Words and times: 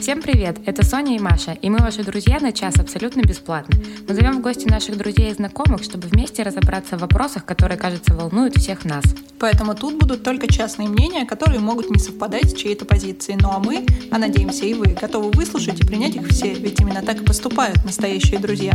Всем 0.00 0.22
привет! 0.22 0.56
Это 0.64 0.82
Соня 0.82 1.14
и 1.14 1.18
Маша, 1.18 1.52
и 1.52 1.68
мы 1.68 1.76
ваши 1.78 2.02
друзья 2.02 2.40
на 2.40 2.52
час 2.52 2.76
абсолютно 2.78 3.20
бесплатно. 3.20 3.78
Мы 4.08 4.14
зовем 4.14 4.38
в 4.38 4.40
гости 4.40 4.66
наших 4.66 4.96
друзей 4.96 5.30
и 5.30 5.34
знакомых, 5.34 5.82
чтобы 5.82 6.08
вместе 6.08 6.42
разобраться 6.42 6.96
в 6.96 7.02
вопросах, 7.02 7.44
которые, 7.44 7.76
кажется, 7.76 8.14
волнуют 8.14 8.56
всех 8.56 8.86
нас. 8.86 9.04
Поэтому 9.38 9.74
тут 9.74 9.98
будут 9.98 10.22
только 10.22 10.50
частные 10.50 10.88
мнения, 10.88 11.26
которые 11.26 11.60
могут 11.60 11.90
не 11.90 11.98
совпадать 11.98 12.48
с 12.50 12.54
чьей-то 12.54 12.86
позицией. 12.86 13.38
Ну 13.42 13.50
а 13.50 13.58
мы, 13.58 13.84
а 14.10 14.16
надеемся 14.16 14.64
и 14.64 14.72
вы, 14.72 14.86
готовы 14.86 15.32
выслушать 15.32 15.78
и 15.80 15.86
принять 15.86 16.16
их 16.16 16.28
все, 16.28 16.54
ведь 16.54 16.80
именно 16.80 17.02
так 17.02 17.20
и 17.20 17.24
поступают 17.24 17.84
настоящие 17.84 18.40
друзья. 18.40 18.72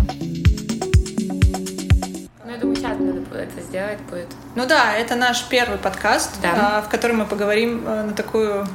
Ну, 2.46 2.52
я 2.52 2.58
думаю, 2.58 2.76
сейчас 2.76 3.00
надо 3.00 3.40
это 3.40 3.62
сделать 3.68 4.00
будет. 4.12 4.28
Ну 4.54 4.68
да, 4.68 4.94
это 4.94 5.16
наш 5.16 5.44
первый 5.50 5.80
подкаст, 5.80 6.40
Да. 6.44 6.78
а, 6.78 6.82
в 6.84 6.90
котором 6.90 7.18
мы 7.18 7.26
поговорим 7.26 7.84
э, 7.84 8.04
на 8.04 8.14
такую 8.14 8.68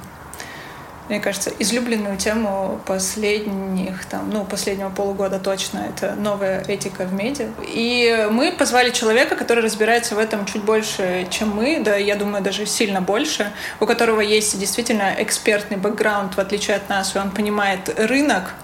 мне 1.11 1.19
кажется, 1.19 1.51
излюбленную 1.59 2.17
тему 2.17 2.80
последних, 2.87 4.05
там, 4.05 4.30
ну, 4.30 4.45
последнего 4.45 4.91
полугода 4.91 5.41
точно. 5.41 5.84
Это 5.89 6.15
новая 6.15 6.62
этика 6.69 7.05
в 7.05 7.12
медиа. 7.12 7.48
И 7.67 8.29
мы 8.30 8.53
позвали 8.53 8.91
человека, 8.91 9.34
который 9.34 9.65
разбирается 9.65 10.15
в 10.15 10.20
этом 10.20 10.47
чуть 10.47 10.62
больше, 10.62 11.27
чем 11.29 11.51
мы, 11.51 11.81
да, 11.84 11.97
я 11.97 12.15
думаю, 12.15 12.45
даже 12.45 12.65
сильно 12.65 13.01
больше, 13.01 13.51
у 13.81 13.87
которого 13.87 14.20
есть 14.20 14.57
действительно 14.59 15.12
экспертный 15.19 15.79
бэкграунд, 15.79 16.37
в 16.37 16.39
отличие 16.39 16.77
от 16.77 16.89
нас, 16.89 17.17
и 17.17 17.19
он 17.19 17.33
понимает 17.33 17.92
рынок, 17.98 18.55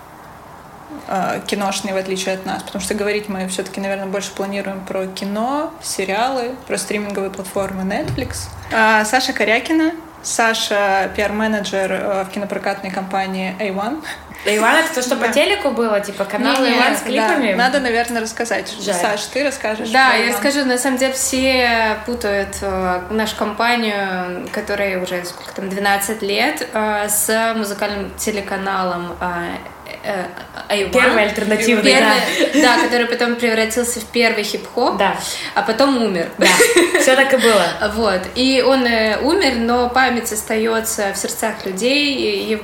э, 1.09 1.41
киношный, 1.49 1.95
в 1.95 1.97
отличие 1.97 2.37
от 2.37 2.47
нас, 2.47 2.63
потому 2.63 2.81
что 2.81 2.95
говорить 2.95 3.29
мы 3.29 3.49
все-таки, 3.49 3.81
наверное, 3.81 4.07
больше 4.07 4.31
планируем 4.31 4.85
про 4.85 5.07
кино, 5.09 5.73
сериалы, 5.83 6.55
про 6.69 6.79
стриминговые 6.79 7.33
платформы 7.33 7.83
Netflix. 7.83 8.49
А, 8.73 9.05
Саша 9.05 9.33
Корякина, 9.33 9.95
Саша 10.27 11.09
пиар-менеджер 11.15 11.93
э, 11.93 12.25
в 12.25 12.31
кинопрокатной 12.31 12.91
компании 12.91 13.55
A1. 13.61 14.03
Иван, 14.45 14.77
это 14.77 14.95
то, 14.95 15.03
что 15.03 15.17
по 15.17 15.29
телеку 15.29 15.71
было, 15.71 16.01
типа 16.01 16.25
канал 16.25 16.61
Не-не, 16.61 16.77
Иван 16.77 16.97
с 16.97 17.01
да, 17.01 17.07
клипами? 17.07 17.55
Надо, 17.55 17.79
наверное, 17.79 18.21
рассказать. 18.21 18.75
Жаль. 18.81 18.95
Саш, 18.95 19.25
ты 19.27 19.45
расскажешь. 19.45 19.89
Да, 19.91 20.15
я 20.15 20.31
A1. 20.31 20.39
скажу, 20.39 20.65
на 20.65 20.79
самом 20.79 20.99
деле 20.99 21.13
все 21.13 21.97
путают 22.07 22.57
э, 22.61 23.03
нашу 23.11 23.37
компанию, 23.37 24.49
которая 24.53 25.01
уже 25.01 25.25
сколько 25.25 25.53
там, 25.53 25.69
12 25.69 26.23
лет, 26.23 26.69
э, 26.73 27.09
с 27.09 27.55
музыкальным 27.57 28.11
телеканалом 28.17 29.17
э, 29.21 29.57
э, 30.05 30.25
A1. 30.69 30.91
Первый 30.93 31.23
альтернативный, 31.25 31.93
Первый, 31.93 32.63
да, 32.63 32.79
который 32.83 33.07
потом 33.07 33.37
превратился 33.37 34.01
в 34.01 34.05
первый 34.07 34.45
хип-хоп, 34.45 34.97
Да, 34.99 35.17
а 35.55 35.63
потом 35.63 36.03
умер. 36.03 36.29
да, 36.39 36.47
все 37.01 37.15
так 37.17 37.33
и 37.35 37.37
было. 37.37 37.67
Вот. 37.95 38.21
И 38.35 38.63
он 38.67 38.85
э, 38.87 39.19
умер, 39.23 39.57
но 39.57 39.89
память 39.89 40.31
остается 40.33 41.13
в 41.13 41.17
сердцах 41.17 41.65
людей. 41.67 42.15
и- 42.53 42.63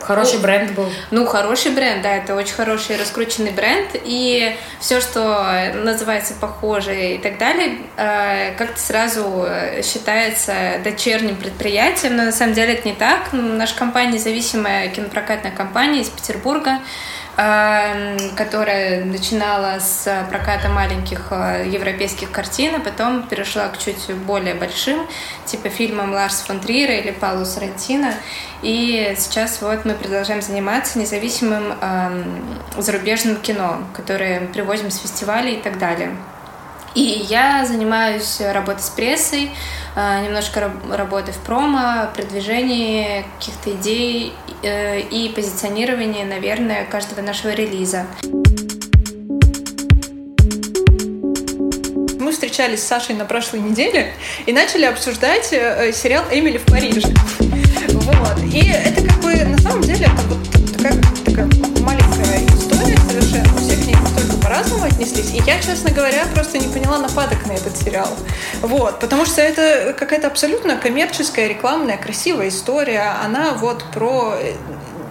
Хороший 0.00 0.38
О, 0.38 0.42
бренд 0.42 0.72
был. 0.72 0.88
ну, 1.10 1.26
хороший 1.26 1.72
бренд, 1.72 2.02
да, 2.02 2.16
это 2.16 2.34
очень 2.34 2.54
хороший 2.54 2.96
раскрученный 2.96 3.52
бренд, 3.52 3.90
и 3.94 4.56
все, 4.80 5.00
что 5.00 5.72
называется 5.74 6.34
похоже 6.40 7.14
и 7.14 7.18
так 7.18 7.38
далее, 7.38 7.78
э, 7.96 8.54
как-то 8.56 8.80
сразу 8.80 9.44
э, 9.46 9.82
считается 9.82 10.80
дочерним 10.82 11.36
предприятием, 11.36 12.16
но 12.16 12.24
на 12.24 12.32
самом 12.32 12.54
деле 12.54 12.74
это 12.74 12.88
не 12.88 12.94
так. 12.94 13.32
Наша 13.32 13.76
компания 13.76 14.12
независимая 14.14 14.88
кинопрокатная 14.88 15.52
компания 15.52 16.00
из 16.00 16.08
Петербурга, 16.08 16.70
э, 16.70 16.80
которая 18.36 19.04
начинала 19.04 19.78
с 19.78 20.26
проката 20.28 20.68
маленьких 20.68 21.28
э, 21.30 21.68
европейских 21.70 22.30
картин, 22.30 22.74
а 22.74 22.80
потом 22.80 23.22
перешла 23.22 23.68
к 23.68 23.78
чуть 23.78 24.14
более 24.14 24.54
большим, 24.54 25.06
типа 25.46 25.70
фильмам 25.70 26.12
Ларс 26.12 26.40
фон 26.40 26.60
Триера 26.60 26.94
или 26.94 27.12
Паулу 27.12 27.46
Сарантино. 27.46 28.12
И 28.62 29.14
сейчас 29.18 29.62
вот 29.62 29.86
мы 29.86 29.94
продолжаем 29.94 30.42
заниматься 30.42 30.98
независимым 30.98 31.72
эм, 31.80 32.58
зарубежным 32.76 33.36
кино, 33.36 33.84
которое 33.94 34.46
привозим 34.48 34.90
с 34.90 34.98
фестивалей 34.98 35.54
и 35.54 35.62
так 35.62 35.78
далее. 35.78 36.14
И 36.94 37.24
я 37.28 37.64
занимаюсь 37.66 38.40
работой 38.40 38.82
с 38.82 38.90
прессой, 38.90 39.50
э, 39.94 40.24
немножко 40.24 40.60
раб- 40.60 40.92
работой 40.92 41.32
в 41.32 41.38
промо, 41.38 42.08
продвижении 42.14 43.24
каких-то 43.38 43.70
идей 43.72 44.32
э, 44.62 45.00
и 45.00 45.28
позиционировании, 45.28 46.24
наверное, 46.24 46.84
каждого 46.86 47.20
нашего 47.20 47.52
релиза. 47.52 48.06
Мы 52.18 52.32
встречались 52.32 52.82
с 52.82 52.86
Сашей 52.86 53.14
на 53.14 53.24
прошлой 53.24 53.60
неделе 53.60 54.12
и 54.46 54.52
начали 54.52 54.84
обсуждать 54.84 55.52
э, 55.52 55.92
сериал 55.92 56.24
«Эмили 56.32 56.58
в 56.58 56.64
Париже». 56.64 57.02
Вот. 57.92 58.38
И 58.52 58.68
это 58.68 59.02
как 59.06 59.20
бы, 59.20 59.34
на 59.44 59.58
самом 59.58 59.82
деле, 59.82 60.06
это 60.06 60.34
по-разному 64.60 64.84
отнеслись. 64.84 65.32
И 65.32 65.42
я, 65.46 65.60
честно 65.60 65.90
говоря, 65.90 66.24
просто 66.34 66.58
не 66.58 66.68
поняла 66.68 66.98
нападок 66.98 67.46
на 67.46 67.52
этот 67.52 67.76
сериал. 67.76 68.08
Вот. 68.60 69.00
Потому 69.00 69.24
что 69.24 69.40
это 69.40 69.94
какая-то 69.98 70.26
абсолютно 70.26 70.76
коммерческая, 70.76 71.48
рекламная, 71.48 71.96
красивая 71.96 72.48
история. 72.48 73.14
Она 73.24 73.52
вот 73.52 73.84
про 73.92 74.34
э, 74.38 74.54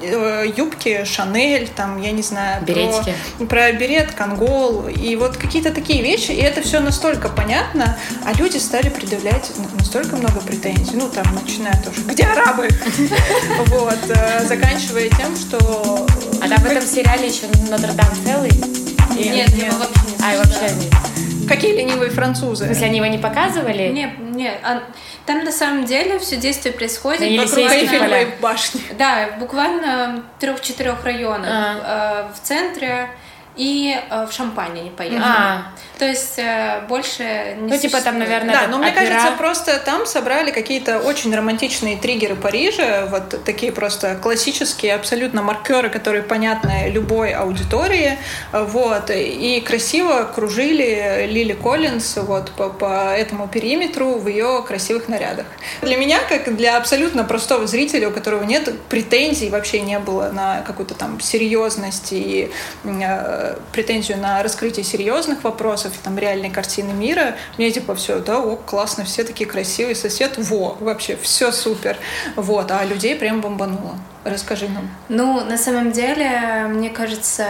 э, 0.02 0.46
юбки 0.56 1.04
Шанель, 1.04 1.68
там, 1.68 2.00
я 2.02 2.12
не 2.12 2.22
знаю, 2.22 2.64
про- 2.64 2.74
Беретики. 2.74 3.16
про 3.50 3.72
берет, 3.74 4.12
конгол 4.12 4.88
и 4.88 5.16
вот 5.16 5.38
какие-то 5.38 5.72
такие 5.72 6.02
вещи, 6.02 6.32
и 6.32 6.42
это 6.42 6.62
все 6.62 6.80
настолько 6.80 7.30
понятно, 7.30 7.98
а 8.26 8.34
люди 8.34 8.58
стали 8.58 8.90
предъявлять 8.90 9.52
настолько 9.78 10.16
много 10.16 10.42
претензий, 10.42 10.96
ну 10.96 11.10
там 11.10 11.26
начиная 11.34 11.82
тоже, 11.84 12.02
где 12.06 12.24
арабы, 12.24 12.70
вот, 13.68 14.00
э, 14.10 14.46
заканчивая 14.48 15.10
тем, 15.10 15.36
что 15.36 16.06
А 16.42 16.48
в 16.48 16.66
этом 16.66 16.86
сериале 16.88 17.28
еще 17.28 17.48
Нотр-Дам 17.70 18.10
целый? 18.26 18.79
И- 19.20 19.30
Нет, 19.30 19.50
его 19.50 19.78
вообще 19.78 20.02
не 20.18 20.24
А, 20.24 20.38
вообще 20.38 20.76
нет. 20.76 21.48
какие 21.48 21.76
ленивые 21.78 22.10
В 22.12 22.16
французы. 22.16 22.66
смысле, 22.66 22.86
они 22.88 22.98
его 22.98 23.06
не 23.08 23.18
показывали? 23.18 23.90
Нет, 23.90 24.12
нет, 24.20 24.58
а 24.64 24.82
там 25.26 25.44
на 25.44 25.52
самом 25.52 25.86
деле 25.86 26.18
все 26.20 26.38
действие 26.38 26.74
происходит 26.74 27.22
На 27.36 27.44
вокруг 27.44 27.58
Эйфелевой 27.72 28.28
башни. 28.42 28.82
Да, 28.98 29.30
буквально 29.40 30.24
в 30.38 30.40
трех-четырех 30.42 31.04
районах. 31.04 31.50
А. 31.52 32.30
Э, 32.30 32.34
В 32.36 32.48
центре 32.48 33.10
и 33.60 33.94
э, 34.10 34.26
в 34.26 34.32
Шампане 34.32 34.84
не 34.84 34.90
поехали. 34.90 35.22
А, 35.22 35.74
То 36.00 36.06
есть 36.06 36.40
э, 36.40 36.82
больше 36.88 37.58
не 37.60 37.74
ну 37.74 37.78
типа 37.78 38.00
там, 38.00 38.14
существует. 38.16 38.18
наверное, 38.20 38.56
Да, 38.56 38.68
но 38.68 38.78
мне 38.78 38.88
опера. 38.88 39.06
кажется, 39.06 39.32
просто 39.38 39.80
там 39.80 40.06
собрали 40.06 40.52
какие-то 40.52 41.00
очень 41.00 41.36
романтичные 41.36 41.98
триггеры 41.98 42.36
Парижа, 42.36 43.08
вот 43.08 43.44
такие 43.44 43.74
просто 43.74 44.16
классические 44.16 44.96
абсолютно 44.96 45.42
маркеры, 45.42 45.90
которые 45.90 46.24
понятны 46.24 46.90
любой 46.90 47.34
аудитории, 47.34 48.18
вот, 48.54 49.10
и 49.10 49.62
красиво 49.68 50.24
кружили 50.34 51.28
Лили 51.30 51.54
Коллинз 51.54 52.16
вот 52.16 52.52
по, 52.52 52.70
по 52.70 53.14
этому 53.14 53.50
периметру 53.50 54.20
в 54.20 54.28
ее 54.30 54.64
красивых 54.66 55.10
нарядах. 55.10 55.48
Для 55.82 55.98
меня, 55.98 56.20
как 56.30 56.56
для 56.56 56.78
абсолютно 56.78 57.26
простого 57.26 57.68
зрителя, 57.68 58.08
у 58.08 58.12
которого 58.12 58.44
нет 58.46 58.74
претензий, 58.88 59.50
вообще 59.50 59.82
не 59.82 60.00
было 60.00 60.30
на 60.32 60.62
какую-то 60.62 60.94
там 60.94 61.20
серьезность 61.20 62.14
и 62.14 62.50
э, 62.86 63.49
претензию 63.72 64.18
на 64.18 64.44
раскрытие 64.44 64.84
серьезных 64.84 65.44
вопросов, 65.44 65.94
там, 66.04 66.18
реальной 66.18 66.50
картины 66.50 66.94
мира, 66.94 67.36
мне 67.58 67.72
типа 67.72 67.96
все, 67.96 68.20
да, 68.20 68.40
о, 68.40 68.56
классно, 68.56 69.04
все 69.06 69.24
такие 69.24 69.50
красивые, 69.50 69.96
сосед, 69.96 70.38
во, 70.38 70.78
вообще, 70.80 71.18
все 71.22 71.52
супер. 71.52 71.98
Вот, 72.36 72.72
а 72.72 72.84
людей 72.86 73.16
прям 73.16 73.42
бомбануло. 73.42 73.96
Расскажи 74.26 74.68
нам. 74.68 74.90
Ну, 75.08 75.46
на 75.46 75.58
самом 75.58 75.94
деле, 75.94 76.66
мне 76.68 76.90
кажется, 76.90 77.48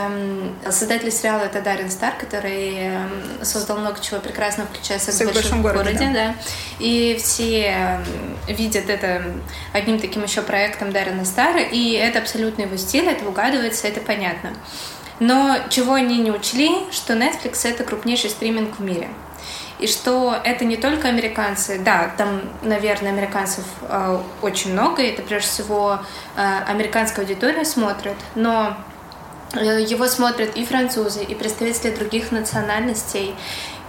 создатель 0.69 1.11
сериала 1.11 1.41
это 1.41 1.61
Дарин 1.61 1.89
Стар, 1.89 2.13
который 2.15 2.91
создал 3.41 3.79
много 3.79 3.99
чего 3.99 4.19
прекрасного, 4.19 4.69
включая 4.69 4.99
«Секс 4.99 5.15
в 5.15 5.17
«Секс 5.17 5.31
в 5.31 5.33
большом, 5.33 5.61
городе», 5.63 5.93
городе», 5.93 6.11
да. 6.13 6.35
И 6.77 7.19
все 7.19 7.99
видят 8.47 8.87
это 8.87 9.23
одним 9.73 9.99
таким 9.99 10.23
еще 10.23 10.43
проектом 10.43 10.91
Дарина 10.91 11.25
Стара, 11.25 11.61
и 11.61 11.93
это 11.93 12.19
абсолютно 12.19 12.61
его 12.61 12.77
стиль, 12.77 13.07
это 13.07 13.27
угадывается, 13.27 13.87
это 13.87 13.99
понятно. 13.99 14.51
Но 15.19 15.57
чего 15.69 15.93
они 15.93 16.17
не 16.19 16.31
учли, 16.31 16.71
что 16.91 17.13
Netflix 17.13 17.67
это 17.67 17.83
крупнейший 17.83 18.29
стриминг 18.29 18.79
в 18.79 18.83
мире. 18.83 19.09
И 19.79 19.87
что 19.87 20.35
это 20.43 20.65
не 20.65 20.75
только 20.75 21.07
американцы, 21.07 21.79
да, 21.79 22.11
там, 22.17 22.41
наверное, 22.61 23.11
американцев 23.11 23.63
э, 23.81 24.19
очень 24.41 24.73
много, 24.73 25.01
это 25.01 25.21
прежде 25.21 25.47
всего 25.47 25.99
э, 26.35 26.41
американская 26.67 27.23
аудитория 27.23 27.63
смотрит, 27.63 28.17
но 28.35 28.75
э, 29.53 29.81
его 29.81 30.07
смотрят 30.07 30.57
и 30.57 30.65
французы, 30.65 31.23
и 31.23 31.33
представители 31.33 31.95
других 31.95 32.33
национальностей. 32.33 33.33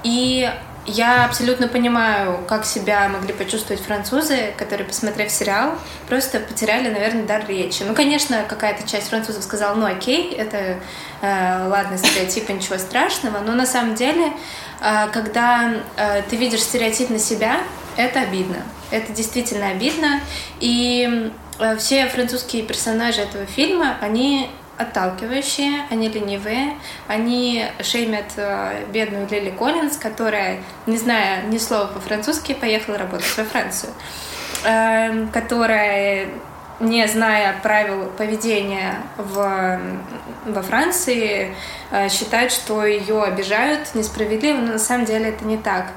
И 0.04 0.48
я 0.90 1.24
абсолютно 1.24 1.68
понимаю, 1.68 2.40
как 2.48 2.64
себя 2.64 3.08
могли 3.08 3.32
почувствовать 3.32 3.82
французы, 3.82 4.52
которые, 4.56 4.86
посмотрев 4.86 5.30
сериал, 5.30 5.74
просто 6.08 6.40
потеряли, 6.40 6.90
наверное, 6.90 7.24
дар 7.24 7.44
речи. 7.46 7.82
Ну, 7.82 7.94
конечно, 7.94 8.44
какая-то 8.48 8.88
часть 8.88 9.08
французов 9.08 9.42
сказала, 9.42 9.74
ну 9.74 9.86
окей, 9.86 10.32
это 10.32 10.80
э, 11.22 11.66
ладно, 11.68 11.96
стереотипы, 11.96 12.52
ничего 12.52 12.78
страшного, 12.78 13.38
но 13.38 13.52
на 13.52 13.66
самом 13.66 13.94
деле, 13.94 14.32
э, 14.80 15.08
когда 15.12 15.74
э, 15.96 16.22
ты 16.28 16.36
видишь 16.36 16.62
стереотип 16.62 17.10
на 17.10 17.18
себя, 17.18 17.60
это 17.96 18.20
обидно. 18.20 18.58
Это 18.90 19.12
действительно 19.12 19.68
обидно. 19.68 20.20
И 20.58 21.30
э, 21.58 21.76
все 21.76 22.08
французские 22.08 22.64
персонажи 22.64 23.20
этого 23.20 23.46
фильма, 23.46 23.96
они 24.00 24.50
отталкивающие, 24.80 25.86
они 25.90 26.08
ленивые, 26.08 26.74
они 27.06 27.66
шеймят 27.82 28.32
э, 28.36 28.84
бедную 28.92 29.28
Лили 29.28 29.50
Коллинз, 29.50 29.96
которая, 29.96 30.60
не 30.86 30.96
зная 30.96 31.42
ни 31.42 31.58
слова 31.58 31.86
по-французски, 31.86 32.54
поехала 32.54 32.98
работать 32.98 33.36
во 33.36 33.44
Францию, 33.44 33.92
э, 34.64 35.26
которая 35.32 36.28
не 36.80 37.06
зная 37.06 37.54
правил 37.62 38.06
поведения 38.16 39.02
в, 39.18 39.80
во 40.46 40.62
Франции, 40.62 41.54
э, 41.90 42.08
считает, 42.08 42.50
что 42.50 42.84
ее 42.86 43.22
обижают 43.22 43.94
несправедливо, 43.94 44.56
но 44.56 44.72
на 44.72 44.78
самом 44.78 45.04
деле 45.04 45.28
это 45.28 45.44
не 45.44 45.58
так. 45.58 45.88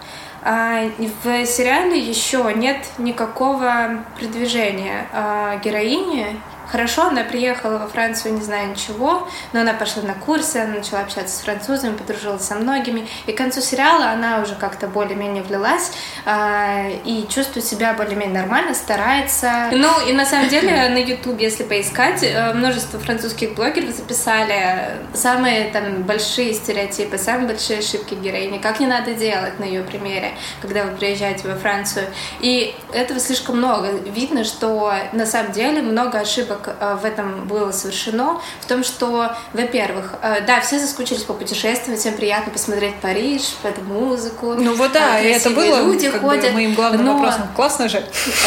А 0.45 0.89
в 1.23 1.45
сериале 1.45 1.97
еще 1.97 2.51
нет 2.53 2.85
никакого 2.97 4.03
продвижения 4.19 5.07
а 5.13 5.55
героини, 5.63 6.37
Хорошо, 6.73 7.03
она 7.03 7.23
приехала 7.23 7.77
во 7.77 7.87
Францию, 7.87 8.33
не 8.33 8.41
зная 8.41 8.65
ничего, 8.65 9.27
но 9.51 9.59
она 9.59 9.73
пошла 9.73 10.01
на 10.01 10.15
курсы, 10.15 10.57
она 10.57 10.77
начала 10.77 11.01
общаться 11.01 11.37
с 11.37 11.41
французами, 11.41 11.95
подружилась 11.95 12.45
со 12.45 12.55
многими. 12.55 13.07
И 13.27 13.31
к 13.31 13.37
концу 13.37 13.61
сериала 13.61 14.07
она 14.07 14.41
уже 14.41 14.55
как-то 14.55 14.87
более-менее 14.87 15.43
влилась 15.43 15.91
э, 16.25 16.93
и 17.05 17.27
чувствует 17.29 17.63
себя 17.63 17.93
более-менее 17.93 18.39
нормально, 18.39 18.73
старается. 18.73 19.69
Ну 19.71 19.87
и 20.09 20.13
на 20.13 20.25
самом 20.25 20.49
деле 20.49 20.89
на 20.89 20.97
YouTube, 20.97 21.39
если 21.39 21.61
поискать, 21.61 22.23
э, 22.23 22.53
множество 22.55 22.99
французских 22.99 23.53
блогеров 23.53 23.91
записали 23.91 24.97
самые 25.13 25.69
там 25.69 26.01
большие 26.01 26.55
стереотипы, 26.55 27.19
самые 27.19 27.49
большие 27.49 27.79
ошибки 27.79 28.15
героини, 28.15 28.57
как 28.57 28.79
не 28.79 28.87
надо 28.87 29.13
делать 29.13 29.59
на 29.59 29.65
ее 29.65 29.83
примере, 29.83 30.31
когда 30.59 30.85
вы 30.85 30.97
приезжаете 30.97 31.47
во 31.47 31.55
Францию. 31.55 32.07
И 32.39 32.75
этого 32.93 33.19
слишком 33.19 33.59
много. 33.59 33.91
Видно, 33.91 34.43
что 34.43 34.91
на 35.11 35.27
самом 35.27 35.51
деле 35.51 35.83
много 35.83 36.17
ошибок 36.17 36.62
Э, 36.67 36.97
в 37.01 37.05
этом 37.05 37.47
было 37.47 37.71
совершено, 37.71 38.41
в 38.61 38.65
том, 38.65 38.83
что, 38.83 39.35
во-первых, 39.53 40.15
э, 40.21 40.41
да, 40.45 40.61
все 40.61 40.79
заскучились 40.79 41.23
по 41.23 41.33
путешествиям, 41.33 41.97
всем 41.97 42.15
приятно 42.15 42.51
посмотреть 42.51 42.95
Париж, 42.95 43.55
эту 43.63 43.81
музыку. 43.81 44.53
Ну 44.53 44.75
вот 44.75 44.91
да, 44.91 45.19
и 45.19 45.27
это 45.27 45.49
было 45.49 45.83
люди 45.85 46.09
как 46.09 46.21
ходят, 46.21 46.47
бы, 46.47 46.53
моим 46.53 46.73
главным 46.73 47.05
но, 47.05 47.13
вопросом. 47.13 47.43
Классно 47.55 47.89
же. 47.89 48.03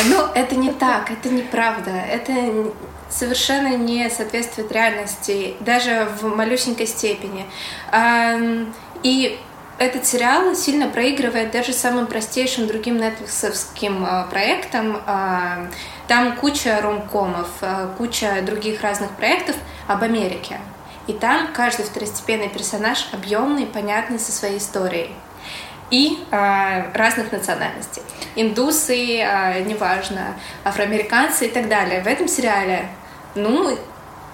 Но 0.09 0.31
это 0.35 0.57
не 0.57 0.73
так, 0.73 1.11
это 1.11 1.29
неправда. 1.29 1.91
Это 1.91 2.73
совершенно 3.09 3.77
не 3.77 4.11
соответствует 4.11 4.73
реальности, 4.73 5.57
даже 5.61 6.09
в 6.21 6.35
малюсенькой 6.35 6.87
степени. 6.87 7.47
И 9.03 9.39
этот 9.79 10.07
сериал 10.07 10.55
сильно 10.55 10.89
проигрывает 10.89 11.51
даже 11.51 11.73
самым 11.73 12.07
простейшим 12.07 12.67
другим 12.67 12.97
нетфликсовским 12.99 14.05
а, 14.07 14.25
проектам. 14.25 15.03
А, 15.07 15.69
там 16.09 16.37
куча 16.37 16.81
ромкомов, 16.81 17.49
а, 17.61 17.93
куча 17.99 18.43
других 18.43 18.83
разных 18.83 19.11
проектов 19.11 19.57
об 19.87 20.03
Америке. 20.03 20.59
И 21.07 21.13
там 21.13 21.53
каждый 21.53 21.85
второстепенный 21.85 22.49
персонаж 22.49 23.09
объемный, 23.13 23.67
понятный 23.67 24.19
со 24.19 24.33
своей 24.33 24.59
историей. 24.59 25.11
И 25.89 26.19
э, 26.33 26.93
разных 26.95 27.31
национальностей. 27.31 28.03
Индусы, 28.35 29.21
э, 29.21 29.63
неважно, 29.63 30.35
афроамериканцы 30.65 31.47
и 31.47 31.49
так 31.49 31.69
далее. 31.69 32.03
В 32.03 32.09
этом 32.09 32.27
сериале, 32.27 32.89
ну, 33.37 33.79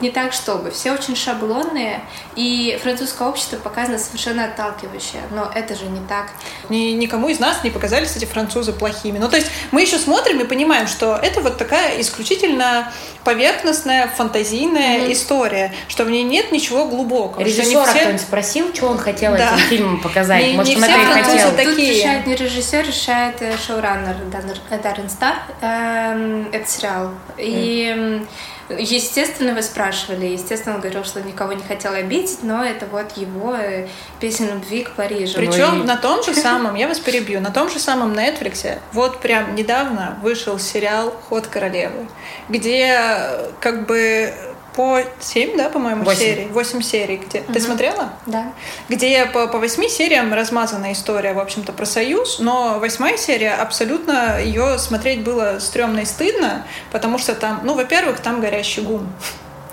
не 0.02 0.10
так, 0.10 0.32
чтобы. 0.32 0.70
Все 0.70 0.92
очень 0.92 1.16
шаблонные, 1.16 2.00
и 2.36 2.78
французское 2.82 3.28
общество 3.28 3.56
показано 3.56 3.98
совершенно 3.98 4.44
отталкивающее. 4.44 5.22
Но 5.30 5.50
это 5.54 5.74
же 5.74 5.86
не 5.86 6.00
так. 6.06 6.30
Ни, 6.68 6.92
никому 6.92 7.28
из 7.28 7.38
нас 7.38 7.64
не 7.64 7.70
показались 7.70 8.16
эти 8.16 8.24
французы 8.24 8.72
плохими. 8.72 9.18
Ну, 9.18 9.28
то 9.28 9.36
есть 9.36 9.48
мы 9.70 9.82
еще 9.82 9.98
смотрим 9.98 10.40
и 10.40 10.44
понимаем, 10.44 10.86
что 10.86 11.16
это 11.16 11.40
вот 11.40 11.56
такая 11.56 12.00
исключительно 12.00 12.92
поверхностная, 13.24 14.08
фантазийная 14.08 14.98
mm-hmm. 14.98 15.12
история, 15.12 15.72
что 15.88 16.04
в 16.04 16.10
ней 16.10 16.24
нет 16.24 16.52
ничего 16.52 16.86
глубокого. 16.86 17.42
Режиссера 17.42 17.84
все... 17.84 18.00
кто-нибудь 18.00 18.20
спросил, 18.20 18.74
что 18.74 18.88
он 18.88 18.98
хотел 18.98 19.32
да. 19.32 19.54
этим 19.54 19.58
фильмом 19.68 20.00
показать? 20.00 20.44
Не, 20.44 20.54
Может, 20.54 20.76
не 20.76 20.82
он 20.82 20.84
это 20.84 21.18
и 21.18 21.22
хотел? 21.22 21.50
Такие. 21.52 21.74
Тут 21.74 21.78
решает 21.78 22.26
не 22.26 22.34
режиссер, 22.36 22.86
решает 22.86 23.42
э, 23.42 23.56
шоураннер 23.56 24.16
Даррен 24.82 25.08
Стар. 25.08 25.36
Эм, 25.60 26.48
это 26.52 26.68
сериал. 26.68 27.10
Mm. 27.36 27.38
И 27.38 28.26
Естественно, 28.78 29.54
вы 29.54 29.62
спрашивали, 29.62 30.26
естественно, 30.26 30.76
он 30.76 30.80
говорил, 30.80 31.04
что 31.04 31.20
никого 31.20 31.52
не 31.52 31.62
хотел 31.62 31.92
обидеть, 31.92 32.38
но 32.42 32.64
это 32.64 32.86
вот 32.86 33.16
его 33.16 33.54
э, 33.54 33.88
песня 34.20 34.52
любви 34.52 34.84
к 34.84 34.92
Парижу. 34.92 35.34
Причем 35.36 35.78
ну 35.78 35.84
и... 35.84 35.86
на 35.86 35.96
том 35.96 36.22
же 36.22 36.34
самом, 36.34 36.74
я 36.74 36.88
вас 36.88 36.98
перебью, 36.98 37.40
на 37.40 37.50
том 37.50 37.70
же 37.70 37.78
самом 37.78 38.12
Netflix 38.12 38.78
вот 38.92 39.20
прям 39.20 39.54
недавно 39.54 40.18
вышел 40.22 40.58
сериал 40.58 41.14
«Ход 41.28 41.46
королевы», 41.46 42.08
где 42.48 42.98
как 43.60 43.86
бы 43.86 44.32
по 44.74 45.00
7, 45.20 45.56
да, 45.56 45.68
по-моему, 45.68 46.04
8. 46.04 46.20
серий. 46.20 46.46
8 46.46 46.82
серий. 46.82 47.16
Где... 47.16 47.40
Угу. 47.40 47.52
Ты 47.52 47.60
смотрела? 47.60 48.12
Да. 48.26 48.52
Где 48.88 49.26
по, 49.26 49.46
по 49.46 49.58
8 49.58 49.88
сериям 49.88 50.32
размазана 50.32 50.92
история, 50.92 51.32
в 51.32 51.38
общем-то, 51.38 51.72
про 51.72 51.84
Союз, 51.84 52.38
но 52.38 52.78
восьмая 52.78 53.16
серия 53.16 53.54
абсолютно 53.54 54.40
ее 54.40 54.78
смотреть 54.78 55.22
было 55.22 55.58
стрёмно 55.58 56.00
и 56.00 56.04
стыдно, 56.04 56.66
потому 56.90 57.18
что 57.18 57.34
там, 57.34 57.60
ну, 57.64 57.74
во-первых, 57.74 58.20
там 58.20 58.40
горящий 58.40 58.82
гум. 58.82 59.12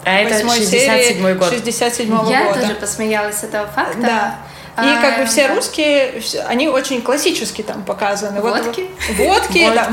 А 0.06 0.20
это 0.20 0.48
67 0.48 1.38
год. 1.38 1.50
67 1.50 2.10
года. 2.10 2.30
Я 2.30 2.54
тоже 2.54 2.76
посмеялась 2.76 3.38
с 3.38 3.44
этого 3.44 3.68
факта. 3.68 4.02
Да. 4.02 4.36
И 4.84 5.02
как 5.02 5.20
бы 5.20 5.26
все 5.26 5.48
русские, 5.48 6.22
они 6.48 6.68
очень 6.68 7.02
классически 7.02 7.62
там 7.62 7.84
показаны. 7.84 8.42
Водки? 8.42 8.86
Вот, 9.18 9.28
водки, 9.28 9.66
да. 9.76 9.90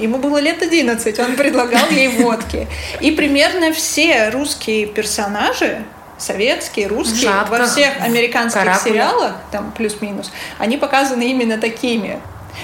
Ему 0.00 0.18
было 0.18 0.38
лет 0.38 0.62
11, 0.62 1.18
он 1.18 1.36
предлагал 1.36 1.88
ей 1.90 2.08
водки. 2.08 2.68
И 3.00 3.10
примерно 3.10 3.72
все 3.72 4.30
русские 4.30 4.86
персонажи, 4.86 5.84
советские, 6.18 6.88
русские, 6.88 7.30
во 7.48 7.66
всех 7.66 8.00
американских 8.02 8.60
сериалах, 8.82 9.36
там 9.50 9.72
плюс-минус, 9.76 10.30
они 10.58 10.76
показаны 10.76 11.30
именно 11.30 11.58
такими. 11.58 12.20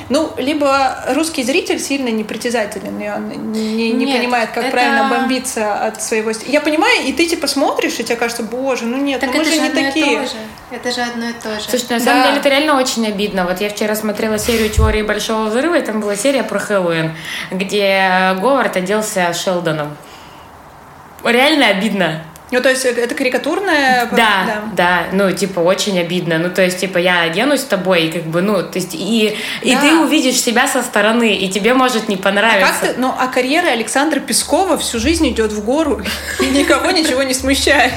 Ну, 0.08 0.32
либо 0.36 1.04
русский 1.08 1.42
зритель 1.42 1.78
сильно 1.78 2.08
непритязателен, 2.08 3.00
и 3.00 3.08
он 3.08 3.52
не, 3.52 3.90
не 3.92 4.04
нет, 4.04 4.18
понимает, 4.18 4.50
как 4.50 4.64
это... 4.64 4.72
правильно 4.72 5.08
бомбиться 5.08 5.74
от 5.74 6.02
своего... 6.02 6.32
Я 6.46 6.60
понимаю, 6.60 7.06
и 7.06 7.12
ты 7.12 7.26
типа 7.26 7.46
смотришь, 7.46 7.98
и 7.98 8.04
тебе 8.04 8.16
кажется, 8.16 8.42
боже, 8.42 8.84
ну 8.84 8.96
нет, 8.96 9.20
так 9.20 9.32
ну 9.32 9.38
мы 9.38 9.44
же 9.44 9.58
не 9.58 9.70
такие. 9.70 10.28
Это 10.70 10.90
же 10.90 11.02
одно 11.02 11.30
и 11.30 11.32
то 11.32 11.58
же. 11.58 11.68
Слушай, 11.68 11.90
на 11.90 11.98
да. 11.98 12.04
самом 12.04 12.22
деле 12.24 12.38
это 12.38 12.48
реально 12.48 12.78
очень 12.78 13.06
обидно. 13.06 13.44
Вот 13.44 13.60
я 13.60 13.68
вчера 13.68 13.94
смотрела 13.94 14.38
серию 14.38 14.68
«Теории 14.70 15.02
Большого 15.02 15.44
Взрыва», 15.48 15.78
и 15.78 15.82
там 15.82 16.00
была 16.00 16.16
серия 16.16 16.42
про 16.42 16.58
Хэллоуин, 16.58 17.12
где 17.50 18.34
Говард 18.40 18.76
оделся 18.76 19.32
Шелдоном. 19.32 19.96
Реально 21.24 21.68
обидно. 21.68 22.24
Ну, 22.54 22.62
то 22.62 22.70
есть 22.70 22.84
это 22.84 23.16
карикатурная... 23.16 24.06
Да, 24.12 24.16
да, 24.46 24.62
да, 24.76 25.06
ну, 25.10 25.32
типа, 25.32 25.58
очень 25.58 25.98
обидно. 25.98 26.38
Ну, 26.38 26.50
то 26.50 26.62
есть, 26.62 26.78
типа, 26.78 26.98
я 26.98 27.22
оденусь 27.22 27.62
с 27.62 27.64
тобой, 27.64 28.04
и 28.04 28.12
как 28.12 28.22
бы, 28.22 28.42
ну, 28.42 28.62
то 28.62 28.78
есть, 28.78 28.94
и, 28.94 29.36
и 29.62 29.74
ты 29.74 29.98
увидишь 29.98 30.40
себя 30.40 30.68
со 30.68 30.84
стороны, 30.84 31.34
и 31.34 31.48
тебе 31.48 31.74
может 31.74 32.08
не 32.08 32.16
понравиться. 32.16 32.68
А 32.68 32.70
как 32.70 32.80
ты, 32.94 33.00
ну, 33.00 33.12
а 33.18 33.26
карьера 33.26 33.66
Александра 33.66 34.20
Пескова 34.20 34.78
всю 34.78 35.00
жизнь 35.00 35.28
идет 35.30 35.50
в 35.50 35.64
гору, 35.64 36.00
и 36.40 36.46
никого 36.46 36.92
ничего 36.92 37.24
не 37.24 37.34
смущает. 37.34 37.94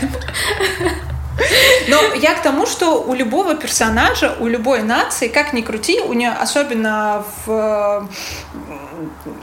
Но 1.87 2.01
я 2.15 2.33
к 2.33 2.41
тому, 2.41 2.65
что 2.65 3.01
у 3.01 3.13
любого 3.13 3.55
персонажа, 3.55 4.35
у 4.39 4.47
любой 4.47 4.81
нации, 4.81 5.27
как 5.27 5.53
ни 5.53 5.61
крути, 5.61 5.99
у 5.99 6.13
нее 6.13 6.31
особенно 6.31 7.23
в, 7.45 8.09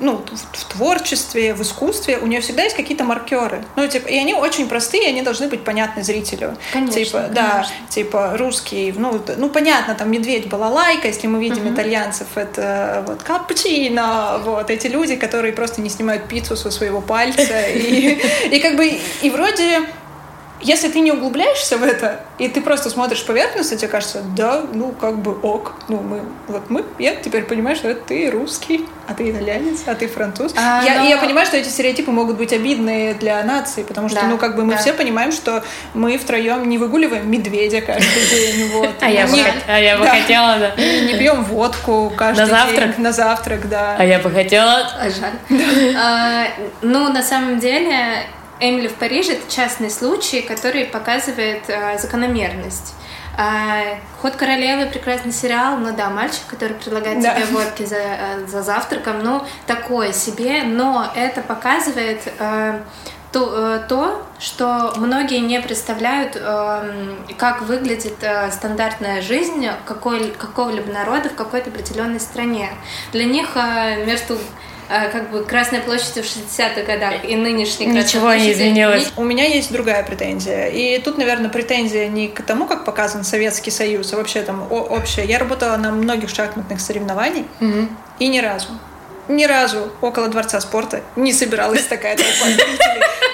ну, 0.01 0.25
в 0.53 0.65
творчестве, 0.65 1.55
в 1.55 1.63
искусстве, 1.63 2.19
у 2.19 2.27
нее 2.27 2.41
всегда 2.41 2.63
есть 2.65 2.77
какие-то 2.77 3.05
маркеры. 3.05 3.65
Ну, 3.77 3.87
типа, 3.87 4.09
и 4.09 4.19
они 4.19 4.35
очень 4.35 4.69
простые, 4.69 5.09
они 5.09 5.23
должны 5.23 5.49
быть 5.49 5.65
понятны 5.65 6.03
зрителю. 6.03 6.57
Конечно, 6.73 7.05
типа, 7.05 7.19
конечно. 7.19 7.35
да, 7.35 7.67
типа 7.89 8.37
русский, 8.37 8.93
ну, 8.97 9.21
ну, 9.37 9.49
понятно, 9.49 9.95
там 9.95 10.11
медведь 10.11 10.49
была 10.49 10.69
лайка, 10.69 11.09
если 11.09 11.27
мы 11.27 11.41
видим 11.41 11.67
uh-huh. 11.67 11.75
итальянцев, 11.75 12.27
это 12.35 13.05
вот 13.07 13.23
капучино, 13.23 14.41
вот 14.45 14.71
эти 14.71 14.89
люди, 14.89 15.17
которые 15.17 15.53
просто 15.53 15.81
не 15.81 15.89
снимают 15.89 16.29
пиццу 16.29 16.57
со 16.57 16.71
своего 16.71 17.01
пальца, 17.01 17.67
и, 17.69 18.21
и 18.51 18.61
как 18.61 18.77
бы, 18.77 19.01
и 19.23 19.31
вроде 19.31 19.83
если 20.65 20.89
ты 20.89 21.01
не 21.01 21.13
углубляешься 21.13 21.77
в 21.77 21.83
это, 21.83 22.23
и 22.39 22.49
ты 22.49 22.63
просто 22.63 22.89
смотришь 22.89 23.23
поверхностно, 23.25 23.77
тебе 23.77 23.89
кажется, 23.89 24.23
да, 24.35 24.63
ну, 24.73 24.93
как 24.93 25.19
бы 25.19 25.39
ок. 25.43 25.75
Ну, 25.89 26.01
мы, 26.01 26.23
вот 26.49 26.71
мы, 26.71 26.85
я 26.99 27.15
теперь 27.17 27.45
понимаю, 27.45 27.77
что 27.77 27.89
это 27.89 28.01
ты 28.01 28.31
русский, 28.31 28.87
а 29.07 29.13
ты 29.13 29.31
итальянец, 29.31 29.83
а 29.87 29.95
ты 29.95 30.09
француз. 30.09 30.55
А, 30.57 30.83
я, 30.83 31.03
но... 31.03 31.09
я 31.09 31.19
понимаю, 31.19 31.47
что 31.47 31.59
эти 31.59 31.69
стереотипы 31.69 32.11
могут 32.11 32.39
быть 32.39 32.55
обидные 32.55 33.13
для 33.13 33.45
нации, 33.45 33.83
потому 33.83 34.09
что, 34.09 34.23
да, 34.23 34.27
ну, 34.27 34.39
как 34.39 34.57
бы 34.57 34.65
мы 34.65 34.73
да. 34.73 34.79
все 34.79 34.95
понимаем, 34.95 35.33
что 35.33 35.63
мы 35.93 36.17
втроем 36.17 36.67
не 36.67 36.79
выгуливаем 36.79 37.31
медведя 37.31 37.83
каждый 37.83 38.27
день, 38.31 38.69
вот. 38.73 38.95
А 39.03 39.11
я 39.11 39.27
бы, 39.27 40.07
а 40.07 40.07
хотела, 40.07 40.59
да. 40.59 40.75
Не 40.77 41.15
пьем 41.19 41.45
водку 41.45 42.11
каждый 42.17 42.47
день. 42.47 42.55
На 42.55 42.61
завтрак? 42.61 42.99
На 42.99 43.13
завтрак, 43.13 43.69
да. 43.69 43.97
А 43.99 44.05
я 44.05 44.19
бы 44.19 44.31
хотела... 44.31 44.91
А 44.99 45.11
жаль. 45.11 46.51
Ну, 46.81 47.13
на 47.13 47.23
самом 47.23 47.59
деле, 47.59 48.25
Эмили 48.69 48.89
в 48.89 48.95
Париже— 48.95 49.33
это 49.35 49.51
частный 49.51 49.91
случай, 49.91 50.43
который 50.43 50.85
показывает 50.85 51.63
э, 51.69 51.99
закономерность. 51.99 52.95
А, 53.37 53.99
Ход 54.23 54.37
королевы 54.37 54.87
прекрасный 54.87 55.33
сериал, 55.33 55.77
ну 55.77 55.95
да, 55.95 56.09
мальчик, 56.09 56.43
который 56.47 56.75
предлагает 56.75 57.23
да. 57.23 57.35
тебе 57.35 57.47
водки 57.47 57.85
за, 57.85 57.97
э, 57.97 58.47
за 58.47 58.63
завтраком, 58.63 59.23
ну 59.23 59.43
такое 59.67 60.13
себе, 60.13 60.63
но 60.63 61.11
это 61.15 61.41
показывает 61.43 62.21
э, 62.39 62.81
то, 63.33 63.53
э, 63.53 63.89
то, 63.89 64.23
что 64.39 64.95
многие 64.97 65.41
не 65.41 65.61
представляют, 65.61 66.37
э, 66.37 67.17
как 67.37 67.63
выглядит 67.63 68.17
э, 68.23 68.51
стандартная 68.53 69.21
жизнь 69.21 69.67
какой, 69.85 70.31
какого-либо 70.31 70.93
народа 70.93 71.29
в 71.29 71.35
какой-то 71.35 71.71
определенной 71.71 72.21
стране. 72.21 72.71
Для 73.13 73.25
них 73.25 73.57
э, 73.57 74.05
между 74.07 74.39
как 74.89 75.31
бы 75.31 75.45
Красной 75.45 75.81
площади 75.81 76.23
в 76.23 76.25
60-х 76.25 76.83
годах 76.83 77.25
и 77.25 77.37
нынешней 77.37 77.87
Красной 77.87 78.03
Ничего 78.03 78.23
площади. 78.23 78.45
не 78.45 78.53
изменилось. 78.53 79.13
У 79.17 79.25
меня 79.25 79.45
есть 79.45 79.73
другая 79.73 80.05
претензия. 80.05 80.67
И 80.67 80.99
тут, 80.99 81.19
наверное, 81.19 81.51
претензия 81.51 82.09
не 82.09 82.29
к 82.29 82.43
тому, 82.43 82.67
как 82.67 82.85
показан 82.85 83.25
Советский 83.25 83.71
Союз, 83.71 84.13
а 84.13 84.17
вообще 84.17 84.43
там 84.43 84.71
общее. 84.71 85.27
Я 85.27 85.39
работала 85.39 85.77
на 85.77 85.91
многих 85.93 86.31
шахматных 86.31 86.81
соревнованиях, 86.81 87.47
угу. 87.61 87.89
и 88.19 88.29
ни 88.29 88.39
разу 88.39 88.69
ни 89.29 89.45
разу 89.45 89.91
около 90.01 90.29
Дворца 90.29 90.61
спорта 90.61 91.03
не 91.17 91.33
собиралась 91.33 91.87
такая 91.87 92.17
толпа. 92.17 92.63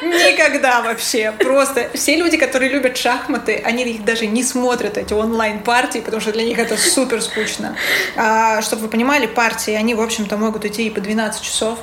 Никогда 0.02 0.80
вообще. 0.82 1.32
Просто 1.38 1.90
все 1.94 2.16
люди, 2.16 2.37
которые 2.37 2.70
любят 2.70 2.97
шахматы, 2.97 3.61
они 3.64 3.85
их 3.85 4.04
даже 4.04 4.26
не 4.26 4.42
смотрят, 4.42 4.97
эти 4.97 5.12
онлайн-партии, 5.12 5.99
потому 6.00 6.20
что 6.20 6.32
для 6.32 6.44
них 6.44 6.59
это 6.59 6.76
супер 6.76 7.20
скучно. 7.23 7.76
А, 8.16 8.62
чтобы 8.62 8.82
вы 8.82 8.88
понимали, 8.88 9.26
партии, 9.26 9.75
они, 9.75 9.94
в 9.94 10.00
общем-то, 10.00 10.37
могут 10.37 10.64
идти 10.64 10.87
и 10.87 10.90
по 10.90 11.00
12 11.00 11.42
часов 11.42 11.78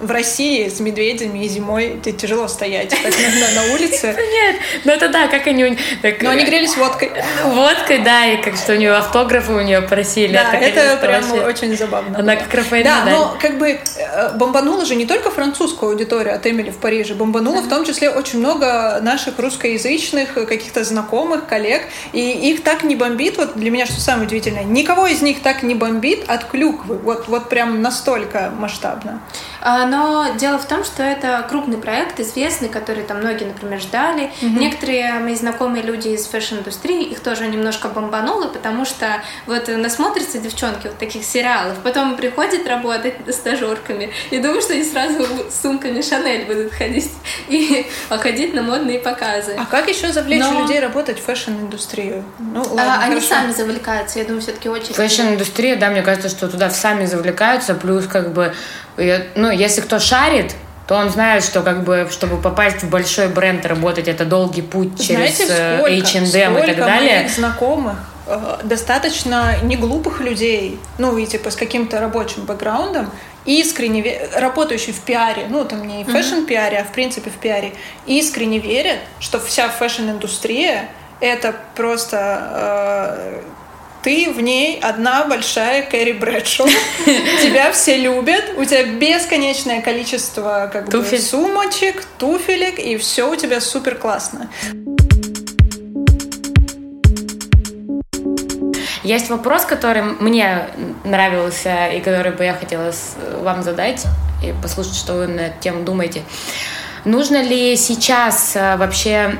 в 0.00 0.10
России 0.10 0.68
с 0.68 0.80
медведями 0.80 1.44
и 1.44 1.48
зимой 1.48 2.00
тебе 2.02 2.12
тяжело 2.12 2.48
стоять 2.48 2.90
так, 2.90 3.00
на, 3.00 3.62
на 3.62 3.74
улице. 3.74 4.16
Нет, 4.32 4.56
ну 4.84 4.92
это 4.92 5.08
да, 5.08 5.28
как 5.28 5.46
они... 5.46 5.76
Так, 6.00 6.22
Но 6.22 6.30
они 6.30 6.44
грелись 6.44 6.76
водкой. 6.76 7.12
Водкой, 7.44 7.98
да, 7.98 8.26
и 8.26 8.42
как 8.42 8.56
что 8.56 8.72
у 8.72 8.76
нее 8.76 8.92
автографы 8.92 9.52
у 9.52 9.60
нее 9.60 9.82
просили. 9.82 10.32
Да, 10.32 10.54
это, 10.54 10.80
это 10.80 10.96
прям 11.06 11.44
очень 11.44 11.76
забавно. 11.76 12.18
Она 12.18 12.36
как 12.36 12.52
Рафаэль 12.52 12.84
Да, 12.84 13.04
но 13.04 13.36
как 13.40 13.58
бы 13.58 13.78
э, 13.96 14.36
бомбанула 14.36 14.84
же 14.84 14.94
не 14.94 15.06
только 15.06 15.30
французскую 15.30 15.92
аудиторию 15.92 16.34
от 16.34 16.46
Эмили 16.46 16.70
в 16.70 16.78
Париже, 16.78 17.14
бомбанула 17.14 17.60
в 17.60 17.68
том 17.68 17.84
числе 17.84 18.10
очень 18.10 18.38
много 18.38 18.98
наших 19.02 19.38
русскоязычных 19.38 20.34
каких-то 20.34 20.84
знакомых, 20.84 21.46
коллег, 21.46 21.82
и 22.12 22.50
их 22.50 22.62
так 22.62 22.82
не 22.82 22.96
бомбит, 22.96 23.36
вот 23.36 23.56
для 23.56 23.70
меня 23.70 23.86
что 23.86 24.00
самое 24.00 24.26
удивительное, 24.26 24.64
никого 24.64 25.06
из 25.06 25.22
них 25.22 25.42
так 25.42 25.62
не 25.62 25.74
бомбит 25.74 26.28
от 26.28 26.44
клюквы, 26.44 26.96
вот, 26.98 27.28
вот 27.28 27.48
прям 27.48 27.82
настолько 27.82 28.52
масштабно. 28.56 29.20
А, 29.60 29.81
но 29.86 30.34
дело 30.38 30.58
в 30.58 30.66
том, 30.66 30.84
что 30.84 31.02
это 31.02 31.46
крупный 31.48 31.78
проект, 31.78 32.20
известный, 32.20 32.68
который 32.68 33.02
там 33.02 33.18
многие, 33.18 33.44
например, 33.44 33.80
ждали. 33.80 34.24
Mm-hmm. 34.40 34.58
Некоторые 34.58 35.12
мои 35.14 35.34
знакомые 35.34 35.82
люди 35.82 36.08
из 36.08 36.26
фэшн-индустрии, 36.26 37.04
их 37.04 37.20
тоже 37.20 37.46
немножко 37.48 37.88
бомбануло, 37.88 38.46
потому 38.48 38.84
что 38.84 39.06
вот 39.46 39.68
насмотрятся 39.68 40.38
девчонки 40.38 40.88
вот 40.88 40.98
таких 40.98 41.24
сериалов, 41.24 41.78
потом 41.82 42.16
приходят 42.16 42.66
работать 42.66 43.14
стажерками 43.34 44.10
и 44.30 44.38
думают, 44.38 44.64
что 44.64 44.74
они 44.74 44.84
сразу 44.84 45.24
с 45.50 45.60
сумками 45.60 46.00
Шанель 46.02 46.46
будут 46.46 46.72
ходить 46.72 47.10
и 47.48 47.86
ходить 48.08 48.54
на 48.54 48.62
модные 48.62 48.98
показы. 48.98 49.54
А 49.58 49.66
как 49.66 49.88
еще 49.88 50.12
завлечь 50.12 50.42
Но... 50.42 50.62
людей 50.62 50.80
работать 50.80 51.18
в 51.18 51.24
фэшн-индустрию? 51.24 52.24
Ну, 52.38 52.60
ладно, 52.60 52.96
а, 52.96 53.04
они 53.04 53.20
сами 53.20 53.52
завлекаются, 53.52 54.18
я 54.18 54.24
думаю, 54.24 54.42
все-таки 54.42 54.68
очень... 54.68 54.94
Фэшн-индустрия, 54.94 55.76
да, 55.76 55.90
мне 55.90 56.02
кажется, 56.02 56.28
что 56.28 56.48
туда 56.48 56.70
сами 56.70 57.06
завлекаются, 57.06 57.74
плюс 57.74 58.06
как 58.06 58.32
бы 58.32 58.52
ну, 58.96 59.50
если 59.50 59.80
кто 59.80 59.98
шарит, 59.98 60.54
то 60.86 60.96
он 60.96 61.10
знает, 61.10 61.44
что 61.44 61.62
как 61.62 61.84
бы, 61.84 62.08
чтобы 62.10 62.36
попасть 62.36 62.82
в 62.82 62.90
большой 62.90 63.28
бренд, 63.28 63.64
работать, 63.64 64.08
это 64.08 64.24
долгий 64.24 64.62
путь 64.62 65.00
Знаете, 65.00 65.46
через 65.46 65.50
э, 65.50 65.78
сколько, 65.78 65.94
H&M 65.94 66.58
и 66.58 66.66
так 66.66 66.76
далее. 66.76 67.20
Моих 67.20 67.30
знакомых 67.30 67.96
э, 68.26 68.58
достаточно 68.64 69.54
неглупых 69.62 70.20
людей, 70.20 70.78
ну 70.98 71.16
и 71.16 71.26
типа 71.26 71.50
с 71.50 71.56
каким-то 71.56 72.00
рабочим 72.00 72.44
бэкграундом, 72.44 73.10
искренне 73.44 74.28
работающие 74.34 74.94
в 74.94 75.00
пиаре, 75.00 75.46
ну 75.48 75.64
там 75.64 75.86
не 75.86 76.04
в 76.04 76.08
фэшн-пиаре, 76.08 76.78
а 76.78 76.84
в 76.84 76.92
принципе 76.92 77.30
в 77.30 77.36
пиаре, 77.36 77.72
искренне 78.06 78.58
верят, 78.58 78.98
что 79.20 79.40
вся 79.40 79.68
фэшн-индустрия 79.68 80.88
это 81.20 81.54
просто 81.76 82.50
э, 82.50 83.40
ты 84.02 84.32
в 84.32 84.40
ней 84.40 84.80
одна 84.80 85.24
большая 85.24 85.82
Кэрри 85.82 86.12
Брэдшоу. 86.12 86.66
Тебя 87.42 87.72
все 87.72 87.96
любят, 87.96 88.44
у 88.56 88.64
тебя 88.64 88.84
бесконечное 88.84 89.80
количество 89.80 90.68
как 90.72 90.88
бы, 90.88 91.04
сумочек, 91.18 92.04
туфелек, 92.18 92.78
и 92.78 92.96
все 92.96 93.30
у 93.30 93.36
тебя 93.36 93.60
супер 93.60 93.94
классно. 93.94 94.50
Есть 99.02 99.30
вопрос, 99.30 99.64
который 99.64 100.02
мне 100.02 100.68
нравился 101.04 101.88
и 101.88 102.00
который 102.00 102.32
бы 102.32 102.44
я 102.44 102.54
хотела 102.54 102.92
вам 103.40 103.62
задать 103.62 104.04
и 104.42 104.52
послушать, 104.62 104.94
что 104.94 105.14
вы 105.14 105.26
на 105.26 105.40
эту 105.40 105.60
тему 105.60 105.84
думаете. 105.84 106.22
Нужно 107.04 107.42
ли 107.42 107.76
сейчас 107.76 108.54
э, 108.54 108.76
вообще 108.76 109.36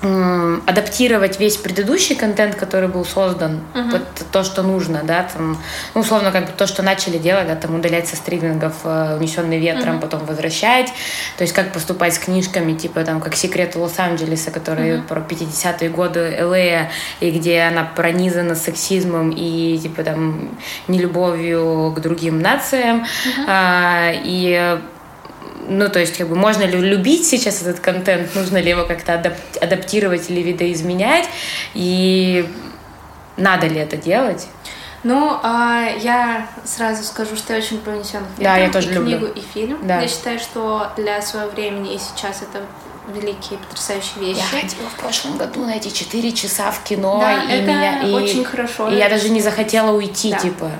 адаптировать 0.00 1.40
весь 1.40 1.56
предыдущий 1.56 2.14
контент, 2.14 2.54
который 2.54 2.88
был 2.88 3.04
создан, 3.04 3.60
uh-huh. 3.74 3.90
под 3.90 4.30
то, 4.30 4.44
что 4.44 4.62
нужно, 4.62 5.02
да, 5.02 5.24
там, 5.24 5.58
ну, 5.94 6.02
условно, 6.02 6.30
как 6.30 6.46
бы 6.46 6.52
то, 6.56 6.68
что 6.68 6.84
начали 6.84 7.18
делать, 7.18 7.48
да, 7.48 7.56
там, 7.56 7.74
удалять 7.74 8.06
со 8.06 8.14
стримингов 8.14 8.74
э, 8.84 9.16
«Унесенный 9.18 9.58
ветром», 9.58 9.96
uh-huh. 9.96 10.00
потом 10.00 10.24
возвращать, 10.24 10.92
то 11.36 11.42
есть 11.42 11.52
как 11.52 11.72
поступать 11.72 12.14
с 12.14 12.18
книжками, 12.20 12.74
типа, 12.74 13.02
там, 13.02 13.20
как 13.20 13.34
«Секреты 13.34 13.80
Лос-Анджелеса», 13.80 14.52
которые 14.52 14.98
uh-huh. 14.98 15.08
про 15.08 15.20
50-е 15.20 15.90
годы 15.90 16.20
Л.А., 16.38 16.90
и 17.18 17.30
где 17.32 17.62
она 17.62 17.82
пронизана 17.82 18.54
сексизмом 18.54 19.30
и, 19.30 19.78
типа, 19.78 20.04
там, 20.04 20.56
нелюбовью 20.86 21.92
к 21.96 22.00
другим 22.00 22.40
нациям, 22.40 23.04
uh-huh. 23.04 23.44
а, 23.48 24.12
и 24.14 24.78
ну, 25.68 25.88
то 25.88 25.98
есть, 25.98 26.16
как 26.16 26.28
бы, 26.28 26.34
можно 26.34 26.62
ли 26.64 26.78
любить 26.78 27.26
сейчас 27.26 27.62
этот 27.62 27.80
контент, 27.80 28.34
нужно 28.34 28.58
ли 28.58 28.70
его 28.70 28.84
как-то 28.84 29.12
адап- 29.12 29.58
адаптировать 29.60 30.30
или 30.30 30.40
видоизменять, 30.40 31.28
и 31.74 32.48
надо 33.36 33.66
ли 33.66 33.78
это 33.78 33.96
делать? 33.96 34.46
Ну, 35.04 35.38
а, 35.42 35.90
я 36.00 36.48
сразу 36.64 37.04
скажу, 37.04 37.36
что 37.36 37.52
я 37.52 37.60
очень 37.60 37.78
про 37.78 37.92
унесенных 37.92 38.28
Да, 38.38 38.56
я 38.56 38.70
тоже 38.70 38.90
и 38.90 38.94
люблю. 38.94 39.18
книгу, 39.18 39.32
и 39.32 39.40
фильм. 39.40 39.78
Да. 39.86 40.00
Я 40.00 40.08
считаю, 40.08 40.38
что 40.40 40.90
для 40.96 41.22
своего 41.22 41.50
времени 41.50 41.94
и 41.94 41.98
сейчас 41.98 42.42
это 42.42 42.64
великие, 43.14 43.58
потрясающие 43.58 44.20
вещи. 44.20 44.38
Я 44.38 44.60
ходила 44.60 44.88
в 44.90 45.00
прошлом 45.00 45.38
году 45.38 45.64
на 45.64 45.76
эти 45.76 45.88
четыре 45.88 46.32
часа 46.32 46.70
в 46.72 46.82
кино, 46.82 47.20
да, 47.20 47.44
и 47.44 47.60
это 47.60 47.70
меня 47.70 48.02
и 48.02 48.12
очень 48.12 48.44
хорошо. 48.44 48.90
И 48.90 48.96
я 48.96 49.08
даже 49.08 49.28
не 49.30 49.40
захотела 49.40 49.92
уйти, 49.92 50.32
да. 50.32 50.38
типа. 50.38 50.70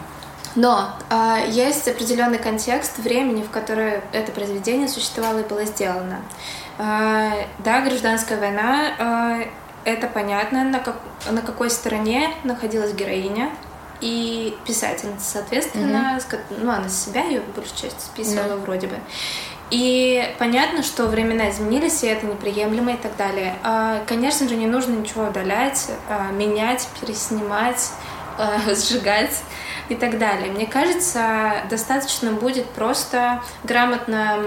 Но 0.55 0.91
э, 1.11 1.47
есть 1.51 1.87
определенный 1.89 2.39
контекст 2.39 2.99
времени, 2.99 3.43
в 3.43 3.51
которое 3.51 4.03
это 4.13 4.33
произведение 4.33 4.89
существовало 4.89 5.41
и 5.41 5.43
было 5.45 5.65
сделано. 5.65 6.23
Э, 6.79 7.47
да, 7.59 7.81
гражданская 7.83 8.39
война, 8.39 9.43
э, 9.45 9.47
это 9.85 10.07
понятно, 10.07 10.65
на, 10.65 10.81
как, 10.81 10.97
на 11.31 11.43
какой 11.43 11.71
стороне 11.71 12.31
находилась 12.45 12.93
героиня 12.93 13.51
и 14.01 14.57
писательница, 14.67 15.25
соответственно, 15.25 16.19
mm-hmm. 16.19 16.61
ну, 16.61 16.71
она 16.71 16.89
себя 16.89 17.25
ее 17.25 17.41
большую 17.41 17.77
часть 17.77 18.01
списывала 18.01 18.53
mm-hmm. 18.53 18.63
вроде 18.63 18.87
бы. 18.87 18.99
И 19.71 20.35
понятно, 20.39 20.83
что 20.83 21.07
времена 21.07 21.51
изменились, 21.51 22.03
и 22.03 22.07
это 22.07 22.25
неприемлемо 22.25 22.93
и 22.93 22.97
так 22.97 23.15
далее. 23.17 23.55
Конечно 24.07 24.49
же, 24.49 24.57
не 24.57 24.67
нужно 24.67 24.95
ничего 24.95 25.25
удалять, 25.25 25.91
менять, 26.33 26.89
переснимать, 26.99 27.91
сжигать 28.67 29.43
и 29.89 29.95
так 29.95 30.19
далее. 30.19 30.51
Мне 30.53 30.67
кажется, 30.67 31.63
достаточно 31.71 32.33
будет 32.33 32.67
просто 32.67 33.43
грамотно 33.65 34.39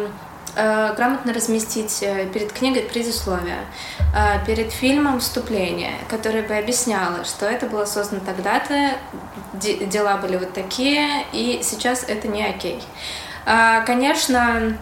э, 0.55 0.93
грамотно 0.95 1.33
разместить 1.33 1.99
э, 2.01 2.25
перед 2.27 2.51
книгой 2.51 2.83
предисловие, 2.83 3.65
э, 4.15 4.45
перед 4.45 4.71
фильмом 4.71 5.19
вступление, 5.19 5.93
которое 6.09 6.43
бы 6.43 6.55
объясняло, 6.55 7.23
что 7.23 7.45
это 7.45 7.65
было 7.65 7.85
создано 7.85 8.21
тогда-то, 8.25 8.91
дела 9.53 10.17
были 10.17 10.37
вот 10.37 10.53
такие, 10.53 11.25
и 11.31 11.61
сейчас 11.63 12.03
это 12.07 12.27
не 12.27 12.45
окей. 12.45 12.81
А, 13.45 13.81
конечно, 13.81 14.77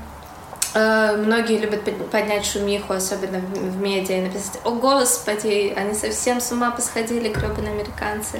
Многие 0.71 1.57
любят 1.57 1.81
поднять 2.11 2.45
шумиху, 2.45 2.93
особенно 2.93 3.39
в 3.39 3.81
медиа, 3.81 4.17
и 4.17 4.21
написать 4.21 4.59
«О, 4.63 4.69
Господи, 4.69 5.73
они 5.75 5.95
совсем 5.95 6.39
с 6.39 6.51
ума 6.51 6.69
посходили, 6.69 7.29
гребаные 7.29 7.71
американцы». 7.71 8.39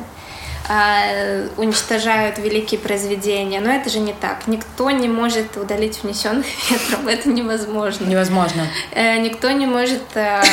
А, 0.72 1.48
уничтожают 1.58 2.38
великие 2.38 2.80
произведения. 2.80 3.60
Но 3.60 3.72
это 3.72 3.90
же 3.90 4.00
не 4.00 4.14
так. 4.14 4.46
Никто 4.46 4.92
не 4.92 5.08
может 5.08 5.58
удалить 5.58 6.04
внесенных 6.04 6.46
ветром. 6.70 7.08
Это 7.08 7.28
невозможно. 7.28 8.06
Невозможно. 8.06 8.68
Э, 8.92 9.18
никто 9.18 9.50
не 9.50 9.66
может 9.66 10.04
э, 10.14 10.44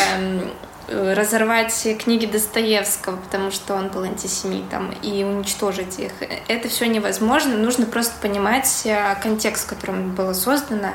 разорвать 0.89 1.87
книги 1.99 2.27
Достоевского, 2.27 3.17
потому 3.17 3.51
что 3.51 3.75
он 3.75 3.89
был 3.89 4.03
антисемитом, 4.03 4.93
и 5.03 5.25
уничтожить 5.25 5.99
их. 5.99 6.13
Это 6.49 6.69
все 6.69 6.87
невозможно. 6.87 7.57
Нужно 7.57 7.87
просто 7.87 8.15
понимать 8.21 8.83
э, 8.85 9.17
контекст, 9.23 9.65
в 9.65 9.69
котором 9.69 10.15
было 10.15 10.33
создано, 10.33 10.91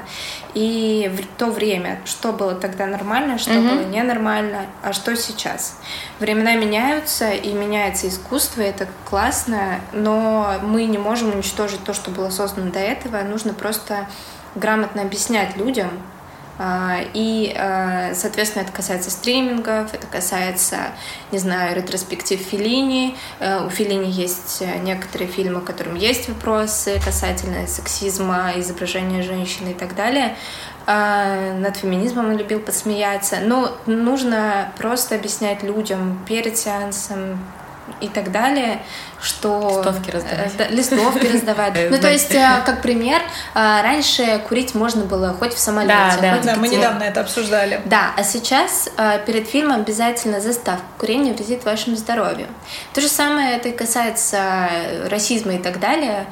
и 0.54 1.12
в 1.14 1.38
то 1.38 1.48
время, 1.48 2.00
что 2.06 2.32
было 2.32 2.56
тогда 2.56 2.86
нормально, 2.86 3.38
что 3.38 3.52
mm-hmm. 3.52 3.70
было 3.70 3.86
ненормально, 3.90 4.66
а 4.82 4.94
что 4.94 5.16
сейчас. 5.16 5.78
Времена 6.20 6.56
меняются, 6.56 7.32
и 7.32 7.52
меняется 7.52 8.08
искусство, 8.08 8.62
и 8.62 8.66
это 8.66 8.88
классно, 9.10 9.82
но 9.92 10.56
мы 10.64 10.86
не 10.86 10.98
можем 10.98 11.34
уничтожить 11.34 11.84
то, 11.84 11.94
что 11.94 12.12
было 12.12 12.30
создано 12.30 12.72
до 12.72 12.80
этого. 12.80 13.22
Нужно 13.24 13.54
просто 13.54 14.08
грамотно 14.56 15.02
объяснять 15.02 15.58
людям, 15.58 15.90
и, 17.14 17.56
а, 17.58 18.14
соответственно, 18.14 18.64
это 18.64 18.72
касается 18.72 19.10
стримингов, 19.10 19.94
это 19.94 20.06
касается, 20.08 20.78
не 21.32 21.40
знаю, 21.40 21.76
ретроспектив 21.76 22.40
Филини. 22.40 23.16
Э, 23.40 23.66
у 23.66 23.70
Филини 23.70 24.12
есть 24.12 24.62
некоторые 24.84 25.28
фильмы, 25.28 25.62
которым 25.62 25.96
есть 25.96 26.30
вопросы 26.30 27.00
касательно 27.04 27.66
сексизма, 27.68 28.54
изображения 28.58 29.24
женщины 29.24 29.70
и 29.70 29.74
так 29.74 29.96
далее. 29.96 30.36
А, 30.88 31.54
над 31.54 31.78
феминизмом 31.78 32.30
он 32.30 32.38
любил 32.38 32.60
посмеяться. 32.60 33.38
Но 33.42 33.78
нужно 33.86 34.72
просто 34.78 35.16
объяснять 35.16 35.64
людям 35.64 36.24
перед 36.28 36.58
сеансом, 36.58 37.40
и 38.00 38.08
так 38.08 38.32
далее, 38.32 38.82
что... 39.22 39.84
Листовки 39.84 40.12
раздавать. 40.12 40.58
Да, 40.58 40.68
листовки 40.68 41.26
раздавать. 41.28 41.74
Ну, 41.92 41.98
то 41.98 42.10
есть, 42.10 42.34
э, 42.34 42.62
как 42.66 42.82
пример, 42.82 43.22
э, 43.54 43.82
раньше 43.82 44.42
курить 44.48 44.74
можно 44.76 45.04
было 45.06 45.34
хоть 45.34 45.54
в 45.54 45.60
самолете, 45.60 45.94
Да, 45.94 46.18
да, 46.22 46.40
да, 46.44 46.56
мы 46.56 46.68
недавно 46.68 47.04
это 47.04 47.22
обсуждали. 47.22 47.82
Да, 47.86 48.12
а 48.18 48.24
сейчас 48.24 48.90
э, 48.98 49.20
перед 49.26 49.48
фильмом 49.48 49.82
обязательно 49.82 50.40
заставка 50.40 50.84
«Курение 50.98 51.34
вредит 51.34 51.66
вашему 51.66 51.96
здоровью». 51.96 52.48
То 52.94 53.02
же 53.02 53.08
самое 53.08 53.58
это 53.58 53.70
и 53.70 53.72
касается 53.72 54.70
расизма 55.10 55.54
и 55.54 55.60
так 55.60 55.80
далее 55.80 56.26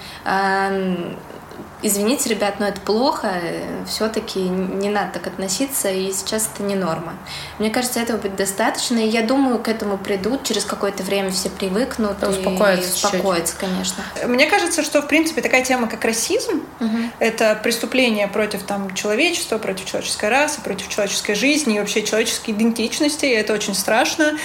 извините, 1.82 2.30
ребят, 2.30 2.60
но 2.60 2.68
это 2.68 2.82
плохо, 2.82 3.42
все-таки 3.88 4.40
не 4.40 4.90
надо 4.90 5.14
так 5.14 5.28
относиться, 5.28 5.90
и 5.90 6.12
сейчас 6.12 6.50
это 6.54 6.64
не 6.64 6.76
норма. 6.76 7.14
Мне 7.58 7.70
кажется, 7.70 8.00
этого 8.00 8.18
будет 8.18 8.36
достаточно, 8.36 8.98
и 8.98 9.08
я 9.08 9.22
думаю, 9.22 9.60
к 9.60 9.68
этому 9.68 9.98
придут, 9.98 10.44
через 10.44 10.66
какое-то 10.66 11.04
время 11.04 11.32
все 11.32 11.50
привыкнут 11.50 12.20
да, 12.20 12.30
успокоятся, 12.30 12.90
и 12.90 12.94
успокоятся, 12.94 13.56
конечно. 13.58 14.04
Мне 14.26 14.48
кажется, 14.48 14.84
что, 14.84 15.02
в 15.02 15.08
принципе, 15.08 15.42
такая 15.42 15.64
тема, 15.64 15.88
как 15.88 16.04
расизм, 16.04 16.64
угу. 16.80 16.98
это 17.20 17.60
преступление 17.62 18.28
против 18.28 18.64
там, 18.64 18.94
человечества, 18.94 19.58
против 19.58 19.86
человеческой 19.86 20.30
расы, 20.30 20.62
против 20.62 20.90
человеческой 20.90 21.36
жизни 21.36 21.76
и 21.76 21.80
вообще 21.80 22.04
человеческой 22.04 22.52
идентичности, 22.52 23.26
и 23.26 23.32
это 23.32 23.54
очень 23.54 23.76
страшно. 23.76 24.38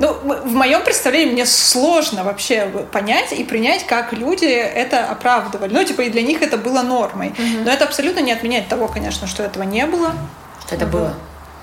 Ну, 0.00 0.14
в 0.14 0.54
моем 0.54 0.82
представлении 0.82 1.32
мне 1.32 1.46
сложно 1.46 2.24
вообще 2.24 2.66
понять 2.90 3.32
и 3.32 3.44
принять, 3.44 3.86
как 3.86 4.14
люди 4.14 4.46
это 4.46 5.04
оправдывали. 5.04 5.72
Ну, 5.74 5.84
типа, 5.84 6.02
и 6.02 6.10
для 6.10 6.22
них 6.22 6.40
это 6.40 6.56
было 6.56 6.80
нормой. 6.80 7.28
Угу. 7.28 7.64
Но 7.64 7.70
это 7.70 7.84
абсолютно 7.84 8.20
не 8.20 8.32
отменяет 8.32 8.68
того, 8.68 8.88
конечно, 8.88 9.26
что 9.26 9.42
этого 9.42 9.62
не 9.62 9.84
было. 9.84 10.14
Что 10.66 10.74
это 10.74 10.86
было. 10.86 11.14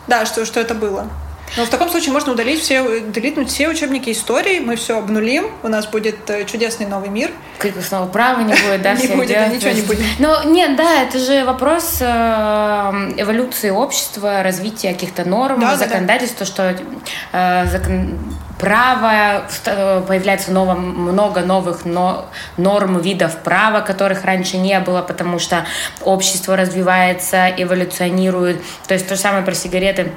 Да, 0.06 0.26
что, 0.26 0.46
что 0.46 0.60
это 0.60 0.76
было. 0.76 1.08
Но 1.56 1.66
в 1.66 1.70
таком 1.70 1.90
случае 1.90 2.12
можно 2.12 2.34
удалить 2.34 2.62
все, 2.62 3.02
делитнуть 3.02 3.50
все 3.50 3.70
учебники 3.70 4.12
истории, 4.12 4.60
мы 4.60 4.76
все 4.76 4.98
обнулим, 4.98 5.50
у 5.64 5.68
нас 5.70 5.88
будет 5.88 6.30
э, 6.30 6.46
чудесный 6.46 6.86
новый 6.86 7.10
мир. 7.10 7.32
Как 7.58 7.72
снова 7.82 8.08
права 8.08 8.42
не 8.42 8.54
будет, 8.54 8.82
да? 8.82 8.94
Не 8.98 9.08
будет, 9.08 9.54
ничего 9.54 9.72
не 9.72 9.82
будет. 9.82 10.02
Но 10.20 10.44
нет, 10.44 10.76
да, 10.76 11.04
это 11.04 11.20
же 11.20 11.46
вопрос 11.46 11.98
э, 12.02 12.06
эволюции 13.18 13.70
общества, 13.70 14.44
развития 14.44 14.94
каких-то 14.94 15.24
норм, 15.24 15.64
законодательства, 15.78 16.46
что 16.46 16.76
э, 17.32 17.80
право, 18.60 19.48
появляется 20.08 20.52
ново, 20.52 20.74
много 20.74 21.42
новых 21.42 21.86
но, 21.86 22.26
норм, 22.58 23.00
видов 23.00 23.38
права, 23.44 23.82
которых 23.82 24.26
раньше 24.26 24.58
не 24.58 24.80
было, 24.80 25.02
потому 25.02 25.40
что 25.40 25.66
общество 26.02 26.56
развивается, 26.56 27.50
эволюционирует. 27.56 28.62
То 28.88 28.96
есть 28.96 29.08
то 29.08 29.16
же 29.16 29.22
самое 29.22 29.44
про 29.44 29.54
сигареты 29.54 30.12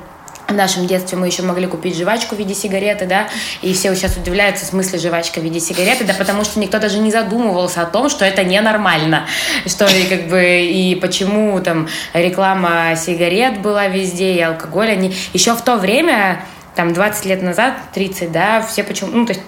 в 0.51 0.55
нашем 0.55 0.87
детстве 0.87 1.17
мы 1.17 1.27
еще 1.27 1.43
могли 1.43 1.67
купить 1.67 1.97
жвачку 1.97 2.35
в 2.35 2.39
виде 2.39 2.55
сигареты, 2.55 3.07
да, 3.07 3.29
и 3.63 3.73
все 3.73 3.95
сейчас 3.95 4.17
удивляются, 4.17 4.67
в 4.67 4.69
смысле 4.69 4.99
жвачка 4.99 5.41
в 5.41 5.43
виде 5.43 5.61
сигареты, 5.61 6.05
да 6.05 6.15
потому 6.15 6.45
что 6.45 6.59
никто 6.61 6.79
даже 6.79 6.99
не 6.99 7.11
задумывался 7.11 7.83
о 7.83 7.87
том, 7.87 8.09
что 8.09 8.25
это 8.25 8.45
ненормально, 8.45 9.27
что 9.67 9.87
и 9.87 10.05
как 10.05 10.29
бы, 10.29 10.63
и 10.63 10.95
почему 10.97 11.59
там 11.61 11.89
реклама 12.13 12.97
сигарет 12.97 13.61
была 13.61 13.89
везде, 13.89 14.35
и 14.35 14.41
алкоголь, 14.41 14.91
они 14.91 15.15
еще 15.33 15.55
в 15.55 15.63
то 15.63 15.77
время, 15.77 16.45
там 16.75 16.93
20 16.93 17.25
лет 17.27 17.43
назад, 17.43 17.75
30, 17.95 18.33
да, 18.33 18.63
все 18.63 18.85
почему, 18.85 19.11
ну, 19.13 19.27
то 19.27 19.33
есть 19.33 19.43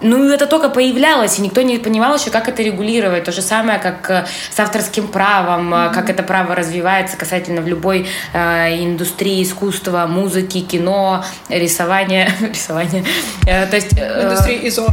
ну, 0.00 0.28
это 0.28 0.46
только 0.46 0.68
появлялось, 0.68 1.38
и 1.38 1.42
никто 1.42 1.62
не 1.62 1.78
понимал 1.78 2.16
еще, 2.16 2.30
как 2.30 2.48
это 2.48 2.62
регулировать. 2.62 3.24
То 3.24 3.32
же 3.32 3.42
самое, 3.42 3.78
как 3.78 4.10
э, 4.10 4.26
с 4.50 4.58
авторским 4.60 5.08
правом, 5.08 5.72
mm-hmm. 5.72 5.94
как 5.94 6.10
это 6.10 6.22
право 6.22 6.54
развивается 6.54 7.16
касательно 7.16 7.62
в 7.62 7.66
любой 7.68 8.06
э, 8.32 8.82
индустрии 8.82 9.42
искусства, 9.42 10.06
музыки, 10.06 10.60
кино, 10.60 11.24
рисования. 11.48 12.30
рисования. 12.40 13.04
Э, 13.46 13.66
то 13.66 13.76
есть... 13.76 13.96
Э, 13.96 14.24
Индустрии 14.24 14.68
ИЗО. 14.68 14.86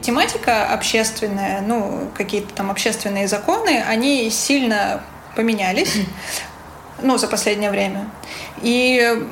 тематика 0.00 0.72
общественная, 0.72 1.60
ну, 1.60 2.08
какие-то 2.16 2.54
там 2.54 2.70
общественные 2.70 3.28
законы, 3.28 3.84
они 3.86 4.30
сильно 4.30 5.02
поменялись 5.36 5.96
ну, 7.02 7.18
за 7.18 7.28
последнее 7.28 7.70
время. 7.70 8.10
И 8.62 9.26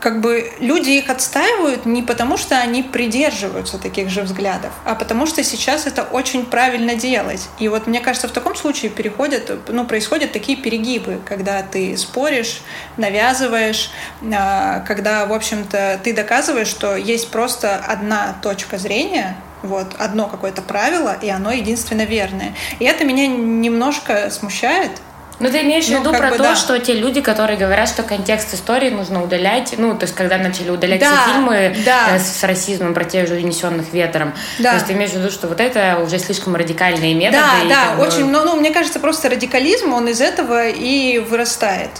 как 0.00 0.20
бы 0.20 0.52
люди 0.60 0.90
их 0.90 1.10
отстаивают 1.10 1.86
не 1.86 2.02
потому, 2.02 2.36
что 2.36 2.58
они 2.58 2.82
придерживаются 2.82 3.78
таких 3.78 4.10
же 4.10 4.22
взглядов, 4.22 4.72
а 4.84 4.94
потому 4.94 5.26
что 5.26 5.42
сейчас 5.42 5.86
это 5.86 6.02
очень 6.02 6.46
правильно 6.46 6.94
делать. 6.94 7.48
И 7.58 7.68
вот 7.68 7.86
мне 7.86 8.00
кажется, 8.00 8.28
в 8.28 8.32
таком 8.32 8.54
случае 8.54 8.90
переходят, 8.90 9.50
ну, 9.68 9.84
происходят 9.86 10.32
такие 10.32 10.56
перегибы, 10.56 11.18
когда 11.24 11.62
ты 11.62 11.96
споришь, 11.96 12.60
навязываешь, 12.96 13.90
а, 14.32 14.80
когда, 14.80 15.26
в 15.26 15.32
общем-то, 15.32 16.00
ты 16.02 16.12
доказываешь, 16.12 16.68
что 16.68 16.96
есть 16.96 17.30
просто 17.30 17.76
одна 17.76 18.36
точка 18.42 18.78
зрения, 18.78 19.36
вот, 19.62 19.94
одно 19.98 20.28
какое-то 20.28 20.62
правило, 20.62 21.16
и 21.20 21.28
оно 21.28 21.50
единственно 21.50 22.02
верное. 22.02 22.54
И 22.78 22.84
это 22.84 23.04
меня 23.04 23.26
немножко 23.26 24.30
смущает, 24.30 24.92
ну, 25.40 25.50
ты 25.50 25.62
имеешь 25.62 25.86
в 25.86 25.90
ну, 25.90 26.00
виду 26.00 26.10
про 26.10 26.30
бы, 26.30 26.36
то, 26.36 26.42
да. 26.42 26.56
что 26.56 26.78
те 26.78 26.94
люди, 26.94 27.20
которые 27.20 27.58
говорят, 27.58 27.88
что 27.88 28.02
контекст 28.02 28.54
истории 28.54 28.90
нужно 28.90 29.22
удалять, 29.22 29.74
ну, 29.78 29.96
то 29.96 30.04
есть, 30.04 30.14
когда 30.14 30.36
начали 30.38 30.70
удалять 30.70 31.00
да, 31.00 31.22
все 31.22 31.32
фильмы 31.32 31.76
да. 31.84 32.16
Э, 32.16 32.18
с, 32.18 32.38
с 32.38 32.44
расизмом 32.44 32.94
про 32.94 33.04
тех 33.04 33.28
же 33.28 33.34
унесенных 33.34 33.92
ветром. 33.92 34.34
Да. 34.58 34.70
То 34.70 34.74
есть, 34.76 34.86
ты 34.86 34.92
имеешь 34.94 35.10
в 35.10 35.14
виду, 35.14 35.30
что 35.30 35.46
вот 35.46 35.60
это 35.60 36.00
уже 36.02 36.18
слишком 36.18 36.56
радикальные 36.56 37.14
методы. 37.14 37.42
Да, 37.42 37.64
и, 37.64 37.68
да, 37.68 38.02
очень, 38.02 38.28
ну, 38.30 38.44
ну, 38.44 38.56
мне 38.56 38.70
кажется, 38.70 38.98
просто 38.98 39.28
радикализм, 39.30 39.92
он 39.92 40.08
из 40.08 40.20
этого 40.20 40.68
и 40.68 41.18
вырастает. 41.18 41.90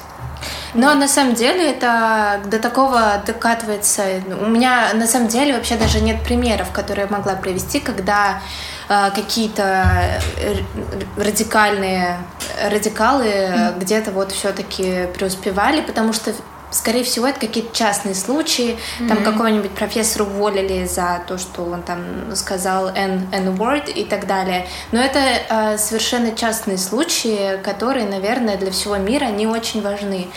Но 0.74 0.94
на 0.94 1.08
самом 1.08 1.34
деле 1.34 1.70
это 1.70 2.40
до 2.46 2.58
такого 2.58 3.22
докатывается. 3.26 4.04
У 4.40 4.46
меня 4.46 4.90
на 4.94 5.06
самом 5.06 5.28
деле 5.28 5.54
вообще 5.54 5.76
даже 5.76 6.00
нет 6.00 6.22
примеров, 6.22 6.70
которые 6.72 7.06
я 7.06 7.16
могла 7.16 7.34
привести, 7.34 7.80
когда 7.80 8.40
э, 8.88 9.10
какие-то 9.14 10.20
радикальные 11.16 12.18
радикалы 12.62 13.24
mm-hmm. 13.24 13.78
где-то 13.78 14.10
вот 14.10 14.32
все-таки 14.32 15.06
преуспевали, 15.14 15.80
потому 15.80 16.12
что 16.12 16.32
скорее 16.70 17.04
всего, 17.04 17.26
это 17.26 17.40
какие-то 17.40 17.74
частные 17.74 18.14
случаи. 18.14 18.76
Mm-hmm. 18.98 19.08
Там 19.08 19.24
какого-нибудь 19.24 19.70
профессора 19.72 20.24
уволили 20.24 20.86
за 20.86 21.22
то, 21.26 21.38
что 21.38 21.62
он 21.62 21.82
там 21.82 22.34
сказал 22.34 22.88
N-word 22.88 23.92
и 23.92 24.04
так 24.04 24.26
далее. 24.26 24.66
Но 24.92 25.00
это 25.00 25.18
э, 25.18 25.78
совершенно 25.78 26.32
частные 26.32 26.78
случаи, 26.78 27.60
которые, 27.62 28.06
наверное, 28.06 28.56
для 28.56 28.70
всего 28.70 28.96
мира 28.96 29.26
не 29.26 29.46
очень 29.46 29.82
важны. 29.82 30.28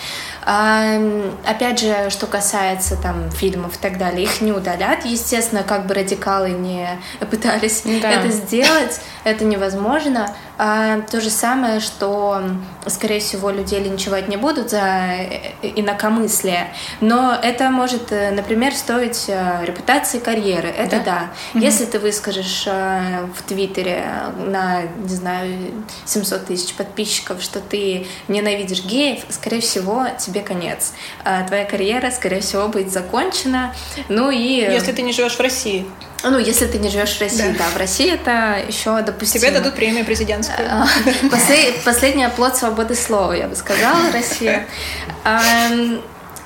Опять 0.44 1.80
же, 1.80 2.10
что 2.10 2.28
касается 2.28 2.96
там 2.96 3.30
фильмов 3.32 3.76
и 3.76 3.80
так 3.80 3.98
далее, 3.98 4.24
их 4.24 4.42
не 4.42 4.52
удалят. 4.52 5.06
Естественно, 5.06 5.64
как 5.64 5.88
бы 5.88 5.94
радикалы 5.94 6.52
не 6.52 6.88
пытались 7.32 7.84
да. 8.02 8.12
это 8.12 8.30
сделать, 8.30 9.02
это 9.24 9.46
невозможно. 9.46 10.34
А, 10.64 11.02
то 11.02 11.20
же 11.22 11.32
самое, 11.32 11.80
что, 11.80 12.40
скорее 12.86 13.20
всего, 13.20 13.50
людей 13.50 13.80
линчевать 13.84 14.28
не 14.28 14.38
будут 14.38 14.70
за 14.70 15.16
инакомыслие, 15.64 16.72
но 17.00 17.34
это 17.34 17.72
может, 17.72 18.12
э, 18.12 18.30
например, 18.32 18.74
стоить 18.76 19.26
э, 19.28 19.66
репутации 19.66 20.20
карьеры. 20.20 20.70
Это 20.70 20.98
да. 20.98 21.04
да. 21.04 21.30
Угу. 21.56 21.64
Если 21.64 21.86
ты 21.86 21.98
выскажешь 21.98 22.66
э, 22.68 23.26
в 23.36 23.42
Твиттере 23.42 24.06
на, 24.38 24.84
не 24.84 25.16
знаю, 25.16 25.72
700 26.06 26.46
тысяч 26.46 26.74
подписчиков, 26.76 27.42
что 27.42 27.60
ты 27.60 28.06
ненавидишь 28.28 28.84
геев, 28.84 29.24
скорее 29.30 29.62
всего, 29.62 30.06
тебе 30.20 30.31
тебе 30.32 30.42
конец. 30.42 30.94
А, 31.24 31.44
твоя 31.44 31.66
карьера, 31.66 32.12
скорее 32.12 32.42
всего, 32.42 32.68
будет 32.68 32.92
закончена. 32.92 33.74
Ну 34.10 34.32
и... 34.32 34.62
Если 34.62 34.92
ты 34.92 35.02
не 35.02 35.12
живешь 35.12 35.36
в 35.36 35.42
России. 35.42 35.86
Ну, 36.24 36.38
если 36.38 36.68
ты 36.68 36.78
не 36.78 36.90
живешь 36.90 37.18
в 37.18 37.22
России, 37.22 37.52
да. 37.52 37.66
да. 37.66 37.70
В 37.74 37.78
России 37.78 38.14
это 38.14 38.64
еще 38.68 39.02
допустимо. 39.02 39.42
Тебе 39.42 39.52
дадут 39.52 39.76
премию 39.76 40.06
президентскую. 40.06 40.68
А, 40.70 40.88
последний 41.84 42.24
оплот 42.24 42.56
свободы 42.56 42.96
слова, 42.96 43.34
я 43.34 43.48
бы 43.48 43.56
сказала, 43.56 44.12
Россия. 44.14 44.68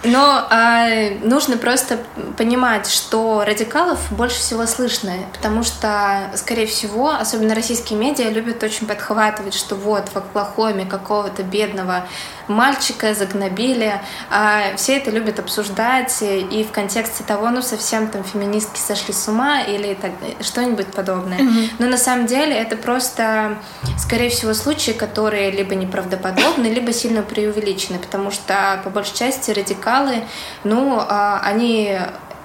Но 0.06 0.48
э, 0.52 1.18
нужно 1.24 1.58
просто 1.58 1.98
понимать, 2.38 2.88
что 2.88 3.44
радикалов 3.46 4.00
больше 4.12 4.38
всего 4.38 4.68
слышно, 4.68 5.14
потому 5.34 5.64
что, 5.64 6.30
скорее 6.36 6.68
всего, 6.68 7.10
особенно 7.10 7.56
российские 7.56 7.98
медиа 7.98 8.30
любят 8.30 8.62
очень 8.62 8.86
подхватывать, 8.86 9.56
что 9.56 9.76
вот 9.76 10.10
в 10.10 10.16
Оклахоме 10.16 10.86
какого-то 10.86 11.42
бедного 11.42 12.08
мальчика 12.48 13.14
загнобили. 13.14 14.02
А 14.30 14.76
все 14.76 14.98
это 14.98 15.12
любят 15.12 15.40
обсуждать 15.40 16.22
и 16.22 16.64
в 16.64 16.72
контексте 16.72 17.24
того, 17.24 17.50
ну, 17.50 17.62
совсем 17.62 18.08
там 18.08 18.24
феминистки 18.24 18.80
сошли 18.80 19.14
с 19.14 19.28
ума 19.28 19.62
или 19.62 19.98
что-нибудь 20.42 20.88
подобное. 20.88 21.40
Mm-hmm. 21.40 21.70
Но 21.80 21.88
на 21.88 21.98
самом 21.98 22.26
деле 22.26 22.56
это 22.56 22.76
просто, 22.76 23.58
скорее 23.98 24.30
всего, 24.30 24.54
случаи, 24.54 24.92
которые 24.92 25.52
либо 25.52 25.76
неправдоподобны, 25.76 26.68
либо 26.68 26.94
сильно 26.94 27.22
преувеличены, 27.22 28.00
потому 28.00 28.32
что 28.32 28.82
по 28.84 28.90
большей 28.90 29.16
части 29.16 29.52
радикалы, 29.52 30.24
ну, 30.64 31.00
а, 31.00 31.42
они 31.44 31.98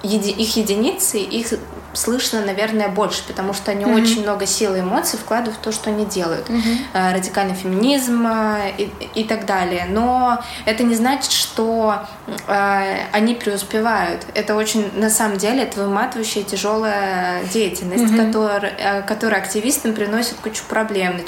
их 0.03 0.55
единицы, 0.55 1.19
их 1.19 1.53
слышно, 1.93 2.41
наверное, 2.45 2.87
больше, 2.87 3.23
потому 3.27 3.53
что 3.53 3.71
они 3.71 3.85
mm-hmm. 3.85 4.01
очень 4.01 4.21
много 4.23 4.45
сил 4.45 4.75
и 4.75 4.79
эмоций 4.79 5.19
вкладывают 5.19 5.57
в 5.57 5.61
то, 5.61 5.71
что 5.71 5.89
они 5.89 6.05
делают. 6.05 6.49
Mm-hmm. 6.49 7.13
Радикальный 7.13 7.55
феминизм 7.55 8.25
э, 8.27 8.73
и, 8.77 8.91
и 9.15 9.23
так 9.23 9.45
далее. 9.45 9.85
Но 9.89 10.41
это 10.65 10.83
не 10.83 10.95
значит, 10.95 11.31
что 11.31 12.05
э, 12.47 12.97
они 13.11 13.35
преуспевают. 13.35 14.25
Это 14.33 14.55
очень, 14.55 14.89
на 14.95 15.09
самом 15.09 15.37
деле, 15.37 15.63
это 15.63 15.81
выматывающая 15.81 16.43
тяжелая 16.43 17.43
деятельность, 17.45 18.13
mm-hmm. 18.13 18.25
которая, 18.25 19.01
которая 19.03 19.41
активистам 19.41 19.93
приносит 19.93 20.35
кучу 20.35 20.63
проблем. 20.67 21.19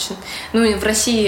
Ну, 0.53 0.63
и 0.63 0.75
в 0.75 0.83
России 0.83 1.27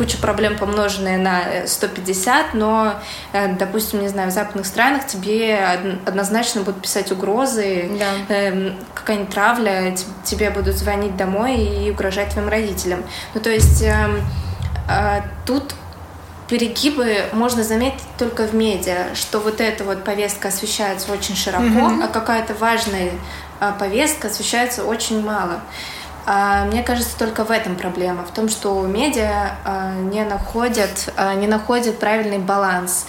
куча 0.00 0.16
проблем, 0.16 0.56
помноженные 0.56 1.18
на 1.18 1.66
150, 1.66 2.54
э, 2.54 2.56
но, 2.56 2.94
э, 3.34 3.52
допустим, 3.56 4.00
не 4.00 4.08
знаю, 4.08 4.30
в 4.30 4.32
западных 4.32 4.64
странах 4.64 5.06
тебе 5.06 5.58
однозначно 6.06 6.62
будут 6.62 6.80
писать 6.80 7.12
угрозы, 7.12 7.90
да. 7.98 8.34
Эм, 8.34 8.78
какая-нибудь 8.94 9.30
травля, 9.30 9.94
тебе 10.24 10.48
будут 10.48 10.76
звонить 10.76 11.18
домой 11.18 11.58
и 11.58 11.90
угрожать 11.90 12.30
твоим 12.30 12.48
родителям. 12.48 13.02
Ну, 13.34 13.42
то 13.42 13.50
есть 13.50 13.82
эм, 13.82 14.22
э, 14.88 15.20
тут 15.44 15.74
перегибы 16.48 17.26
можно 17.34 17.62
заметить 17.62 18.00
только 18.16 18.44
в 18.44 18.54
медиа, 18.54 19.14
что 19.14 19.38
вот 19.38 19.60
эта 19.60 19.84
вот 19.84 20.02
повестка 20.02 20.48
освещается 20.48 21.12
очень 21.12 21.36
широко, 21.36 21.64
mm-hmm. 21.64 22.04
а 22.04 22.08
какая-то 22.08 22.54
важная 22.54 23.10
повестка 23.78 24.28
освещается 24.28 24.84
очень 24.84 25.22
мало. 25.22 25.60
А, 26.32 26.64
мне 26.66 26.84
кажется, 26.84 27.18
только 27.18 27.44
в 27.44 27.50
этом 27.50 27.74
проблема, 27.74 28.24
в 28.24 28.30
том, 28.30 28.48
что 28.48 28.80
медиа 28.82 29.56
а, 29.64 29.94
не 29.94 30.22
находят, 30.22 31.12
а, 31.16 31.34
не 31.34 31.48
находят 31.48 31.98
правильный 31.98 32.38
баланс 32.38 33.06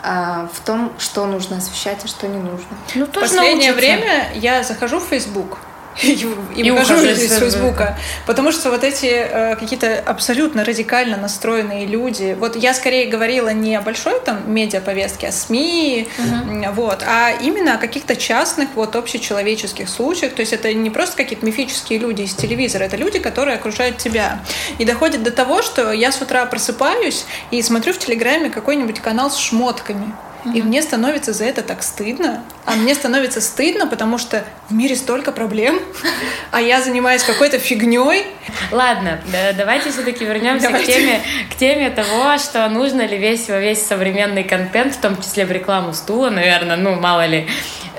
в 0.00 0.64
том, 0.64 0.92
что 1.00 1.26
нужно 1.26 1.56
освещать, 1.56 2.04
а 2.04 2.06
что 2.06 2.28
не 2.28 2.38
нужно. 2.38 2.68
Ну, 2.94 3.06
в 3.06 3.10
последнее 3.10 3.72
научиться. 3.72 3.74
время 3.74 4.28
я 4.34 4.62
захожу 4.62 5.00
в 5.00 5.04
Facebook, 5.04 5.58
и, 6.02 6.12
и 6.56 6.70
выхожу 6.70 7.04
из 7.04 7.38
Фейсбука. 7.38 7.98
Потому 8.26 8.52
что 8.52 8.70
вот 8.70 8.84
эти 8.84 9.06
э, 9.06 9.56
какие-то 9.56 9.98
абсолютно 9.98 10.64
радикально 10.64 11.16
настроенные 11.16 11.86
люди, 11.86 12.36
вот 12.38 12.56
я 12.56 12.74
скорее 12.74 13.06
говорила 13.06 13.50
не 13.50 13.76
о 13.76 13.80
большой 13.80 14.20
там 14.20 14.52
медиаповестке, 14.52 15.28
а 15.28 15.32
СМИ, 15.32 16.08
угу. 16.18 16.72
вот, 16.72 17.02
а 17.06 17.30
именно 17.40 17.74
о 17.74 17.78
каких-то 17.78 18.16
частных 18.16 18.70
вот 18.74 18.96
общечеловеческих 18.96 19.88
случаях. 19.88 20.34
То 20.34 20.40
есть 20.40 20.52
это 20.52 20.72
не 20.72 20.90
просто 20.90 21.16
какие-то 21.16 21.44
мифические 21.44 21.98
люди 21.98 22.22
из 22.22 22.34
телевизора, 22.34 22.84
это 22.84 22.96
люди, 22.96 23.18
которые 23.18 23.56
окружают 23.56 23.98
тебя. 23.98 24.40
И 24.78 24.84
доходит 24.84 25.22
до 25.22 25.30
того, 25.30 25.62
что 25.62 25.92
я 25.92 26.12
с 26.12 26.20
утра 26.20 26.44
просыпаюсь 26.46 27.24
и 27.50 27.62
смотрю 27.62 27.92
в 27.92 27.98
Телеграме 27.98 28.50
какой-нибудь 28.50 29.00
канал 29.00 29.30
с 29.30 29.36
шмотками. 29.36 30.12
И 30.54 30.62
мне 30.62 30.82
становится 30.82 31.32
за 31.32 31.44
это 31.44 31.62
так 31.62 31.82
стыдно. 31.82 32.42
А 32.64 32.72
мне 32.72 32.94
становится 32.94 33.40
стыдно, 33.40 33.86
потому 33.86 34.18
что 34.18 34.44
в 34.68 34.74
мире 34.74 34.96
столько 34.96 35.32
проблем, 35.32 35.80
а 36.50 36.60
я 36.60 36.80
занимаюсь 36.80 37.22
какой-то 37.22 37.58
фигней. 37.58 38.26
Ладно, 38.70 39.20
да, 39.32 39.52
давайте 39.52 39.90
все-таки 39.90 40.24
вернемся 40.24 40.70
к 40.70 40.84
теме, 40.84 41.20
к 41.50 41.56
теме 41.56 41.90
того, 41.90 42.38
что 42.38 42.68
нужно 42.68 43.06
ли 43.06 43.16
весь 43.16 43.48
весь 43.48 43.86
современный 43.86 44.44
контент, 44.44 44.94
в 44.94 45.00
том 45.00 45.20
числе 45.20 45.46
в 45.46 45.52
рекламу 45.52 45.92
стула, 45.92 46.30
наверное, 46.30 46.76
ну 46.76 46.94
мало 46.94 47.26
ли, 47.26 47.46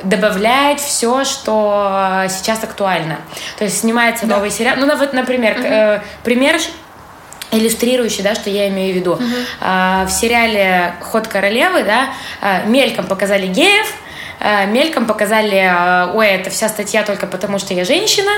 добавлять 0.03 0.79
все, 0.79 1.23
что 1.23 2.25
сейчас 2.29 2.63
актуально. 2.63 3.19
То 3.57 3.65
есть 3.65 3.79
снимается 3.79 4.25
да. 4.25 4.35
новый 4.35 4.51
сериал. 4.51 4.75
Ну, 4.77 4.95
вот, 4.95 5.13
например, 5.13 5.57
угу. 5.57 5.67
э, 5.67 6.01
пример 6.23 6.59
иллюстрирующий, 7.51 8.23
да, 8.23 8.35
что 8.35 8.49
я 8.49 8.67
имею 8.69 8.93
в 8.93 8.97
виду. 8.97 9.13
Uh-huh. 9.13 9.45
А, 9.61 10.05
в 10.05 10.11
сериале 10.11 10.95
«Ход 11.01 11.27
королевы», 11.27 11.83
да, 11.83 12.09
а, 12.41 12.63
мельком 12.65 13.05
показали 13.05 13.47
геев, 13.47 13.87
мельком 14.39 15.05
показали, 15.05 15.57
э, 15.57 16.11
ой, 16.13 16.27
это 16.27 16.49
вся 16.49 16.69
статья 16.69 17.03
только 17.03 17.27
потому, 17.27 17.59
что 17.59 17.73
я 17.73 17.83
женщина, 17.83 18.31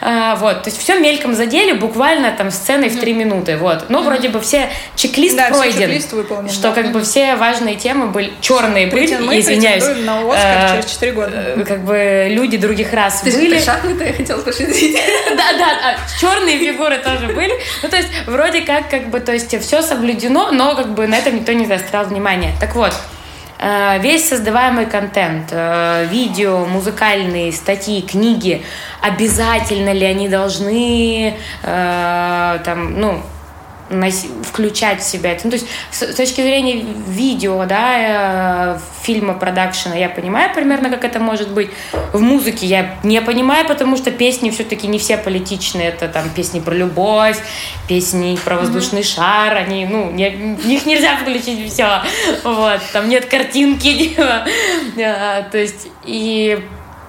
э, 0.00 0.34
вот, 0.36 0.62
то 0.62 0.70
есть 0.70 0.80
все 0.80 0.98
мельком 0.98 1.34
задели, 1.34 1.72
буквально 1.72 2.32
там 2.32 2.50
сценой 2.50 2.88
в 2.88 2.98
три 2.98 3.12
минуты, 3.12 3.56
вот, 3.56 3.86
ну, 3.88 4.02
вроде 4.02 4.28
бы 4.28 4.40
все 4.40 4.70
чек-лист 4.96 5.36
да, 5.36 5.48
пройден, 5.48 6.00
чек 6.00 6.12
выполнен, 6.12 6.48
что 6.48 6.70
да. 6.70 6.74
как 6.82 6.92
бы 6.92 7.02
все 7.02 7.36
важные 7.36 7.76
темы 7.76 8.06
были, 8.06 8.32
черные 8.40 8.86
были, 8.86 9.16
мы 9.16 9.40
извиняюсь, 9.40 9.84
на 10.04 10.20
Оскар 10.20 10.70
через 10.72 10.92
4 10.92 11.12
года. 11.12 11.64
как 11.66 11.84
бы 11.84 12.28
люди 12.30 12.56
других 12.56 12.92
рас 12.92 13.20
Ты 13.20 13.32
были. 13.32 13.58
Ты 13.58 13.64
шахматы 13.64 14.04
я 14.04 14.12
хотела 14.12 14.40
пошутить. 14.40 14.98
Да, 15.32 15.58
да, 15.58 15.78
а 15.82 16.20
черные 16.20 16.58
фигуры 16.58 16.98
тоже 16.98 17.28
были, 17.28 17.52
ну, 17.82 17.88
то 17.88 17.96
есть 17.96 18.08
вроде 18.26 18.60
как, 18.62 18.90
как 18.90 19.08
бы, 19.08 19.18
то 19.20 19.32
есть 19.32 19.58
все 19.60 19.82
соблюдено, 19.82 20.50
но 20.52 20.74
как 20.76 20.94
бы 20.94 21.06
на 21.06 21.16
этом 21.16 21.36
никто 21.36 21.52
не 21.52 21.66
заострял 21.66 22.04
внимание. 22.04 22.52
Так 22.60 22.74
вот, 22.74 22.92
Э, 22.92 23.21
весь 24.00 24.28
создаваемый 24.28 24.86
контент, 24.86 25.48
э, 25.52 26.06
видео, 26.10 26.66
музыкальные 26.66 27.52
статьи, 27.52 28.02
книги, 28.02 28.62
обязательно 29.00 29.92
ли 29.92 30.04
они 30.04 30.28
должны 30.28 31.36
э, 31.62 32.58
там, 32.64 33.00
ну, 33.00 33.22
включать 34.42 35.00
в 35.00 35.04
себя 35.04 35.32
это. 35.32 35.42
Ну, 35.44 35.50
то 35.50 35.56
есть 35.56 35.66
с, 35.90 36.14
точки 36.14 36.40
зрения 36.40 36.84
видео, 37.08 37.64
да, 37.66 38.76
э, 38.76 38.78
фильма, 39.02 39.34
продакшена, 39.34 39.94
я 39.94 40.08
понимаю 40.08 40.52
примерно, 40.54 40.90
как 40.90 41.04
это 41.04 41.20
может 41.20 41.50
быть. 41.50 41.70
В 42.12 42.20
музыке 42.20 42.66
я 42.66 42.96
не 43.02 43.20
понимаю, 43.20 43.66
потому 43.66 43.96
что 43.96 44.10
песни 44.10 44.50
все-таки 44.50 44.86
не 44.86 44.98
все 44.98 45.16
политичные. 45.16 45.88
Это 45.88 46.08
там 46.08 46.28
песни 46.30 46.60
про 46.60 46.74
любовь, 46.74 47.38
песни 47.88 48.38
про 48.44 48.56
воздушный 48.56 49.00
mm-hmm. 49.00 49.14
шар, 49.14 49.56
они, 49.56 49.86
ну, 49.86 50.10
не, 50.10 50.28
их 50.28 50.86
нельзя 50.86 51.16
включить 51.16 51.68
все. 51.72 52.02
Вот, 52.44 52.80
там 52.92 53.08
нет 53.08 53.26
картинки. 53.26 54.16
Э, 54.96 55.44
то 55.50 55.58
есть, 55.58 55.88
и 56.04 56.60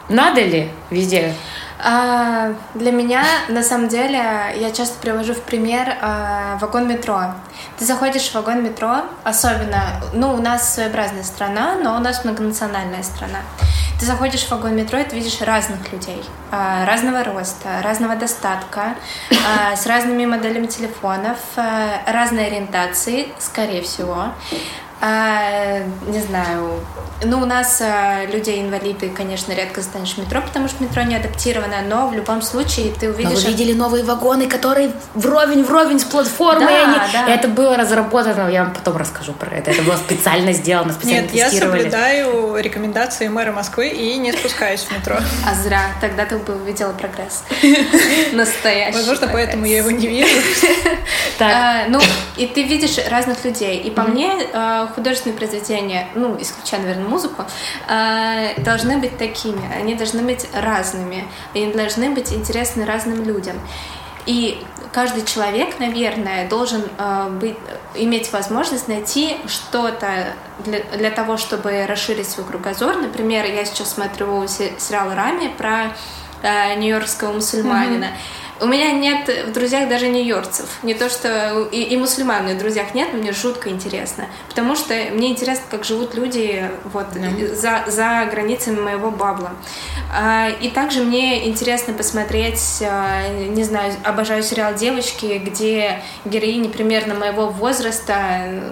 надо 0.10 0.41
ли 0.41 0.69
везде 0.89 1.34
а, 1.84 2.56
для 2.76 2.91
меня, 2.91 3.24
на 3.50 3.62
самом 3.62 3.89
деле, 3.89 4.17
я 4.56 4.72
часто 4.74 4.98
привожу 5.00 5.34
в 5.34 5.41
пример 5.41 5.98
а, 6.02 6.58
вагон 6.62 6.88
метро. 6.88 7.34
Ты 7.78 7.86
заходишь 7.86 8.30
в 8.30 8.36
вагон 8.36 8.63
метро, 8.63 9.02
особенно, 9.24 10.02
ну, 10.13 10.34
у 10.34 10.38
нас 10.38 10.74
своеобразная 10.74 11.24
страна, 11.24 11.76
но 11.76 11.96
у 11.96 12.00
нас 12.00 12.24
многонациональная 12.24 13.04
страна. 13.04 13.39
Ты 14.00 14.06
заходишь 14.06 14.43
в 14.43 14.52
вагон 14.52 14.76
метро, 14.76 15.00
и 15.00 15.04
ты 15.04 15.15
видишь 15.15 15.41
разных 15.41 15.91
людей, 15.91 16.24
а, 16.52 16.86
разного 16.86 17.24
роста, 17.24 17.82
разного 17.84 18.15
достатка, 18.15 18.96
с 19.76 19.86
разными 19.86 20.26
моделями 20.26 20.67
телефонов, 20.67 21.38
а, 21.58 22.02
разной 22.08 22.48
ориентации, 22.48 23.28
скорее 23.39 23.82
всего. 23.82 24.28
А, 25.06 25.82
не 26.08 26.20
знаю. 26.22 26.80
Ну, 27.26 27.42
у 27.42 27.46
нас 27.46 27.82
а, 27.82 28.26
людей-инвалиды, 28.26 29.10
конечно, 29.10 29.52
редко 29.52 29.82
застанешь 29.82 30.13
в 30.13 30.18
метро, 30.18 30.42
потому 30.42 30.70
что 30.70 30.82
метро 30.82 31.02
не 31.04 31.18
адаптировано, 31.18 31.82
но 31.89 32.08
в 32.08 32.13
любом 32.13 32.42
случае 32.42 32.94
ты 32.98 33.10
увидишь... 33.10 33.34
Но 33.34 33.39
вы 33.39 33.48
видели 33.48 33.74
новые 33.74 34.06
вагоны, 34.06 34.48
которые 34.48 34.94
вровень-вровень 35.13 36.00
с 36.00 36.06
платформой. 36.06 36.68
Да, 36.68 36.84
они... 36.84 37.12
да. 37.12 37.34
Это 37.34 37.50
было 37.50 37.76
разработано, 37.76 38.50
я 38.50 38.63
вам 38.63 38.74
потом 38.74 38.96
расскажу 38.96 39.34
про 39.34 39.54
это. 39.54 39.72
Это 39.72 39.82
было 39.82 39.98
специально 39.98 40.54
сделано, 40.54 40.94
специально 40.94 41.24
Нет, 41.24 41.34
я 41.34 41.52
соблюдаю 41.52 42.56
рекомендации 42.62 43.28
мэра 43.28 43.52
Москвы 43.52 43.89
и 43.89 44.18
не 44.18 44.32
спускаюсь 44.32 44.84
в 44.84 44.92
метро. 44.92 45.18
А 45.46 45.54
зря. 45.56 45.82
Тогда 46.00 46.26
ты 46.26 46.38
бы 46.38 46.56
увидела 46.56 46.94
прогресс. 46.94 47.44
Настоящий 48.32 48.98
Возможно, 48.98 49.28
поэтому 49.34 49.66
я 49.66 49.80
его 49.80 49.92
не 49.92 50.08
вижу. 50.08 50.32
А, 51.39 51.88
ну, 51.89 52.00
и 52.38 52.46
ты 52.46 52.63
видишь 52.63 52.98
разных 53.10 53.44
людей. 53.44 53.80
И 53.80 53.92
по 53.92 54.04
мне 54.04 54.32
художественные 54.93 55.38
произведения, 55.38 56.08
ну, 56.15 56.39
исключая, 56.39 56.82
наверное, 56.82 57.08
музыку, 57.08 57.45
э, 57.88 58.62
должны 58.62 58.97
быть 58.97 59.17
такими. 59.17 59.62
Они 59.75 59.95
должны 59.95 60.21
быть 60.21 60.47
разными. 60.53 61.25
Они 61.53 61.71
должны 61.73 62.10
быть 62.12 62.34
интересны 62.34 62.86
разным 62.86 63.23
людям. 63.23 63.60
И 64.25 64.63
каждый 64.93 65.25
человек, 65.25 65.79
наверное, 65.79 66.47
должен 66.47 66.84
э, 66.97 67.29
быть, 67.29 67.58
иметь 67.95 68.32
возможность 68.32 68.88
найти 68.88 69.38
что-то 69.47 70.34
для, 70.60 70.79
для 70.97 71.12
того, 71.12 71.38
чтобы 71.38 71.86
расширить 71.86 72.29
свой 72.29 72.45
кругозор. 72.45 72.95
Например, 72.97 73.45
я 73.45 73.65
сейчас 73.65 73.93
смотрю 73.93 74.47
сериал 74.47 75.13
«Рами» 75.13 75.51
про 75.58 75.95
э, 76.41 76.75
нью-йоркского 76.75 77.34
мусульманина. 77.34 78.06
Mm-hmm 78.06 78.42
у 78.62 78.66
меня 78.68 78.92
нет 78.92 79.30
в 79.48 79.52
друзьях 79.52 79.89
даже 79.89 80.08
нью-йоркцев. 80.10 80.66
Не 80.84 80.94
то, 80.94 81.10
что 81.10 81.68
и, 81.72 81.82
и 81.82 81.98
мусульман 81.98 82.48
в 82.48 82.58
друзьях 82.58 82.94
нет, 82.94 83.10
но 83.13 83.20
мне 83.20 83.32
жутко 83.32 83.70
интересно. 83.70 84.28
Потому 84.50 84.76
что 84.76 84.94
мне 85.12 85.30
интересно, 85.30 85.63
как 85.70 85.84
живут 85.84 86.16
люди 86.16 86.70
вот, 86.86 87.08
mm. 87.16 87.56
за, 87.56 87.84
за 87.88 88.28
границами 88.32 88.80
моего 88.80 89.12
бабла. 89.12 89.52
А, 90.13 90.50
и 90.50 90.70
также 90.70 91.04
мне 91.04 91.48
интересно 91.48 91.94
посмотреть, 91.94 92.82
а, 92.82 93.28
не 93.30 93.63
знаю, 93.63 93.94
обожаю 94.04 94.44
сериал 94.44 94.74
«Девочки», 94.74 95.42
где 95.44 96.02
героини 96.26 96.68
примерно 96.68 97.16
моего 97.16 97.48
возраста 97.48 98.72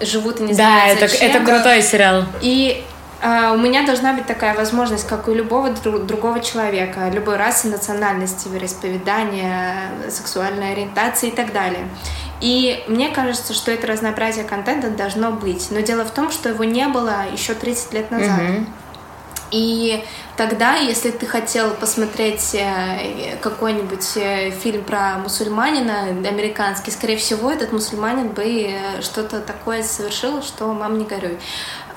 живут 0.00 0.40
и 0.40 0.44
не 0.44 0.52
знают 0.54 0.98
Да, 0.98 1.06
это, 1.06 1.16
это 1.16 1.44
крутой 1.44 1.82
сериал. 1.82 2.24
И 2.40 2.84
у 3.22 3.58
меня 3.58 3.84
должна 3.84 4.14
быть 4.14 4.26
такая 4.26 4.54
возможность, 4.54 5.06
как 5.06 5.28
у 5.28 5.34
любого 5.34 5.70
другого 5.70 6.40
человека, 6.40 7.10
любой 7.12 7.36
расы, 7.36 7.68
национальности, 7.68 8.48
вероисповедания, 8.48 9.90
сексуальной 10.08 10.72
ориентации 10.72 11.28
и 11.28 11.34
так 11.34 11.52
далее. 11.52 11.86
И 12.40 12.82
мне 12.88 13.10
кажется, 13.10 13.52
что 13.52 13.70
это 13.70 13.86
разнообразие 13.86 14.44
контента 14.44 14.88
должно 14.90 15.30
быть. 15.30 15.70
Но 15.70 15.80
дело 15.80 16.04
в 16.04 16.10
том, 16.10 16.30
что 16.30 16.48
его 16.48 16.64
не 16.64 16.88
было 16.88 17.26
еще 17.30 17.54
30 17.54 17.92
лет 17.92 18.10
назад. 18.10 18.40
Mm-hmm. 18.40 18.66
И 19.50 20.04
тогда, 20.36 20.76
если 20.76 21.10
ты 21.10 21.26
хотел 21.26 21.72
посмотреть 21.72 22.54
э, 22.54 23.36
какой-нибудь 23.40 24.16
э, 24.16 24.50
фильм 24.50 24.84
про 24.84 25.18
мусульманина 25.18 26.02
американский, 26.04 26.92
скорее 26.92 27.16
всего, 27.16 27.50
этот 27.50 27.72
мусульманин 27.72 28.28
бы 28.28 28.44
э, 28.44 29.02
что-то 29.02 29.40
такое 29.40 29.82
совершил, 29.82 30.42
что 30.42 30.72
мам 30.72 30.98
не 30.98 31.04
горюй. 31.04 31.38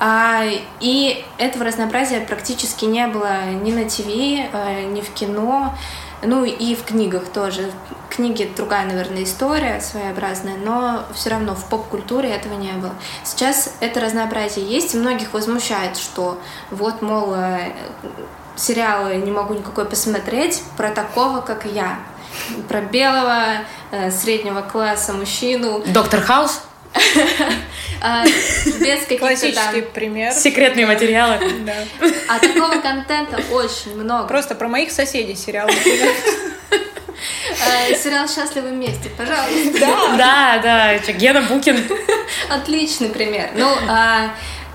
А, 0.05 0.43
и 0.81 1.23
этого 1.37 1.63
разнообразия 1.63 2.19
практически 2.19 2.83
не 2.83 3.07
было 3.07 3.45
ни 3.45 3.71
на 3.71 3.89
ТВ, 3.89 4.05
ни 4.05 4.99
в 4.99 5.09
кино. 5.13 5.73
Ну 6.21 6.43
и 6.43 6.75
в 6.75 6.83
книгах 6.83 7.29
тоже. 7.29 7.71
Книги 8.09 8.51
другая, 8.53 8.85
наверное, 8.85 9.23
история 9.23 9.79
своеобразная, 9.79 10.57
но 10.57 11.05
все 11.13 11.29
равно 11.29 11.55
в 11.55 11.63
поп-культуре 11.69 12.31
этого 12.31 12.55
не 12.55 12.73
было. 12.73 12.91
Сейчас 13.23 13.75
это 13.79 14.01
разнообразие 14.01 14.65
есть, 14.65 14.93
и 14.93 14.97
многих 14.97 15.31
возмущает, 15.31 15.95
что 15.95 16.37
вот, 16.69 17.01
мол, 17.01 17.33
э, 17.35 17.71
сериалы 18.57 19.15
не 19.15 19.31
могу 19.31 19.53
никакой 19.53 19.85
посмотреть 19.85 20.63
про 20.75 20.89
такого, 20.89 21.39
как 21.39 21.65
я. 21.65 21.99
Про 22.67 22.81
белого, 22.81 23.43
э, 23.91 24.11
среднего 24.11 24.61
класса 24.63 25.13
мужчину. 25.13 25.81
Доктор 25.87 26.19
Хаус? 26.19 26.61
А, 28.05 28.25
без 28.25 28.99
каких-то 29.01 29.17
Классический 29.17 29.81
пример. 29.81 30.33
Секретные 30.33 30.85
материалы. 30.85 31.39
Да. 31.65 31.73
А 32.27 32.39
такого 32.39 32.81
контента 32.81 33.41
очень 33.51 33.95
много. 33.95 34.27
Просто 34.27 34.55
про 34.55 34.67
моих 34.67 34.91
соседей 34.91 35.35
сериал. 35.35 35.69
А, 37.65 37.93
сериал 37.95 38.27
«Счастливы 38.27 38.69
вместе», 38.69 39.09
пожалуйста. 39.17 39.79
Да, 40.17 40.59
да, 40.61 40.97
Гена 41.13 41.41
Букин. 41.43 41.81
Отличный 42.49 43.07
пример. 43.07 43.51
Ну, 43.55 43.73
а, 43.87 44.31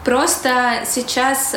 Просто 0.08 0.84
сейчас 0.86 1.54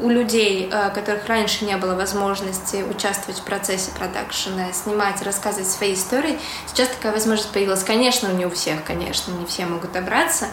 у 0.00 0.08
людей, 0.08 0.68
э, 0.70 0.90
которых 0.90 1.26
раньше 1.26 1.64
не 1.64 1.76
было 1.76 1.94
возможности 1.94 2.84
участвовать 2.88 3.40
в 3.40 3.44
процессе 3.44 3.90
продакшена, 3.96 4.72
снимать, 4.72 5.22
рассказывать 5.22 5.68
свои 5.68 5.94
истории, 5.94 6.38
сейчас 6.66 6.88
такая 6.88 7.12
возможность 7.12 7.52
появилась. 7.52 7.82
Конечно, 7.82 8.28
не 8.28 8.46
у 8.46 8.50
всех, 8.50 8.84
конечно, 8.84 9.32
не 9.32 9.46
все 9.46 9.66
могут 9.66 9.92
добраться, 9.92 10.46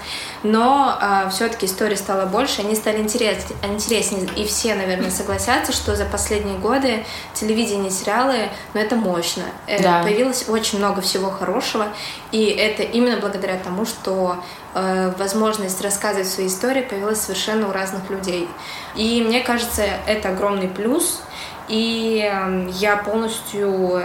но 0.44 0.98
э, 1.00 1.30
все-таки 1.30 1.66
истории 1.66 1.96
стало 1.96 2.26
больше, 2.26 2.62
они 2.62 2.76
стали 2.76 3.02
интерес, 3.02 3.38
интереснее, 3.64 4.28
и 4.36 4.46
все, 4.46 4.76
наверное, 4.76 5.12
согласятся, 5.12 5.72
что 5.72 5.96
за 5.96 6.06
последние 6.06 6.58
годы 6.58 7.06
телевидение, 7.34 7.92
сериалы, 7.92 8.50
ну 8.74 8.80
это 8.82 8.96
мощно. 8.96 9.44
Э, 9.68 9.82
да. 9.82 10.02
Появилось 10.04 10.50
очень 10.50 10.80
много 10.80 11.02
всего 11.02 11.30
хорошего, 11.30 11.88
и 12.32 12.46
это 12.46 12.84
именно 12.84 13.18
благодаря 13.18 13.58
тому, 13.58 13.86
что 13.86 14.38
Э, 14.78 15.14
возможность 15.18 15.82
рассказывать 15.82 16.28
свои 16.28 16.48
истории 16.48 16.82
появилась 16.82 17.22
совершенно 17.22 17.70
у 17.70 17.72
разных 17.72 18.10
людей. 18.10 18.50
И 18.96 19.22
мне 19.22 19.42
кажется, 19.42 19.84
это 20.08 20.30
огромный 20.30 20.68
плюс. 20.68 21.22
И 21.68 22.22
эм, 22.24 22.68
я 22.68 22.98
полностью 22.98 24.02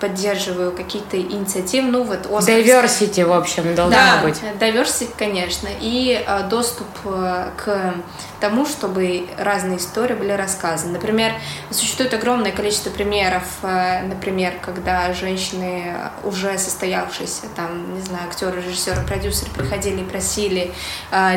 поддерживаю 0.00 0.72
какие-то 0.72 1.18
инициативы, 1.20 1.90
ну 1.90 2.04
вот 2.04 2.26
Оскарская. 2.26 2.62
Diversity, 2.62 3.24
в 3.24 3.32
общем, 3.32 3.74
должна 3.74 4.16
да, 4.16 4.22
быть. 4.22 4.40
diversity, 4.60 5.08
конечно, 5.16 5.68
и 5.80 6.22
э, 6.26 6.48
доступ 6.48 6.86
э, 7.04 7.50
к 7.56 7.94
тому, 8.40 8.66
чтобы 8.66 9.26
разные 9.38 9.78
истории 9.78 10.14
были 10.14 10.32
рассказаны. 10.32 10.92
Например, 10.92 11.32
существует 11.70 12.12
огромное 12.12 12.52
количество 12.52 12.90
примеров, 12.90 13.44
э, 13.62 14.02
например, 14.02 14.54
когда 14.60 15.12
женщины 15.14 15.94
уже 16.24 16.58
состоявшиеся, 16.58 17.46
там, 17.54 17.94
не 17.94 18.02
знаю, 18.02 18.28
актеры, 18.28 18.60
режиссеры, 18.60 19.02
продюсеры 19.02 19.50
приходили 19.52 20.00
и 20.02 20.04
просили 20.04 20.72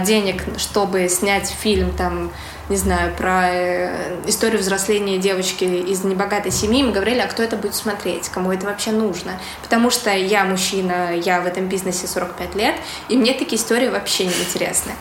денег, 0.04 0.44
чтобы 0.58 1.08
снять 1.08 1.50
фильм, 1.50 1.92
там, 1.96 2.32
не 2.70 2.78
знаю, 2.78 3.14
про 3.16 3.50
э, 3.50 4.22
историю 4.28 4.60
взросления 4.60 5.18
девочки 5.18 5.64
из 5.64 6.04
небогатой 6.04 6.52
семьи, 6.52 6.84
мы 6.84 6.92
говорили, 6.92 7.20
а 7.20 7.28
кто 7.28 7.42
это 7.42 7.58
будет 7.58 7.76
смотреть, 7.76 8.30
кому 8.30 8.52
это 8.52 8.68
вообще 8.68 8.92
нужно. 8.92 9.40
Потому 9.64 9.90
что 9.90 10.12
я 10.12 10.44
мужчина, 10.46 11.16
я 11.16 11.42
в 11.42 11.48
этом 11.48 11.68
бизнесе 11.68 12.08
45 12.08 12.56
лет, 12.56 12.76
и 13.10 13.18
мне 13.18 13.34
такие 13.34 13.60
истории 13.60 13.88
вообще 13.88 14.26
не 14.26 14.34
интересны. 14.34 14.92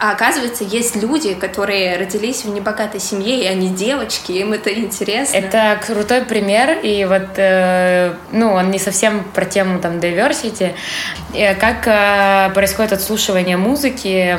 А 0.00 0.12
оказывается, 0.12 0.62
есть 0.62 0.94
люди, 0.94 1.34
которые 1.34 1.96
родились 1.96 2.44
в 2.44 2.48
небогатой 2.50 3.00
семье, 3.00 3.42
и 3.42 3.46
они 3.46 3.68
девочки, 3.68 4.30
им 4.30 4.52
это 4.52 4.72
интересно. 4.72 5.36
Это 5.36 5.80
крутой 5.84 6.22
пример, 6.22 6.78
и 6.84 7.04
вот, 7.04 7.30
э, 7.36 8.14
ну, 8.30 8.52
он 8.52 8.70
не 8.70 8.78
совсем 8.78 9.24
про 9.34 9.44
тему 9.44 9.80
там 9.80 9.98
diversity. 9.98 10.74
Э, 11.34 11.54
как 11.56 11.88
э, 11.88 12.54
происходит 12.54 12.92
отслушивание 12.92 13.56
музыки 13.56 14.38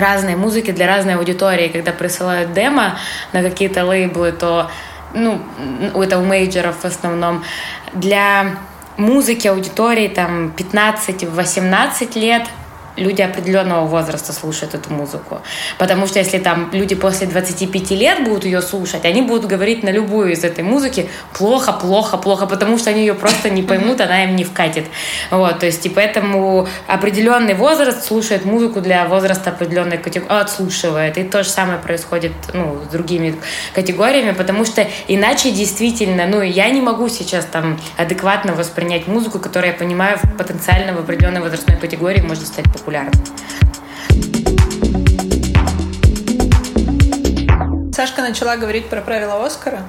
разной 0.00 0.36
музыки 0.36 0.70
для 0.70 0.86
разной 0.86 1.14
аудитории. 1.14 1.68
Когда 1.68 1.92
присылают 1.92 2.52
демо 2.52 2.98
на 3.32 3.42
какие-то 3.42 3.84
лейблы, 3.84 4.32
то 4.32 4.70
ну, 5.14 5.40
у 5.94 6.02
мейджеров 6.22 6.76
в 6.82 6.84
основном, 6.84 7.44
для 7.92 8.56
музыки 8.96 9.48
аудитории 9.48 10.08
там 10.08 10.52
15-18 10.56 12.18
лет– 12.18 12.46
люди 12.96 13.22
определенного 13.22 13.86
возраста 13.86 14.32
слушают 14.32 14.74
эту 14.74 14.92
музыку. 14.92 15.40
Потому 15.78 16.06
что 16.06 16.18
если 16.18 16.38
там 16.38 16.70
люди 16.72 16.94
после 16.94 17.26
25 17.26 17.90
лет 17.92 18.24
будут 18.24 18.44
ее 18.44 18.62
слушать, 18.62 19.04
они 19.04 19.22
будут 19.22 19.46
говорить 19.46 19.82
на 19.82 19.90
любую 19.90 20.32
из 20.32 20.44
этой 20.44 20.64
музыки 20.64 21.08
плохо, 21.32 21.72
плохо, 21.72 22.16
плохо, 22.16 22.46
потому 22.46 22.78
что 22.78 22.90
они 22.90 23.00
ее 23.00 23.14
просто 23.14 23.50
не 23.50 23.62
поймут, 23.62 24.00
она 24.00 24.24
им 24.24 24.36
не 24.36 24.44
вкатит. 24.44 24.86
Вот, 25.30 25.58
то 25.58 25.66
есть, 25.66 25.84
и 25.86 25.88
поэтому 25.88 26.66
определенный 26.86 27.54
возраст 27.54 28.04
слушает 28.04 28.44
музыку 28.44 28.80
для 28.80 29.06
возраста 29.06 29.50
определенной 29.50 29.98
категории, 29.98 30.40
отслушивает. 30.40 31.18
И 31.18 31.24
то 31.24 31.42
же 31.42 31.50
самое 31.50 31.78
происходит 31.78 32.32
ну, 32.52 32.80
с 32.84 32.92
другими 32.92 33.36
категориями, 33.74 34.32
потому 34.32 34.64
что 34.64 34.86
иначе 35.08 35.50
действительно, 35.50 36.26
ну, 36.26 36.42
я 36.42 36.70
не 36.70 36.80
могу 36.80 37.08
сейчас 37.08 37.44
там 37.44 37.78
адекватно 37.96 38.54
воспринять 38.54 39.06
музыку, 39.06 39.38
которую 39.38 39.72
я 39.72 39.78
понимаю 39.78 40.18
потенциально 40.38 40.94
в 40.94 40.98
определенной 40.98 41.40
возрастной 41.40 41.76
категории 41.76 42.20
может 42.20 42.46
стать 42.46 42.64
популярной 42.64 42.85
популярной. 42.86 43.12
Сашка 47.92 48.22
начала 48.22 48.56
говорить 48.56 48.88
про 48.88 49.00
правила 49.00 49.44
Оскара. 49.44 49.82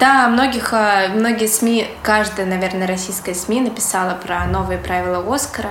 Да, 0.00 0.28
многих, 0.28 0.72
э, 0.72 1.08
многие 1.14 1.46
СМИ, 1.46 1.86
каждая, 2.02 2.46
наверное, 2.46 2.88
российская 2.88 3.34
СМИ 3.34 3.60
написала 3.60 4.14
про 4.14 4.44
новые 4.46 4.78
правила 4.78 5.22
Оскара. 5.32 5.70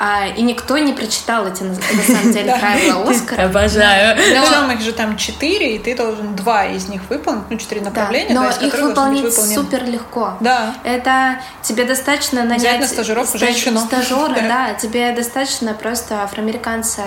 А, 0.00 0.28
и 0.28 0.42
никто 0.42 0.78
не 0.78 0.92
прочитал 0.92 1.46
эти, 1.48 1.64
на 1.64 1.74
самом 1.74 2.32
деле, 2.32 2.56
правила 2.60 3.10
Оскара. 3.10 3.46
Обожаю. 3.46 4.16
Причем 4.16 4.70
их 4.70 4.80
же 4.80 4.92
там 4.92 5.16
четыре, 5.16 5.74
и 5.74 5.78
ты 5.80 5.96
должен 5.96 6.36
два 6.36 6.66
из 6.66 6.88
них 6.88 7.02
выполнить, 7.10 7.44
ну, 7.50 7.56
четыре 7.58 7.80
направления, 7.80 8.32
но 8.32 8.48
их 8.48 8.78
выполнить 8.78 9.34
супер 9.34 9.84
легко. 9.84 10.36
Да. 10.40 10.74
Это 10.84 11.40
тебе 11.62 11.84
достаточно 11.84 12.44
нанять... 12.44 12.60
Взять 12.60 12.80
на 12.80 12.86
стажировку 12.86 13.38
женщину. 13.38 13.80
Стажера, 13.80 14.34
да. 14.34 14.74
Тебе 14.74 15.10
достаточно 15.12 15.74
просто 15.74 16.22
афроамериканца, 16.22 17.02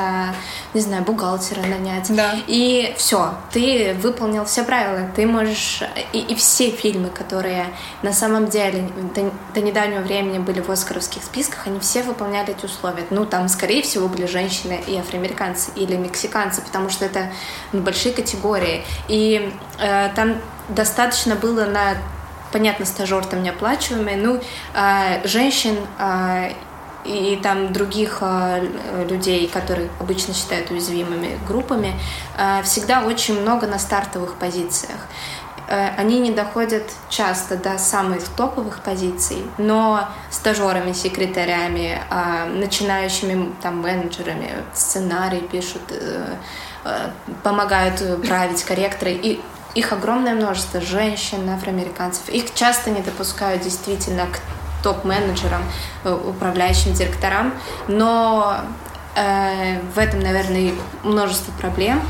не 0.74 0.82
знаю, 0.82 1.04
бухгалтера 1.04 1.62
нанять. 1.62 2.14
Да. 2.16 2.36
И 2.48 2.94
все, 2.98 3.34
ты 3.52 3.96
выполнил 4.02 4.46
все 4.46 4.64
правила. 4.64 5.08
Ты 5.16 5.26
можешь... 5.26 5.84
И, 6.14 6.20
и 6.20 6.36
все 6.36 6.72
фильмы, 6.72 7.10
которые 7.10 7.66
на 8.02 8.14
самом 8.14 8.48
деле 8.48 8.90
до, 9.14 9.32
до 9.54 9.62
недавнего 9.62 10.02
времени 10.02 10.40
были 10.40 10.62
в 10.62 10.70
оскаровских 10.70 11.24
списках, 11.24 11.68
они 11.68 11.80
все 11.80 12.04
выполняли 12.04 12.52
эти 12.52 12.66
условия. 12.66 13.06
Ну, 13.10 13.26
там, 13.26 13.50
скорее 13.50 13.82
всего, 13.82 14.08
были 14.08 14.26
женщины 14.26 14.82
и 14.88 14.98
афроамериканцы 14.98 15.72
или 15.76 15.96
мексиканцы, 15.96 16.62
потому 16.62 16.90
что 16.90 17.06
это 17.06 17.32
ну, 17.74 17.82
большие 17.82 18.14
категории. 18.14 18.84
И 19.08 19.52
э, 19.80 20.10
там 20.16 20.38
достаточно 20.70 21.36
было 21.36 21.66
на 21.66 21.98
понятно, 22.52 22.86
стажер 22.86 23.26
там 23.26 23.44
неоплачиваемый, 23.44 24.18
ну, 24.18 24.42
э, 24.74 25.26
женщин 25.26 25.78
э, 25.98 26.52
и 27.06 27.40
там 27.42 27.74
других 27.74 28.20
э, 28.22 28.68
людей, 29.10 29.48
которые 29.48 29.90
обычно 30.00 30.34
считают 30.34 30.70
уязвимыми 30.72 31.38
группами, 31.48 31.94
э, 32.38 32.62
всегда 32.64 33.04
очень 33.04 33.42
много 33.42 33.68
на 33.68 33.80
стартовых 33.80 34.36
позициях. 34.36 35.00
Э, 35.68 35.90
они 35.98 36.20
не 36.20 36.32
доходят 36.32 36.84
часто 37.10 37.58
до 37.58 37.78
самых 37.78 38.28
топовых 38.30 38.82
позиций, 38.82 39.44
но 39.58 40.08
стажерами, 40.30 40.94
секретарями, 40.94 42.00
начинающими 42.56 43.54
там 43.62 43.82
менеджерами 43.82 44.52
сценарий 44.74 45.42
пишут, 45.42 45.82
помогают 47.44 48.02
править 48.28 48.64
корректоры 48.64 49.12
и 49.12 49.40
их 49.76 49.94
огромное 49.94 50.34
множество 50.34 50.82
женщин, 50.82 51.50
афроамериканцев. 51.50 52.28
Их 52.30 52.54
часто 52.54 52.90
не 52.90 53.02
допускают 53.02 53.62
действительно 53.62 54.26
к 54.26 54.40
топ-менеджерам, 54.84 55.64
э, 56.04 56.14
управляющим 56.14 56.94
директорам, 56.94 57.54
но 57.88 58.58
э, 59.16 59.80
в 59.94 59.98
этом, 59.98 60.20
наверное, 60.22 60.74
множество 61.04 61.52
проблем. 61.54 62.02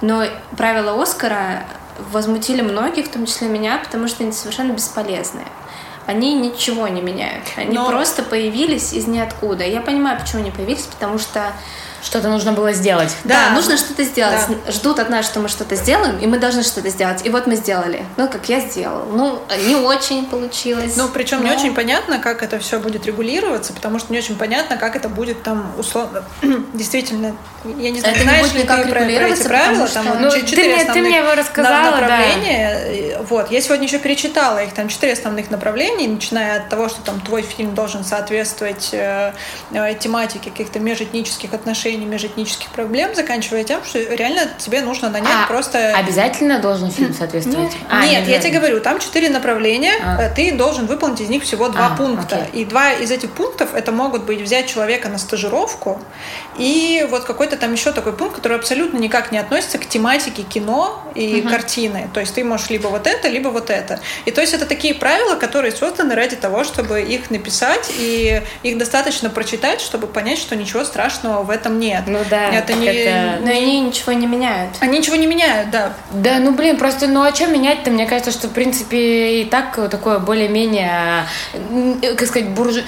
Но 0.00 0.24
правила 0.56 1.00
Оскара 1.00 1.64
возмутили 2.12 2.62
многих, 2.62 3.06
в 3.06 3.10
том 3.10 3.26
числе 3.26 3.48
меня, 3.48 3.78
потому 3.78 4.08
что 4.08 4.22
они 4.22 4.32
совершенно 4.32 4.72
бесполезные 4.72 5.46
они 6.08 6.32
ничего 6.32 6.88
не 6.88 7.02
меняют. 7.02 7.44
Они 7.56 7.76
Но... 7.76 7.86
просто 7.86 8.22
появились 8.22 8.94
из 8.94 9.06
ниоткуда. 9.06 9.64
Я 9.64 9.82
понимаю, 9.82 10.18
почему 10.18 10.40
они 10.40 10.50
появились, 10.50 10.84
потому 10.84 11.18
что 11.18 11.52
что-то 12.02 12.28
нужно 12.28 12.52
было 12.52 12.72
сделать. 12.72 13.14
Да, 13.24 13.48
да 13.48 13.54
нужно 13.54 13.76
что-то 13.76 14.04
сделать. 14.04 14.40
Да. 14.48 14.72
Ждут 14.72 14.98
от 14.98 15.08
нас, 15.08 15.26
что 15.26 15.40
мы 15.40 15.48
что-то 15.48 15.76
сделаем, 15.76 16.18
и 16.18 16.26
мы 16.26 16.38
должны 16.38 16.62
что-то 16.62 16.88
сделать. 16.90 17.24
И 17.26 17.30
вот 17.30 17.46
мы 17.46 17.56
сделали. 17.56 18.04
Ну, 18.16 18.28
как 18.28 18.48
я 18.48 18.60
сделал. 18.60 19.06
Ну, 19.12 19.40
не 19.66 19.74
очень 19.74 20.26
получилось. 20.26 20.94
Ну, 20.96 21.08
причем 21.08 21.38
но... 21.38 21.48
не 21.48 21.56
очень 21.56 21.74
понятно, 21.74 22.18
как 22.18 22.42
это 22.42 22.58
все 22.58 22.78
будет 22.78 23.06
регулироваться, 23.06 23.72
потому 23.72 23.98
что 23.98 24.12
не 24.12 24.18
очень 24.18 24.36
понятно, 24.36 24.76
как 24.76 24.96
это 24.96 25.08
будет 25.08 25.42
там 25.42 25.72
условно. 25.76 26.24
Действительно, 26.72 27.36
я 27.64 27.90
не 27.90 28.00
знаю, 28.00 28.14
это 28.14 28.24
знаешь 28.24 28.52
ли 28.52 28.60
ты 28.62 28.66
про, 28.66 28.84
про 28.84 29.00
эти 29.00 29.42
правила? 29.42 29.86
Что... 29.86 30.02
Там 30.02 30.22
ну, 30.22 30.30
четыре 30.30 30.74
ты, 30.74 30.80
основных 30.82 30.94
ты 30.94 31.00
мне 31.00 31.16
его 31.18 31.34
рассказала, 31.34 31.90
направления. 31.90 33.16
Да. 33.16 33.22
Вот, 33.28 33.50
я 33.50 33.60
сегодня 33.60 33.86
еще 33.86 33.98
перечитала 33.98 34.62
их, 34.62 34.72
там 34.72 34.88
четыре 34.88 35.14
основных 35.14 35.50
направления, 35.50 36.08
начиная 36.08 36.58
от 36.58 36.68
того, 36.68 36.88
что 36.88 37.00
там 37.02 37.20
твой 37.20 37.42
фильм 37.42 37.74
должен 37.74 38.04
соответствовать 38.04 38.90
э, 38.92 39.32
э, 39.72 39.94
тематике 39.98 40.50
каких-то 40.50 40.78
межэтнических 40.78 41.52
отношений 41.52 41.87
решение 41.88 42.06
межэтнических 42.06 42.70
проблем, 42.70 43.14
заканчивая 43.14 43.64
тем, 43.64 43.84
что 43.84 43.98
реально 43.98 44.42
тебе 44.58 44.80
нужно 44.80 45.08
нанять 45.08 45.44
а, 45.44 45.46
просто... 45.46 45.94
Обязательно 45.94 46.58
должен 46.58 46.90
фильм 46.90 47.14
соответствовать? 47.14 47.72
Ну, 47.72 47.86
а, 47.88 48.06
нет, 48.06 48.28
я 48.28 48.38
тебе 48.38 48.58
говорю, 48.58 48.80
там 48.80 48.98
четыре 48.98 49.30
направления, 49.30 49.94
а. 50.02 50.22
Э, 50.22 50.34
ты 50.34 50.52
должен 50.52 50.86
выполнить 50.86 51.20
из 51.20 51.28
них 51.28 51.42
всего 51.42 51.68
два 51.68 51.86
а, 51.86 51.96
пункта. 51.96 52.46
Окей. 52.48 52.62
И 52.62 52.64
два 52.64 52.92
из 52.92 53.10
этих 53.10 53.30
пунктов 53.30 53.74
это 53.74 53.92
могут 53.92 54.24
быть 54.24 54.40
взять 54.40 54.66
человека 54.68 55.08
на 55.08 55.18
стажировку 55.18 56.00
и 56.58 57.06
вот 57.10 57.24
какой-то 57.24 57.56
там 57.56 57.72
еще 57.72 57.92
такой 57.92 58.12
пункт, 58.12 58.36
который 58.36 58.58
абсолютно 58.58 58.98
никак 58.98 59.32
не 59.32 59.38
относится 59.38 59.78
к 59.78 59.86
тематике 59.86 60.42
кино 60.42 61.02
и 61.14 61.40
угу. 61.40 61.48
картины. 61.48 62.08
То 62.12 62.20
есть 62.20 62.34
ты 62.34 62.44
можешь 62.44 62.70
либо 62.70 62.88
вот 62.88 63.06
это, 63.06 63.28
либо 63.28 63.48
вот 63.48 63.70
это. 63.70 64.00
И 64.24 64.30
то 64.30 64.40
есть 64.40 64.54
это 64.54 64.66
такие 64.66 64.94
правила, 64.94 65.36
которые 65.36 65.72
созданы 65.72 66.14
ради 66.14 66.36
того, 66.36 66.64
чтобы 66.64 67.02
их 67.02 67.30
написать 67.30 67.90
и 67.96 68.42
их 68.62 68.78
достаточно 68.78 69.30
прочитать, 69.30 69.80
чтобы 69.80 70.06
понять, 70.06 70.38
что 70.38 70.56
ничего 70.56 70.84
страшного 70.84 71.42
в 71.44 71.50
этом 71.50 71.77
нет. 71.78 72.04
Ну 72.06 72.18
да. 72.28 72.50
Это 72.50 72.74
не... 72.74 72.86
Это... 72.86 73.42
Но 73.42 73.50
они 73.50 73.80
ничего 73.80 74.12
не 74.12 74.26
меняют. 74.26 74.76
Они 74.80 74.98
ничего 74.98 75.16
не 75.16 75.26
меняют, 75.26 75.70
да. 75.70 75.94
Да, 76.12 76.38
ну 76.38 76.52
блин, 76.52 76.76
просто, 76.76 77.06
ну 77.06 77.22
а 77.22 77.34
что 77.34 77.46
менять-то? 77.46 77.90
Мне 77.90 78.06
кажется, 78.06 78.32
что 78.32 78.48
в 78.48 78.52
принципе 78.52 79.42
и 79.42 79.44
так 79.44 79.74
такое 79.90 80.18
более-менее, 80.18 81.24
как 82.16 82.26
сказать, 82.26 82.50
буржу 82.50 82.82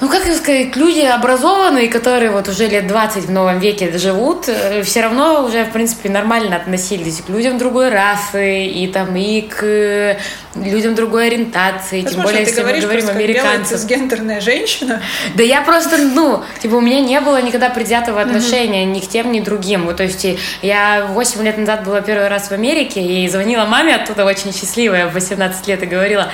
ну, 0.00 0.08
как 0.08 0.22
сказать, 0.22 0.76
люди 0.76 1.00
образованные, 1.00 1.88
которые 1.88 2.30
вот 2.30 2.48
уже 2.48 2.66
лет 2.66 2.86
20 2.86 3.26
в 3.26 3.30
новом 3.30 3.58
веке 3.58 3.96
живут, 3.98 4.48
э, 4.48 4.82
все 4.82 5.02
равно 5.02 5.44
уже, 5.44 5.64
в 5.64 5.72
принципе, 5.72 6.08
нормально 6.08 6.56
относились 6.56 7.20
к 7.20 7.28
людям 7.28 7.58
другой 7.58 7.90
расы 7.90 8.64
и 8.64 8.86
там 8.88 9.14
и 9.14 9.42
к 9.42 9.62
э, 9.62 10.18
людям 10.54 10.94
другой 10.94 11.26
ориентации, 11.26 12.02
Возможно, 12.02 12.12
тем 12.12 12.22
более, 12.22 12.40
если 12.40 12.62
мы 12.62 12.80
говорим 12.80 13.08
американцев. 13.10 13.84
гендерная 13.84 14.40
женщина. 14.40 15.02
Да 15.34 15.42
я 15.42 15.60
просто, 15.60 15.98
ну, 15.98 16.42
типа, 16.60 16.76
у 16.76 16.80
меня 16.80 17.00
не 17.00 17.20
было 17.20 17.40
никогда 17.42 17.68
предвзятого 17.68 18.22
отношения 18.22 18.84
ни 18.86 19.00
к 19.00 19.08
тем, 19.08 19.30
ни 19.32 19.40
к 19.40 19.44
другим. 19.44 19.84
Вот, 19.84 19.98
то 19.98 20.04
есть 20.04 20.26
я 20.62 21.06
8 21.10 21.42
лет 21.42 21.58
назад 21.58 21.84
была 21.84 22.00
первый 22.00 22.28
раз 22.28 22.48
в 22.48 22.52
Америке 22.52 23.02
и 23.02 23.28
звонила 23.28 23.66
маме 23.66 23.96
оттуда 23.96 24.24
очень 24.24 24.52
счастливая 24.54 25.08
в 25.08 25.12
18 25.12 25.66
лет 25.68 25.82
и 25.82 25.86
говорила, 25.86 26.30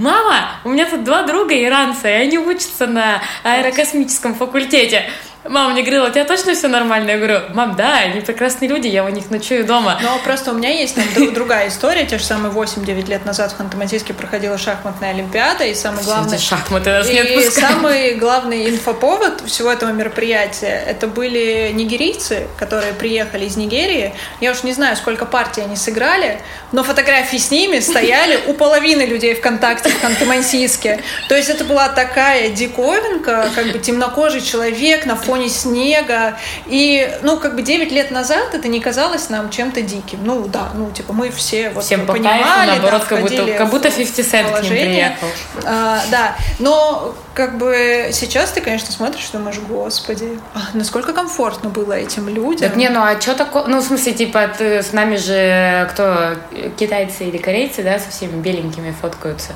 мама, 0.00 0.50
у 0.64 0.70
меня 0.70 0.86
тут 0.86 1.04
два 1.04 1.22
друга 1.22 1.54
иранца, 1.54 2.08
и 2.08 2.12
они 2.12 2.38
учатся 2.38 2.86
на 2.86 3.22
аэрокосмическом 3.44 4.34
факультете. 4.34 5.04
Мама 5.48 5.72
мне 5.72 5.80
говорила, 5.80 6.08
у 6.08 6.10
тебя 6.10 6.24
точно 6.24 6.54
все 6.54 6.68
нормально? 6.68 7.12
Я 7.12 7.16
говорю, 7.16 7.40
мам, 7.54 7.74
да, 7.74 7.96
они 7.96 8.20
прекрасные 8.20 8.68
люди, 8.68 8.88
я 8.88 9.04
у 9.04 9.08
них 9.08 9.30
ночую 9.30 9.64
дома. 9.64 9.98
Но 10.02 10.18
просто 10.22 10.50
у 10.50 10.54
меня 10.54 10.68
есть 10.68 10.96
там 10.96 11.32
другая 11.32 11.68
история. 11.68 12.04
Те 12.04 12.18
же 12.18 12.24
самые 12.24 12.52
8-9 12.52 13.08
лет 13.08 13.24
назад 13.24 13.52
в 13.52 13.58
Ханты-Мансийске 13.58 14.12
проходила 14.12 14.58
шахматная 14.58 15.10
олимпиада, 15.10 15.64
и 15.64 15.74
самый 15.74 16.04
главный... 16.04 16.38
Шахматы 16.38 16.90
нас 16.90 17.08
И 17.08 17.50
самый 17.50 18.14
главный 18.16 18.68
инфоповод 18.68 19.40
всего 19.46 19.72
этого 19.72 19.90
мероприятия, 19.90 20.84
это 20.86 21.06
были 21.06 21.70
нигерийцы, 21.72 22.46
которые 22.58 22.92
приехали 22.92 23.46
из 23.46 23.56
Нигерии. 23.56 24.12
Я 24.40 24.52
уж 24.52 24.62
не 24.62 24.74
знаю, 24.74 24.94
сколько 24.96 25.24
партий 25.24 25.62
они 25.62 25.76
сыграли, 25.76 26.42
но 26.72 26.84
фотографии 26.84 27.38
с 27.38 27.50
ними 27.50 27.80
стояли 27.80 28.38
у 28.46 28.52
половины 28.52 29.02
людей 29.02 29.34
ВКонтакте 29.34 29.88
в 29.88 30.04
Ханты-Мансийске. 30.04 31.00
То 31.30 31.34
есть 31.34 31.48
это 31.48 31.64
была 31.64 31.88
такая 31.88 32.50
диковинка, 32.50 33.48
как 33.54 33.72
бы 33.72 33.78
темнокожий 33.78 34.42
человек 34.42 35.06
на 35.06 35.16
фоне 35.16 35.29
фоне 35.30 35.48
снега. 35.48 36.36
И, 36.66 37.08
ну, 37.22 37.38
как 37.38 37.54
бы 37.54 37.62
9 37.62 37.92
лет 37.92 38.10
назад 38.10 38.54
это 38.54 38.68
не 38.68 38.80
казалось 38.80 39.30
нам 39.30 39.50
чем-то 39.50 39.82
диким. 39.82 40.20
Ну, 40.24 40.46
да, 40.48 40.70
ну, 40.74 40.90
типа, 40.90 41.12
мы 41.12 41.30
все 41.30 41.70
вот 41.70 41.84
Всем 41.84 42.06
понимали, 42.06 42.42
кайфу, 42.42 42.66
наоборот, 42.66 43.02
да, 43.02 43.06
как 43.06 43.20
будто, 43.20 43.46
как 43.46 43.70
будто 43.70 43.90
50 43.90 44.26
Cent 44.26 44.58
к 44.58 44.62
ним 44.62 44.70
приехал. 44.72 45.28
А, 45.64 46.00
да, 46.10 46.36
но 46.58 47.14
как 47.34 47.58
бы 47.58 48.10
сейчас 48.12 48.50
ты, 48.50 48.60
конечно, 48.60 48.90
смотришь 48.92 49.28
думаешь, 49.32 49.58
господи, 49.68 50.38
а 50.54 50.60
насколько 50.74 51.12
комфортно 51.12 51.70
было 51.70 51.92
этим 51.92 52.28
людям. 52.28 52.68
Так 52.68 52.76
не, 52.76 52.88
ну 52.88 53.00
а 53.02 53.20
что 53.20 53.34
такое? 53.34 53.64
Ну, 53.66 53.80
в 53.80 53.84
смысле, 53.84 54.12
типа, 54.12 54.50
ты, 54.56 54.82
с 54.82 54.92
нами 54.92 55.16
же 55.16 55.88
кто, 55.92 56.34
китайцы 56.76 57.24
или 57.24 57.38
корейцы, 57.38 57.82
да, 57.82 57.98
со 57.98 58.10
всеми 58.10 58.40
беленькими 58.40 58.94
фоткаются. 59.00 59.52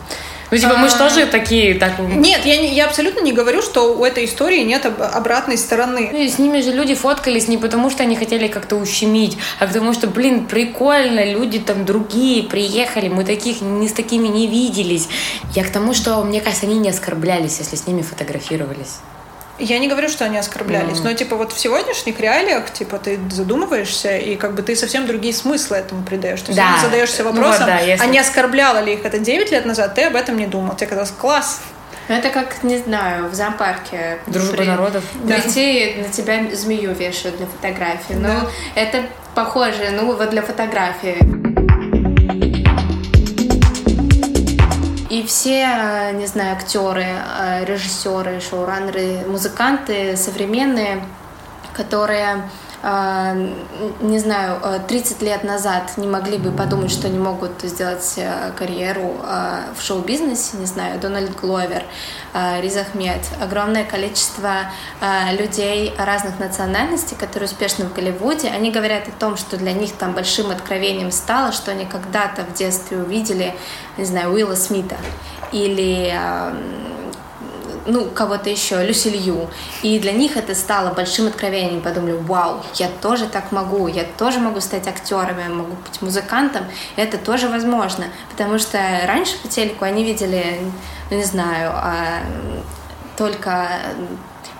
Ну, 0.50 0.58
типа, 0.58 0.76
мы 0.76 0.88
же 0.88 0.96
тоже 0.96 1.26
такие... 1.26 1.74
Так... 1.74 1.98
Нет, 1.98 2.44
я, 2.44 2.54
я 2.60 2.86
абсолютно 2.86 3.20
не 3.20 3.32
говорю, 3.32 3.62
что 3.62 3.96
у 3.96 4.04
этой 4.04 4.24
истории 4.24 4.60
нет 4.60 4.86
обратной 4.86 5.58
стороны. 5.58 6.10
Ну, 6.12 6.28
с 6.28 6.38
ними 6.38 6.60
же 6.60 6.72
люди 6.72 6.94
фоткались 6.94 7.48
не 7.48 7.58
потому, 7.58 7.90
что 7.90 8.02
они 8.02 8.16
хотели 8.16 8.48
как-то 8.48 8.76
ущемить, 8.76 9.36
а 9.58 9.66
потому 9.66 9.92
что, 9.92 10.06
блин, 10.06 10.46
прикольно, 10.46 11.24
люди 11.24 11.58
там 11.58 11.84
другие 11.84 12.44
приехали, 12.44 13.08
мы 13.08 13.24
таких 13.24 13.60
не 13.60 13.88
с 13.88 13.92
такими 13.92 14.28
не 14.28 14.46
виделись. 14.46 15.08
Я 15.54 15.64
к 15.64 15.70
тому, 15.70 15.94
что, 15.94 16.22
мне 16.24 16.40
кажется, 16.40 16.66
они 16.66 16.78
не 16.78 16.90
оскорблялись, 16.90 17.58
если 17.58 17.76
с 17.76 17.86
ними 17.86 18.02
фотографировались. 18.02 18.98
Я 19.58 19.78
не 19.78 19.88
говорю, 19.88 20.08
что 20.08 20.24
они 20.24 20.38
оскорблялись, 20.38 20.98
mm. 20.98 21.04
но 21.04 21.12
типа 21.12 21.36
вот 21.36 21.52
в 21.52 21.58
сегодняшних 21.58 22.18
реалиях, 22.18 22.72
типа 22.72 22.98
ты 22.98 23.18
задумываешься 23.30 24.16
и 24.16 24.36
как 24.36 24.54
бы 24.54 24.62
ты 24.62 24.74
совсем 24.74 25.06
другие 25.06 25.32
смыслы 25.32 25.76
этому 25.76 26.02
придаешь. 26.02 26.40
То 26.40 26.48
есть 26.48 26.56
да. 26.56 26.74
ты 26.74 26.86
задаешься 26.86 27.22
вопросом, 27.22 27.66
ну, 27.66 27.72
вот, 27.72 27.78
да, 27.78 27.78
если... 27.80 28.04
а 28.04 28.06
не 28.06 28.18
оскорбляла 28.18 28.78
ли 28.78 28.94
их 28.94 29.04
это 29.04 29.18
9 29.18 29.50
лет 29.52 29.64
назад, 29.64 29.94
ты 29.94 30.04
об 30.04 30.16
этом 30.16 30.36
не 30.36 30.46
думал. 30.46 30.74
Тебе 30.74 30.88
казалось, 30.88 31.12
класс, 31.12 31.60
ну, 32.08 32.16
это 32.16 32.28
как, 32.28 32.62
не 32.62 32.78
знаю, 32.78 33.28
в 33.28 33.34
зоопарке. 33.34 34.18
Дружба 34.26 34.56
при... 34.58 34.66
народов. 34.66 35.04
Прийти, 35.26 35.94
да. 35.96 36.02
на 36.02 36.12
тебя 36.12 36.54
змею 36.54 36.92
вешают 36.92 37.38
для 37.38 37.46
фотографии. 37.46 38.14
Да. 38.14 38.28
Ну, 38.28 38.48
это 38.74 39.02
похоже, 39.34 39.90
ну, 39.92 40.06
вот 40.06 40.30
для 40.30 40.42
фотографии. 40.42 41.16
И 45.14 45.22
все, 45.22 46.10
не 46.14 46.26
знаю, 46.26 46.56
актеры, 46.56 47.06
э, 47.06 47.64
режиссеры, 47.64 48.40
шоураннеры, 48.40 49.24
музыканты 49.28 50.16
современные, 50.16 51.04
которые 51.72 52.42
не 52.84 54.18
знаю, 54.18 54.60
30 54.86 55.22
лет 55.22 55.42
назад 55.42 55.92
не 55.96 56.06
могли 56.06 56.36
бы 56.36 56.50
подумать, 56.50 56.90
что 56.90 57.06
они 57.06 57.18
могут 57.18 57.62
сделать 57.62 58.12
э, 58.18 58.52
карьеру 58.58 59.16
а, 59.22 59.60
в 59.74 59.80
шоу-бизнесе, 59.80 60.58
не 60.58 60.66
знаю, 60.66 61.00
Дональд 61.00 61.34
Гловер, 61.34 61.82
а, 62.34 62.60
Риз 62.60 62.76
Ахмед, 62.76 63.22
огромное 63.40 63.84
количество 63.84 64.70
людей 65.32 65.94
разных 65.96 66.38
национальностей, 66.38 67.16
которые 67.16 67.48
успешны 67.48 67.86
в 67.86 67.94
Голливуде, 67.94 68.48
они 68.48 68.70
говорят 68.70 69.08
о 69.08 69.12
том, 69.12 69.38
что 69.38 69.56
для 69.56 69.72
них 69.72 69.92
там 69.92 70.12
большим 70.12 70.50
откровением 70.50 71.10
стало, 71.10 71.52
что 71.52 71.70
они 71.70 71.86
когда-то 71.86 72.42
в 72.42 72.52
детстве 72.52 72.98
увидели, 72.98 73.54
не 73.96 74.04
знаю, 74.04 74.30
Уилла 74.32 74.56
Смита 74.56 74.96
или 75.52 76.12
ну, 77.86 78.06
кого-то 78.06 78.50
еще, 78.50 78.84
Люсилью. 78.84 79.50
И 79.82 79.98
для 79.98 80.12
них 80.12 80.36
это 80.36 80.54
стало 80.54 80.92
большим 80.92 81.26
откровением. 81.26 81.80
Подумали, 81.80 82.12
вау, 82.12 82.62
я 82.74 82.88
тоже 83.00 83.26
так 83.26 83.52
могу, 83.52 83.88
я 83.88 84.04
тоже 84.18 84.38
могу 84.38 84.60
стать 84.60 84.86
актером, 84.88 85.38
я 85.38 85.48
могу 85.48 85.74
быть 85.74 86.00
музыкантом. 86.02 86.64
Это 86.96 87.18
тоже 87.18 87.48
возможно. 87.48 88.06
Потому 88.30 88.58
что 88.58 88.78
раньше 89.06 89.38
по 89.42 89.48
телеку 89.48 89.84
они 89.84 90.04
видели, 90.04 90.60
ну, 91.10 91.16
не 91.16 91.24
знаю, 91.24 91.72
а, 91.74 92.22
только 93.16 93.68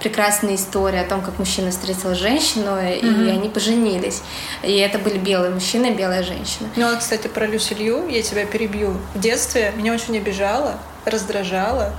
прекрасная 0.00 0.56
история 0.56 1.00
о 1.00 1.08
том, 1.08 1.22
как 1.22 1.38
мужчина 1.38 1.70
встретил 1.70 2.14
женщину, 2.14 2.72
mm-hmm. 2.72 3.26
и 3.26 3.30
они 3.30 3.48
поженились. 3.48 4.22
И 4.62 4.76
это 4.76 4.98
были 4.98 5.18
белые 5.18 5.50
мужчина 5.50 5.86
и 5.86 5.94
белая 5.94 6.22
женщина. 6.22 6.68
Ну, 6.76 6.92
а, 6.92 6.96
кстати, 6.96 7.26
про 7.26 7.46
Люси 7.46 7.74
Лью 7.74 8.06
я 8.08 8.22
тебя 8.22 8.44
перебью. 8.44 8.96
В 9.14 9.20
детстве 9.20 9.72
меня 9.76 9.94
очень 9.94 10.16
обижало, 10.16 10.78
раздражало. 11.06 11.92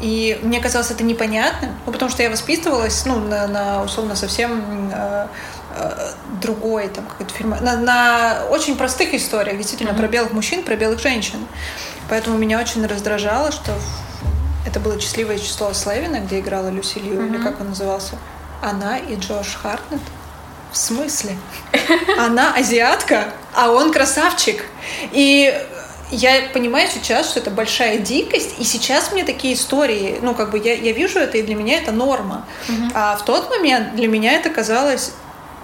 И 0.00 0.38
мне 0.42 0.60
казалось 0.60 0.90
это 0.90 1.02
непонятным, 1.02 1.74
ну, 1.84 1.92
потому 1.92 2.10
что 2.10 2.22
я 2.22 2.30
воспитывалась 2.30 3.04
ну, 3.04 3.18
на, 3.18 3.46
на 3.48 3.82
условно 3.82 4.14
совсем 4.14 4.90
э, 4.92 5.26
э, 5.76 6.10
другой 6.40 6.88
там 6.88 7.04
какой-то 7.06 7.34
фильм, 7.34 7.50
на, 7.50 7.76
на 7.76 8.44
очень 8.50 8.76
простых 8.76 9.12
историях, 9.14 9.56
действительно, 9.56 9.90
mm-hmm. 9.90 9.98
про 9.98 10.08
белых 10.08 10.32
мужчин, 10.32 10.62
про 10.62 10.76
белых 10.76 11.00
женщин. 11.00 11.38
Поэтому 12.08 12.38
меня 12.38 12.60
очень 12.60 12.86
раздражало, 12.86 13.50
что 13.50 13.72
это 14.64 14.78
было 14.78 15.00
«Счастливое 15.00 15.38
число 15.38 15.72
Слевина», 15.72 16.20
где 16.20 16.38
играла 16.38 16.68
Люси 16.68 16.98
Лью, 16.98 17.20
mm-hmm. 17.20 17.28
или 17.34 17.42
как 17.42 17.60
он 17.60 17.70
назывался? 17.70 18.16
Она 18.62 18.98
и 18.98 19.16
Джош 19.16 19.58
Хартнет. 19.60 20.00
В 20.70 20.76
смысле? 20.76 21.36
Она 22.18 22.54
азиатка, 22.54 23.32
а 23.54 23.70
он 23.70 23.92
красавчик. 23.92 24.64
И 25.12 25.52
я 26.10 26.48
понимаю 26.52 26.88
сейчас, 26.92 27.30
что 27.30 27.40
это 27.40 27.50
большая 27.50 27.98
дикость, 27.98 28.56
и 28.58 28.64
сейчас 28.64 29.12
мне 29.12 29.24
такие 29.24 29.54
истории, 29.54 30.18
ну, 30.22 30.34
как 30.34 30.50
бы 30.50 30.58
я, 30.58 30.74
я 30.74 30.92
вижу 30.92 31.18
это, 31.18 31.38
и 31.38 31.42
для 31.42 31.54
меня 31.54 31.78
это 31.78 31.92
норма. 31.92 32.46
Uh-huh. 32.68 32.90
А 32.94 33.16
в 33.16 33.24
тот 33.24 33.50
момент 33.50 33.94
для 33.94 34.08
меня 34.08 34.32
это 34.32 34.50
казалось 34.50 35.12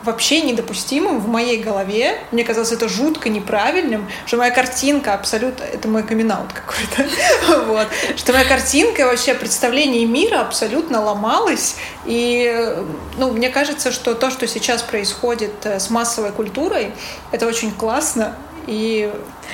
вообще 0.05 0.43
недопустимым 0.43 1.19
в 1.19 1.29
моей 1.29 1.59
голове. 1.63 2.19
Мне 2.31 2.45
казалось 2.45 2.73
это 2.73 2.89
жутко 2.89 3.29
неправильным, 3.29 4.09
что 4.27 4.37
моя 4.37 4.51
картинка 4.51 5.15
абсолютно... 5.15 5.65
Это 5.65 5.89
мой 5.89 6.03
камин 6.03 6.31
какой-то. 6.31 7.65
вот. 7.67 7.89
Что 8.17 8.33
моя 8.33 8.45
картинка 8.45 9.07
вообще 9.07 9.35
представление 9.35 10.07
мира 10.07 10.41
абсолютно 10.41 11.01
ломалась. 11.01 11.77
И 12.05 12.77
ну, 13.17 13.33
мне 13.33 13.49
кажется, 13.49 13.93
что 13.93 14.15
то, 14.15 14.31
что 14.31 14.47
сейчас 14.47 14.83
происходит 14.83 15.65
э, 15.65 15.81
с 15.81 15.91
массовой 15.91 16.33
культурой, 16.33 16.93
это 17.33 17.47
очень 17.47 17.73
классно. 17.73 18.37
И 18.67 19.11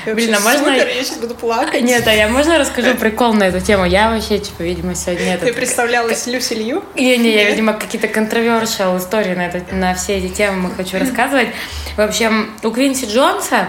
Блин, 0.06 0.34
а 0.34 0.40
можно... 0.40 0.74
Супер, 0.74 0.88
я 0.88 1.04
сейчас 1.04 1.18
буду 1.18 1.34
плакать. 1.34 1.82
Нет, 1.82 2.06
а 2.06 2.12
я 2.12 2.28
можно 2.28 2.58
расскажу 2.58 2.94
прикол 2.94 3.34
на 3.34 3.44
эту 3.44 3.60
тему? 3.60 3.84
Я 3.84 4.10
вообще, 4.10 4.38
типа, 4.38 4.62
видимо, 4.62 4.94
сегодня... 4.94 5.36
Ты 5.38 5.52
представлялась 5.52 6.26
Люси 6.26 6.54
Лью? 6.54 6.84
Не, 6.94 7.16
не, 7.18 7.34
я, 7.34 7.50
видимо, 7.50 7.74
какие-то 7.74 8.08
контровершал 8.08 8.98
истории 8.98 9.34
на, 9.34 9.46
это, 9.46 9.74
на 9.74 9.94
все 9.94 10.18
эти 10.18 10.32
темы 10.32 10.70
хочу 10.74 10.98
рассказывать. 10.98 11.48
В 11.96 12.00
общем, 12.00 12.50
у 12.62 12.70
Квинси 12.70 13.06
Джонса 13.06 13.68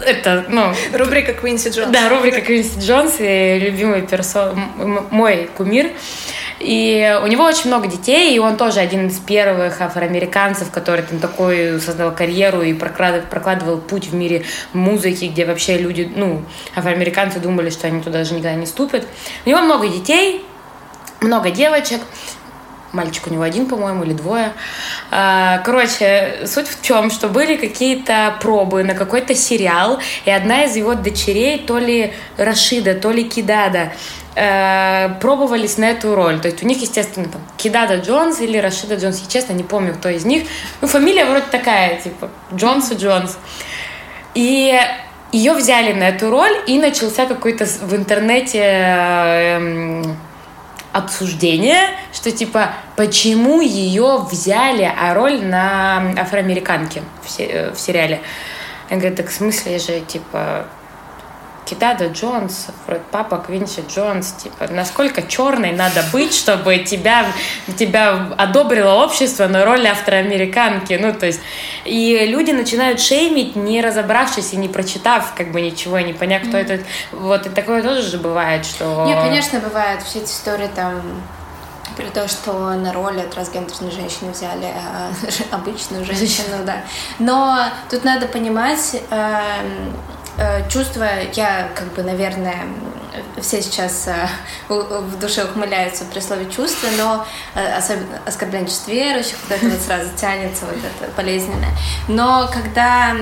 это, 0.00 0.44
ну... 0.48 0.74
Рубрика 0.92 1.32
Квинси 1.32 1.70
Джонс. 1.70 1.90
Да, 1.90 2.08
рубрика 2.08 2.40
Квинси 2.40 2.80
Джонс 2.80 3.14
и 3.18 3.58
любимый 3.58 4.02
персон... 4.02 4.70
мой 5.10 5.48
кумир. 5.56 5.90
И 6.58 7.18
у 7.22 7.26
него 7.26 7.44
очень 7.44 7.68
много 7.68 7.86
детей, 7.86 8.34
и 8.34 8.38
он 8.38 8.56
тоже 8.56 8.80
один 8.80 9.08
из 9.08 9.18
первых 9.18 9.80
афроамериканцев, 9.80 10.70
который 10.70 11.02
там 11.02 11.18
такой 11.18 11.80
создал 11.80 12.14
карьеру 12.14 12.62
и 12.62 12.72
прокладывал, 12.72 13.26
прокладывал 13.26 13.78
путь 13.78 14.06
в 14.06 14.14
мире 14.14 14.44
музыки, 14.72 15.26
где 15.26 15.44
вообще 15.44 15.76
люди, 15.78 16.10
ну, 16.14 16.42
афроамериканцы 16.74 17.40
думали, 17.40 17.70
что 17.70 17.86
они 17.86 18.00
туда 18.00 18.18
даже 18.20 18.34
никогда 18.34 18.54
не 18.54 18.66
ступят. 18.66 19.06
У 19.44 19.50
него 19.50 19.60
много 19.60 19.88
детей, 19.88 20.44
много 21.20 21.50
девочек, 21.50 22.00
мальчик 22.96 23.26
у 23.26 23.30
него 23.30 23.42
один, 23.42 23.66
по-моему, 23.66 24.04
или 24.04 24.14
двое. 24.14 24.52
А, 25.10 25.58
короче, 25.58 26.46
суть 26.46 26.68
в 26.68 26.82
чем, 26.82 27.10
что 27.10 27.28
были 27.28 27.56
какие-то 27.56 28.36
пробы 28.40 28.82
на 28.82 28.94
какой-то 28.94 29.34
сериал, 29.34 30.00
и 30.24 30.30
одна 30.30 30.64
из 30.64 30.74
его 30.76 30.94
дочерей, 30.94 31.58
то 31.58 31.78
ли 31.78 32.12
Рашида, 32.36 32.94
то 32.94 33.10
ли 33.10 33.24
Кидада, 33.24 33.92
э, 34.34 35.10
пробовались 35.20 35.78
на 35.78 35.90
эту 35.90 36.14
роль. 36.14 36.40
То 36.40 36.48
есть 36.48 36.62
у 36.62 36.66
них, 36.66 36.80
естественно, 36.80 37.28
там 37.28 37.42
Кидада 37.56 37.96
Джонс 37.98 38.40
или 38.40 38.58
Рашида 38.58 38.96
Джонс. 38.96 39.20
Я 39.20 39.28
честно 39.28 39.52
не 39.52 39.62
помню, 39.64 39.94
кто 39.94 40.08
из 40.08 40.24
них. 40.24 40.44
Ну, 40.80 40.88
фамилия 40.88 41.24
вроде 41.26 41.46
такая, 41.50 42.00
типа 42.00 42.30
Джонс 42.54 42.90
и 42.92 42.94
Джонс. 42.96 43.38
И 44.34 44.78
ее 45.32 45.52
взяли 45.54 45.92
на 45.92 46.08
эту 46.08 46.30
роль, 46.30 46.56
и 46.66 46.78
начался 46.78 47.26
какой-то 47.26 47.64
в 47.64 47.94
интернете 47.94 48.60
э, 48.62 50.02
обсуждение, 50.96 51.90
что 52.12 52.32
типа 52.32 52.72
почему 52.96 53.60
ее 53.60 54.26
взяли, 54.30 54.90
а 54.98 55.12
роль 55.12 55.44
на 55.44 56.14
афроамериканке 56.16 57.02
э, 57.38 57.72
в 57.72 57.78
сериале. 57.78 58.22
Я 58.88 58.96
говорю, 58.96 59.16
так 59.16 59.28
в 59.28 59.32
смысле 59.32 59.78
же, 59.78 60.00
типа, 60.00 60.66
Кидада 61.66 62.06
Джонс, 62.08 62.68
папа 63.10 63.38
Квинси 63.38 63.82
Джонс, 63.88 64.32
типа, 64.32 64.68
насколько 64.70 65.22
черной 65.22 65.72
надо 65.72 66.02
быть, 66.12 66.32
чтобы 66.32 66.78
тебя, 66.78 67.26
тебя 67.76 68.28
одобрило 68.38 69.04
общество 69.04 69.46
на 69.48 69.64
роли 69.64 69.86
афроамериканки, 69.86 70.98
ну, 71.00 71.12
то 71.12 71.26
есть, 71.26 71.40
и 71.84 72.26
люди 72.26 72.52
начинают 72.52 73.00
шеймить, 73.00 73.56
не 73.56 73.80
разобравшись 73.80 74.52
и 74.52 74.56
не 74.56 74.68
прочитав, 74.68 75.34
как 75.34 75.50
бы, 75.50 75.60
ничего, 75.60 75.98
не 75.98 76.12
поняв, 76.12 76.42
кто 76.42 76.56
mm-hmm. 76.56 76.74
это, 76.74 76.84
вот, 77.12 77.46
и 77.46 77.50
такое 77.50 77.82
тоже 77.82 78.02
же 78.02 78.18
бывает, 78.18 78.64
что... 78.64 79.04
Не, 79.06 79.14
конечно, 79.14 79.58
бывает, 79.58 80.02
все 80.02 80.20
эти 80.20 80.30
истории 80.30 80.70
там 80.74 81.02
при 81.96 82.06
том, 82.10 82.28
что 82.28 82.74
на 82.74 82.92
роли 82.92 83.22
трансгендерной 83.22 83.90
женщины 83.90 84.30
взяли 84.30 84.66
а, 84.66 85.10
обычную 85.50 86.04
женщину, 86.04 86.62
да. 86.66 86.82
Но 87.18 87.58
тут 87.88 88.04
надо 88.04 88.26
понимать, 88.26 89.00
эм, 89.10 89.94
Э, 89.96 90.15
чувства, 90.68 91.08
я 91.34 91.68
как 91.74 91.92
бы, 91.94 92.02
наверное, 92.02 92.66
все 93.40 93.62
сейчас 93.62 94.08
э, 94.08 94.28
в 94.68 95.18
душе 95.18 95.44
ухмыляются 95.44 96.04
при 96.04 96.20
слове 96.20 96.50
чувства, 96.50 96.88
но 96.98 97.26
э, 97.54 97.76
особенно 97.76 98.20
оскорбление 98.26 98.68
чувств 98.68 98.88
верующих, 98.88 99.36
вот 99.48 99.56
это 99.56 99.68
вот 99.68 99.80
сразу 99.80 100.10
тянется, 100.16 100.66
вот 100.66 100.76
это 100.76 101.10
болезненное. 101.16 101.70
Но 102.08 102.48
когда 102.52 103.14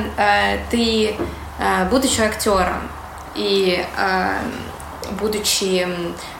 ты, 0.70 1.16
будучи 1.90 2.20
актером 2.20 2.88
и 3.34 3.84
будучи, 5.20 5.86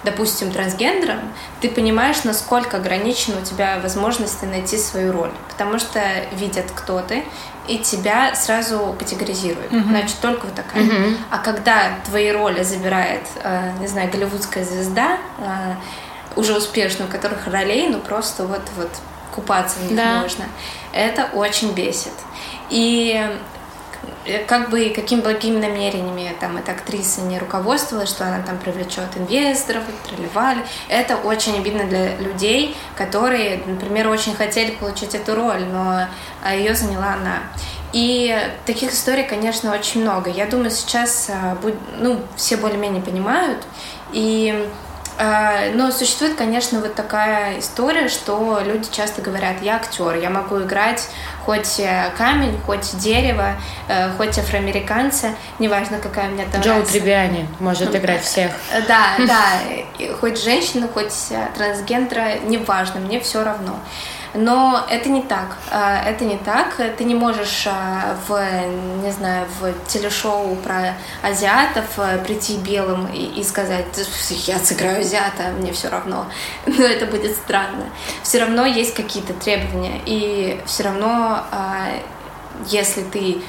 допустим, 0.05 0.51
трансгендером, 0.51 1.21
ты 1.61 1.69
понимаешь, 1.69 2.25
насколько 2.25 2.79
ограничены 2.79 3.41
у 3.41 3.45
тебя 3.45 3.79
возможности 3.81 4.45
найти 4.45 4.79
свою 4.79 5.13
роль. 5.13 5.31
Потому 5.51 5.79
что 5.79 6.01
видят, 6.33 6.67
кто 6.75 7.01
ты, 7.01 7.25
и 7.69 7.79
тебя 7.79 8.35
сразу 8.35 8.95
категоризируют. 8.99 9.73
Mm-hmm. 9.73 9.89
Значит, 9.89 10.17
только 10.21 10.47
вот 10.47 10.55
такая. 10.55 10.83
Mm-hmm. 10.85 11.17
А 11.31 11.39
когда 11.39 11.99
твои 12.05 12.31
роли 12.31 12.63
забирает, 12.63 13.23
э, 13.43 13.73
не 13.81 13.87
знаю, 13.87 14.11
голливудская 14.11 14.65
звезда, 14.65 15.19
э, 15.39 15.75
уже 16.37 16.57
успешную, 16.57 17.09
у 17.09 17.13
которых 17.13 17.47
ролей, 17.47 17.89
ну 17.89 18.01
просто 18.01 18.47
вот, 18.47 18.63
вот 18.77 18.91
купаться 19.35 19.79
в 19.79 19.85
них 19.85 19.97
да. 19.97 20.21
можно, 20.21 20.45
это 20.93 21.29
очень 21.33 21.73
бесит. 21.73 22.13
И 22.71 23.21
как 24.47 24.71
бы 24.71 24.91
какими 24.95 25.21
благими 25.21 25.59
намерениями 25.59 26.35
там 26.41 26.57
эта 26.57 26.73
актриса 26.73 27.23
не 27.23 27.39
руководствовалась, 27.39 28.11
что 28.11 28.27
она 28.27 28.43
там 28.43 28.59
привлечет 28.59 29.17
инвесторов, 29.17 29.83
проливали. 30.09 30.65
Это 30.89 31.17
очень 31.17 31.57
обидно 31.57 31.85
для 31.85 32.17
людей, 32.17 32.77
которые, 32.97 33.63
например, 33.67 34.09
очень 34.09 34.35
хотели 34.35 34.73
получить 34.73 35.15
эту 35.15 35.35
роль, 35.35 35.65
но 35.65 36.07
а, 36.43 36.55
ее 36.55 36.75
заняла 36.75 37.15
она. 37.15 37.39
И 37.93 38.37
таких 38.67 38.93
историй, 38.93 39.25
конечно, 39.25 39.73
очень 39.73 40.03
много. 40.03 40.29
Я 40.29 40.47
думаю, 40.47 40.71
сейчас 40.71 41.31
а, 41.31 41.57
ну, 41.99 42.21
все 42.37 42.57
более-менее 42.57 43.03
понимают. 43.03 43.63
И 44.13 44.69
но 45.19 45.91
существует, 45.91 46.35
конечно, 46.35 46.81
вот 46.81 46.95
такая 46.95 47.61
история, 47.61 48.09
что 48.09 48.61
люди 48.65 48.89
часто 48.91 49.23
говорят, 49.23 49.63
я 49.63 49.77
актер, 49.77 50.17
я 50.17 50.31
могу 50.31 50.61
играть 50.61 51.09
хоть 51.45 51.79
э, 51.79 52.11
камень, 52.17 52.59
хоть 52.65 52.97
дерево, 52.99 53.57
э, 53.89 54.11
хоть 54.17 54.39
афроамериканца, 54.39 55.35
неважно, 55.59 55.99
какая 55.99 56.29
у 56.29 56.33
меня 56.33 56.45
там 56.51 56.61
Джоу 56.63 56.83
Трибиани 56.83 57.47
может 57.61 57.95
играть 57.95 58.23
всех. 58.23 58.51
Э, 58.73 58.81
да, 58.89 59.15
да, 59.19 60.15
хоть 60.21 60.43
женщину, 60.43 60.89
хоть 60.89 61.13
трансгендера, 61.57 62.39
неважно, 62.47 63.01
мне 63.01 63.21
все 63.21 63.45
равно. 63.45 63.79
Но 64.35 64.85
это 64.91 65.09
не 65.09 65.23
так. 65.23 65.57
А, 65.71 66.03
это 66.05 66.25
не 66.25 66.37
так. 66.37 66.75
Ты 66.97 67.05
не 67.05 67.15
можешь 67.15 67.67
а, 67.67 68.17
в, 68.27 69.03
не 69.03 69.13
знаю, 69.13 69.47
в 69.61 69.73
телешоу 69.87 70.57
про 70.57 70.97
азиатов 71.23 71.85
а, 71.99 72.19
прийти 72.19 72.57
белым 72.59 73.07
и, 73.07 73.43
сказать, 73.45 73.87
я 74.47 74.59
сыграю 74.59 75.01
азиата, 75.01 75.51
мне 75.59 75.73
все 75.73 75.89
равно. 75.89 76.27
Но 76.67 76.85
это 76.85 77.07
будет 77.07 77.37
странно. 77.37 77.85
Все 78.23 78.41
равно 78.41 78.67
есть 78.67 78.95
какие-то 78.95 79.35
требования. 79.35 80.01
И 80.05 80.61
все 80.67 80.83
равно 80.83 81.45
если 82.67 83.03
ты 83.03 83.43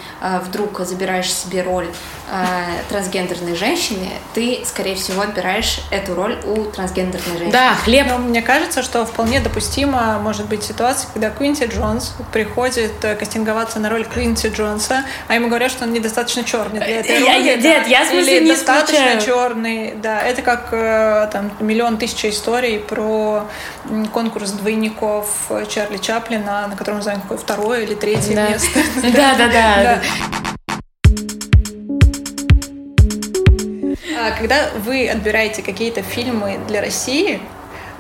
вдруг 0.45 0.79
забираешь 0.81 1.31
себе 1.33 1.61
роль 1.61 1.87
э, 2.31 2.45
трансгендерной 2.89 3.55
женщины, 3.55 4.09
ты, 4.33 4.61
скорее 4.65 4.95
всего, 4.95 5.21
отбираешь 5.21 5.81
эту 5.91 6.15
роль 6.15 6.37
у 6.45 6.65
трансгендерной 6.65 7.37
женщины. 7.37 7.51
Да, 7.51 7.75
хлеб. 7.75 8.07
Но 8.09 8.17
мне 8.17 8.41
кажется, 8.41 8.81
что 8.83 9.05
вполне 9.05 9.39
допустимо 9.39 10.19
может 10.19 10.47
быть 10.47 10.63
ситуация, 10.63 11.09
когда 11.13 11.29
Квинси 11.29 11.65
Джонс 11.65 12.13
приходит 12.31 12.93
э, 13.03 13.15
кастинговаться 13.15 13.79
на 13.79 13.89
роль 13.89 14.05
Квинси 14.05 14.47
Джонса, 14.49 15.03
а 15.27 15.35
ему 15.35 15.47
говорят, 15.47 15.71
что 15.71 15.85
он 15.85 15.93
недостаточно 15.93 16.43
черный 16.43 16.79
для 16.79 16.99
этой 16.99 17.19
роли. 17.19 17.25
Я, 17.25 17.35
я, 17.35 17.55
нет, 17.57 17.87
я 17.87 18.03
в 18.05 18.07
смысле 18.09 18.37
Или 18.37 18.43
не 18.45 18.51
достаточно 18.51 18.95
исключаю. 19.17 19.21
черный. 19.21 19.93
Да, 20.01 20.21
это 20.21 20.41
как 20.41 20.69
э, 20.71 21.29
там 21.31 21.51
миллион 21.59 21.97
тысяч 21.97 22.25
историй 22.25 22.79
про 22.79 23.47
конкурс 24.13 24.51
двойников 24.51 25.27
э, 25.49 25.65
Чарли 25.69 25.97
Чаплина, 25.97 26.67
на 26.67 26.75
котором, 26.75 26.97
не 26.97 27.03
знаю, 27.03 27.21
какое 27.21 27.37
второе 27.37 27.81
или 27.81 27.93
третье 27.95 28.35
Да. 28.35 28.49
место. 28.49 28.79
Да, 29.15 29.35
да, 29.37 29.47
да. 29.47 29.99
А 34.17 34.31
Когда 34.37 34.69
вы 34.85 35.07
отбираете 35.07 35.61
какие-то 35.61 36.01
фильмы 36.01 36.59
для 36.67 36.81
России, 36.81 37.41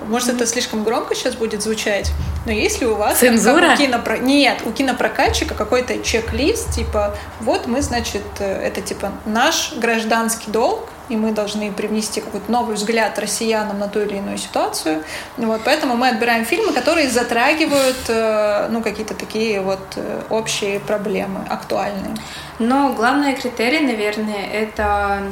может, 0.07 0.29
это 0.29 0.45
слишком 0.45 0.83
громко 0.83 1.15
сейчас 1.15 1.35
будет 1.35 1.61
звучать, 1.61 2.11
но 2.45 2.51
есть 2.51 2.81
ли 2.81 2.87
у 2.87 2.95
вас... 2.95 3.19
как 3.19 3.29
Цензура? 3.29 3.73
у 3.73 3.81
кинопро- 3.81 4.19
Нет, 4.19 4.59
у 4.65 4.71
кинопрокатчика 4.71 5.55
какой-то 5.55 5.99
чек-лист, 6.03 6.73
типа, 6.73 7.15
вот 7.39 7.65
мы, 7.67 7.81
значит, 7.81 8.23
э, 8.39 8.67
это 8.67 8.81
типа 8.81 9.13
наш 9.25 9.73
гражданский 9.77 10.51
долг, 10.51 10.89
и 11.09 11.15
мы 11.15 11.31
должны 11.31 11.71
привнести 11.71 12.21
какой-то 12.21 12.51
новый 12.51 12.75
взгляд 12.75 13.17
россиянам 13.19 13.79
на 13.79 13.87
ту 13.87 14.01
или 14.01 14.17
иную 14.17 14.37
ситуацию. 14.37 15.03
Вот, 15.37 15.61
поэтому 15.63 15.95
мы 15.95 16.09
отбираем 16.09 16.45
фильмы, 16.45 16.73
которые 16.73 17.09
затрагивают 17.09 17.97
э, 18.07 18.67
ну, 18.69 18.81
какие-то 18.81 19.13
такие 19.13 19.61
вот 19.61 19.81
э, 19.95 20.21
общие 20.29 20.79
проблемы, 20.79 21.45
актуальные. 21.49 22.15
Но 22.59 22.93
главный 22.93 23.35
критерий, 23.35 23.81
наверное, 23.81 24.45
это 24.45 25.23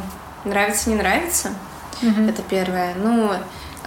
нравится, 0.45 0.89
не 0.89 0.95
нравится. 0.95 1.53
Это 2.01 2.41
первое. 2.41 2.93
Ну, 2.95 3.32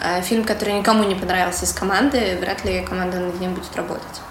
э, 0.02 0.22
фильм, 0.22 0.44
который 0.44 0.74
никому 0.74 1.04
не 1.04 1.14
понравился 1.14 1.66
из 1.66 1.72
команды, 1.72 2.38
вряд 2.40 2.64
ли 2.64 2.82
команда 2.82 3.20
над 3.20 3.40
ним 3.40 3.54
будет 3.54 3.74
работать. 3.76 4.22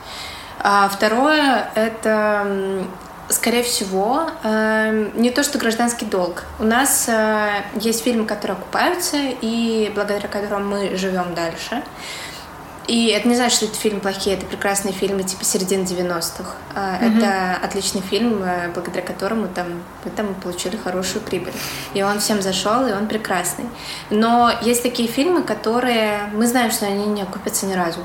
А 0.60 0.90
второе, 0.90 1.70
это, 1.76 2.86
скорее 3.30 3.64
всего, 3.64 4.30
э, 4.44 5.12
не 5.16 5.32
то, 5.32 5.44
что 5.44 5.58
гражданский 5.58 6.06
долг. 6.06 6.44
У 6.60 6.64
нас 6.64 7.06
э, 7.08 7.64
есть 7.76 8.04
фильмы, 8.04 8.26
которые 8.26 8.58
окупаются, 8.58 9.18
и 9.42 9.92
благодаря 9.96 10.28
которым 10.28 10.68
мы 10.70 10.96
живем 10.96 11.34
дальше. 11.34 11.84
И 12.88 13.08
это 13.08 13.28
не 13.28 13.36
значит, 13.36 13.58
что 13.58 13.66
это 13.66 13.76
фильмы 13.76 14.00
плохие, 14.00 14.36
это 14.36 14.46
прекрасные 14.46 14.94
фильмы 14.94 15.24
типа 15.24 15.44
середины 15.44 15.84
90-х. 15.84 16.56
А, 16.76 16.98
Это 17.02 17.58
отличный 17.66 18.02
фильм, 18.02 18.44
э, 18.44 18.70
благодаря 18.74 19.02
которому 19.02 19.48
там, 19.48 19.68
мы 20.04 20.12
там 20.12 20.36
получили 20.36 20.78
хорошую 20.78 21.24
прибыль. 21.24 21.54
И 21.96 22.04
он 22.04 22.20
всем 22.20 22.42
зашел, 22.42 22.86
и 22.86 22.94
он 22.94 23.08
прекрасный. 23.08 23.66
Но 24.12 24.52
есть 24.62 24.84
такие 24.84 25.10
фильмы, 25.10 25.42
которые 25.42 26.30
мы 26.34 26.46
знаем, 26.46 26.70
что 26.70 26.86
они 26.86 27.06
не 27.08 27.24
окупятся 27.24 27.66
ни 27.66 27.74
разу. 27.74 28.02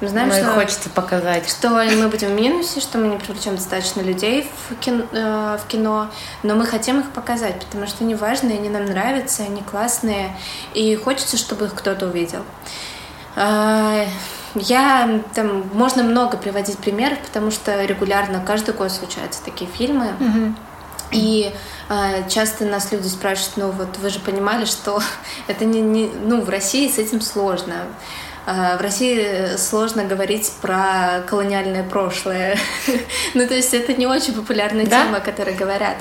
Мы 0.00 0.08
знаем, 0.08 0.28
Ну, 0.28 0.34
и 0.34 0.38
что 0.38 0.52
хочется 0.52 0.90
показать. 0.90 1.48
что 1.48 1.70
мы 1.70 2.08
будем 2.08 2.28
в 2.28 2.32
минусе, 2.34 2.80
что 2.80 2.98
мы 2.98 3.08
не 3.08 3.16
привлечем 3.16 3.56
достаточно 3.56 4.02
людей 4.02 4.50
в 4.68 4.74
кино, 4.76 5.04
э, 5.10 5.58
в 5.62 5.66
кино, 5.68 6.10
но 6.42 6.54
мы 6.54 6.66
хотим 6.66 7.00
их 7.00 7.10
показать, 7.12 7.58
потому 7.64 7.86
что 7.86 8.04
они 8.04 8.14
важные, 8.14 8.58
они 8.58 8.68
нам 8.68 8.84
нравятся, 8.84 9.44
они 9.44 9.62
классные, 9.62 10.36
и 10.74 10.94
хочется, 10.96 11.36
чтобы 11.38 11.66
их 11.66 11.74
кто-то 11.74 12.06
увидел. 12.06 12.42
А, 13.36 14.04
Я 14.54 15.20
там 15.34 15.68
можно 15.74 16.02
много 16.02 16.38
приводить 16.38 16.78
примеров, 16.78 17.18
потому 17.18 17.50
что 17.50 17.84
регулярно 17.84 18.42
каждый 18.46 18.72
год 18.74 18.90
случаются 18.90 19.42
такие 19.44 19.70
фильмы. 19.70 20.12
И 21.12 21.52
э, 21.88 22.28
часто 22.28 22.64
нас 22.64 22.90
люди 22.90 23.06
спрашивают, 23.06 23.56
ну 23.56 23.70
вот 23.70 23.96
вы 23.98 24.08
же 24.10 24.18
понимали, 24.18 24.64
что 24.64 25.00
это 25.46 25.64
не, 25.64 25.80
не 25.80 26.08
ну 26.08 26.40
в 26.40 26.48
России 26.48 26.90
с 26.90 26.98
этим 26.98 27.20
сложно. 27.20 27.74
Э, 28.46 28.76
в 28.76 28.80
России 28.80 29.56
сложно 29.56 30.04
говорить 30.04 30.52
про 30.62 31.22
колониальное 31.26 31.82
прошлое. 31.82 32.56
ну 33.34 33.46
то 33.46 33.54
есть 33.54 33.74
это 33.74 33.92
не 33.94 34.06
очень 34.06 34.34
популярная 34.34 34.86
Да? 34.86 35.04
тема, 35.04 35.16
о 35.18 35.20
которой 35.20 35.54
говорят. 35.54 35.96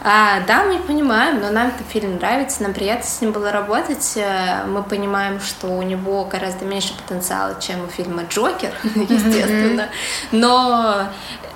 А, 0.00 0.40
да, 0.46 0.64
мы 0.64 0.78
понимаем, 0.78 1.40
но 1.40 1.50
нам 1.50 1.68
этот 1.68 1.86
фильм 1.88 2.16
нравится, 2.16 2.62
нам 2.62 2.72
приятно 2.72 3.04
с 3.04 3.20
ним 3.20 3.32
было 3.32 3.50
работать. 3.50 4.12
Э, 4.16 4.64
Мы 4.66 4.82
понимаем, 4.82 5.40
что 5.40 5.66
у 5.66 5.82
него 5.82 6.24
гораздо 6.24 6.64
меньше 6.64 6.94
потенциала, 6.94 7.56
чем 7.60 7.84
у 7.84 7.88
фильма 7.88 8.22
Джокер, 8.28 8.72
естественно. 8.94 9.88
Но 10.30 11.08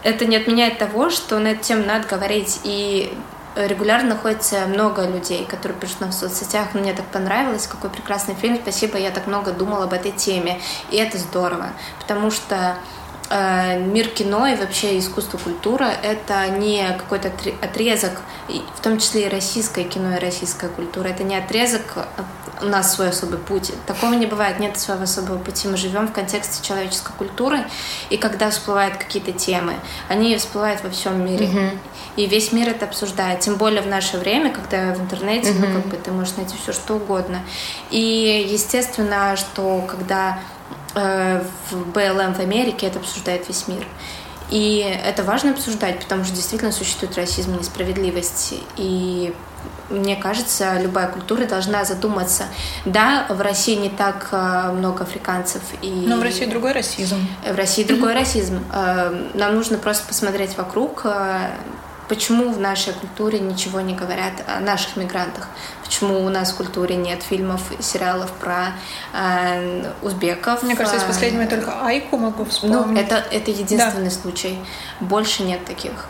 это 0.02 0.26
не 0.26 0.36
отменяет 0.36 0.78
того, 0.78 1.10
что 1.10 1.38
на 1.38 1.48
эту 1.48 1.62
тему 1.62 1.84
надо 1.86 2.08
говорить. 2.08 2.60
И 2.64 3.16
регулярно 3.56 4.10
находится 4.10 4.66
много 4.66 5.06
людей, 5.06 5.44
которые 5.44 5.78
пишут 5.78 6.00
нам 6.00 6.10
в 6.10 6.14
соцсетях, 6.14 6.68
«Ну, 6.74 6.80
мне 6.80 6.92
так 6.92 7.06
понравилось, 7.06 7.66
какой 7.66 7.90
прекрасный 7.90 8.34
фильм, 8.34 8.58
спасибо, 8.60 8.98
я 8.98 9.10
так 9.10 9.26
много 9.26 9.52
думала 9.52 9.84
об 9.84 9.92
этой 9.92 10.12
теме. 10.12 10.60
И 10.90 10.96
это 10.96 11.18
здорово, 11.18 11.70
потому 12.00 12.30
что 12.30 12.76
э, 13.30 13.78
мир 13.78 14.08
кино 14.08 14.46
и 14.46 14.56
вообще 14.56 14.98
искусство, 14.98 15.38
культура— 15.38 15.84
это 16.02 16.48
не 16.48 16.86
какой-то 16.98 17.28
отре- 17.28 17.54
отрезок, 17.62 18.12
в 18.48 18.80
том 18.80 18.98
числе 18.98 19.26
и 19.26 19.28
российское 19.28 19.84
кино 19.84 20.16
и 20.16 20.18
российская 20.18 20.68
культура. 20.68 21.08
Это 21.08 21.22
не 21.22 21.36
отрезок, 21.36 21.82
э, 21.96 22.02
у 22.62 22.66
нас 22.66 22.94
свой 22.94 23.08
особый 23.08 23.38
путь. 23.38 23.72
Такого 23.86 24.14
не 24.14 24.26
бывает, 24.26 24.60
нет 24.60 24.78
своего 24.78 25.02
особого 25.02 25.38
пути. 25.38 25.68
Мы 25.68 25.76
живем 25.76 26.06
в 26.08 26.12
контексте 26.12 26.64
человеческой 26.66 27.12
культуры, 27.18 27.64
и 28.08 28.16
когда 28.16 28.50
всплывают 28.50 28.96
какие-то 28.96 29.32
темы, 29.32 29.74
они 30.08 30.36
всплывают 30.36 30.82
во 30.84 30.90
всем 30.90 31.24
мире. 31.24 31.46
И 32.16 32.26
весь 32.26 32.52
мир 32.52 32.68
это 32.68 32.84
обсуждает. 32.84 33.40
Тем 33.40 33.56
более 33.56 33.82
в 33.82 33.86
наше 33.86 34.18
время, 34.18 34.52
когда 34.52 34.94
в 34.94 35.00
интернете, 35.00 35.52
ну, 35.58 35.66
как 35.66 35.86
бы 35.86 35.96
ты 35.96 36.10
можешь 36.10 36.36
найти 36.36 36.56
все 36.62 36.72
что 36.72 36.96
угодно. 36.96 37.40
И 37.90 38.46
естественно, 38.50 39.34
что 39.36 39.84
когда 39.88 40.38
э, 40.94 41.42
в 41.70 41.76
БЛМ 41.92 42.34
в 42.34 42.40
Америке 42.40 42.86
это 42.86 42.98
обсуждает 42.98 43.48
весь 43.48 43.66
мир. 43.68 43.86
И 44.50 44.78
это 45.04 45.22
важно 45.22 45.52
обсуждать, 45.52 46.00
потому 46.00 46.24
что 46.24 46.34
действительно 46.34 46.72
существует 46.72 47.16
расизм 47.16 47.54
и 47.54 47.60
несправедливость. 47.60 48.54
И 48.76 49.34
мне 49.88 50.16
кажется, 50.16 50.78
любая 50.78 51.08
культура 51.08 51.46
должна 51.46 51.84
задуматься. 51.84 52.44
Да, 52.84 53.26
в 53.30 53.40
России 53.40 53.76
не 53.76 53.88
так 53.88 54.28
э, 54.32 54.72
много 54.72 55.04
африканцев. 55.04 55.62
И... 55.80 56.04
Но 56.06 56.16
в 56.18 56.22
России 56.22 56.44
другой 56.44 56.72
расизм. 56.72 57.16
В 57.46 57.56
России 57.56 57.84
другой 57.84 58.14
расизм. 58.14 58.62
Э, 58.72 59.30
Нам 59.34 59.54
нужно 59.54 59.78
просто 59.78 60.06
посмотреть 60.06 60.56
вокруг, 60.56 61.02
э, 61.04 61.50
почему 62.12 62.52
в 62.52 62.60
нашей 62.60 62.92
культуре 62.92 63.40
ничего 63.40 63.80
не 63.80 63.94
говорят 63.94 64.34
о 64.46 64.60
наших 64.60 64.96
мигрантах, 64.98 65.48
почему 65.82 66.22
у 66.22 66.28
нас 66.28 66.52
в 66.52 66.56
культуре 66.56 66.94
нет 66.94 67.22
фильмов 67.22 67.62
и 67.72 67.82
сериалов 67.82 68.30
про 68.32 68.74
э, 69.14 69.90
узбеков. 70.02 70.62
Мне 70.62 70.76
кажется, 70.76 70.98
из 70.98 71.04
э, 71.04 71.06
последнего 71.06 71.40
я 71.40 71.48
только 71.48 71.72
Айку 71.86 72.18
могу 72.18 72.44
вспомнить. 72.44 72.86
ну, 72.86 73.00
это, 73.00 73.24
это 73.30 73.50
единственный 73.50 74.10
случай. 74.10 74.58
Больше 75.00 75.42
нет 75.42 75.64
таких. 75.64 76.06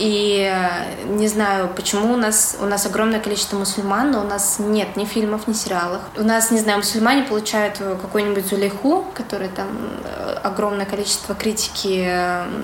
И 0.00 0.50
э, 0.50 1.04
не 1.10 1.28
знаю, 1.28 1.68
почему 1.76 2.14
у 2.14 2.16
нас, 2.16 2.56
у 2.58 2.64
нас 2.64 2.86
огромное 2.86 3.20
количество 3.20 3.58
мусульман, 3.58 4.10
но 4.12 4.22
у 4.22 4.24
нас 4.24 4.58
нет 4.58 4.96
ни 4.96 5.04
фильмов, 5.04 5.46
ни 5.46 5.52
сериалов. 5.52 6.00
У 6.16 6.22
нас, 6.22 6.50
не 6.50 6.58
знаю, 6.58 6.78
мусульмане 6.78 7.24
получают 7.24 7.76
э, 7.80 7.98
какую-нибудь 8.00 8.46
Зулейху, 8.46 9.04
который 9.12 9.48
там 9.48 9.66
э, 10.02 10.38
огромное 10.42 10.86
количество 10.86 11.34
критики 11.34 12.08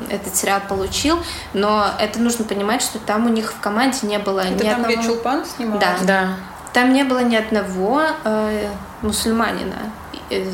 этот 0.08 0.34
сериал 0.34 0.62
получил, 0.66 1.18
но 1.52 1.84
это 2.00 2.20
нужно 2.20 2.46
понимать, 2.46 2.80
что 2.80 2.98
там 2.98 3.26
у 3.26 3.28
них 3.28 3.52
в 3.52 3.60
команде 3.60 4.06
не 4.06 4.18
было 4.18 4.40
Это 4.40 4.54
ни 4.54 4.58
там, 4.70 4.80
одного... 4.80 4.94
где 4.94 5.06
Чулпан 5.06 5.44
снимал? 5.44 5.78
Да. 5.78 5.96
Да. 6.06 6.28
Там 6.72 6.94
не 6.94 7.04
было 7.04 7.22
ни 7.22 7.36
одного 7.36 8.02
э, 8.24 8.68
мусульманина 9.02 9.92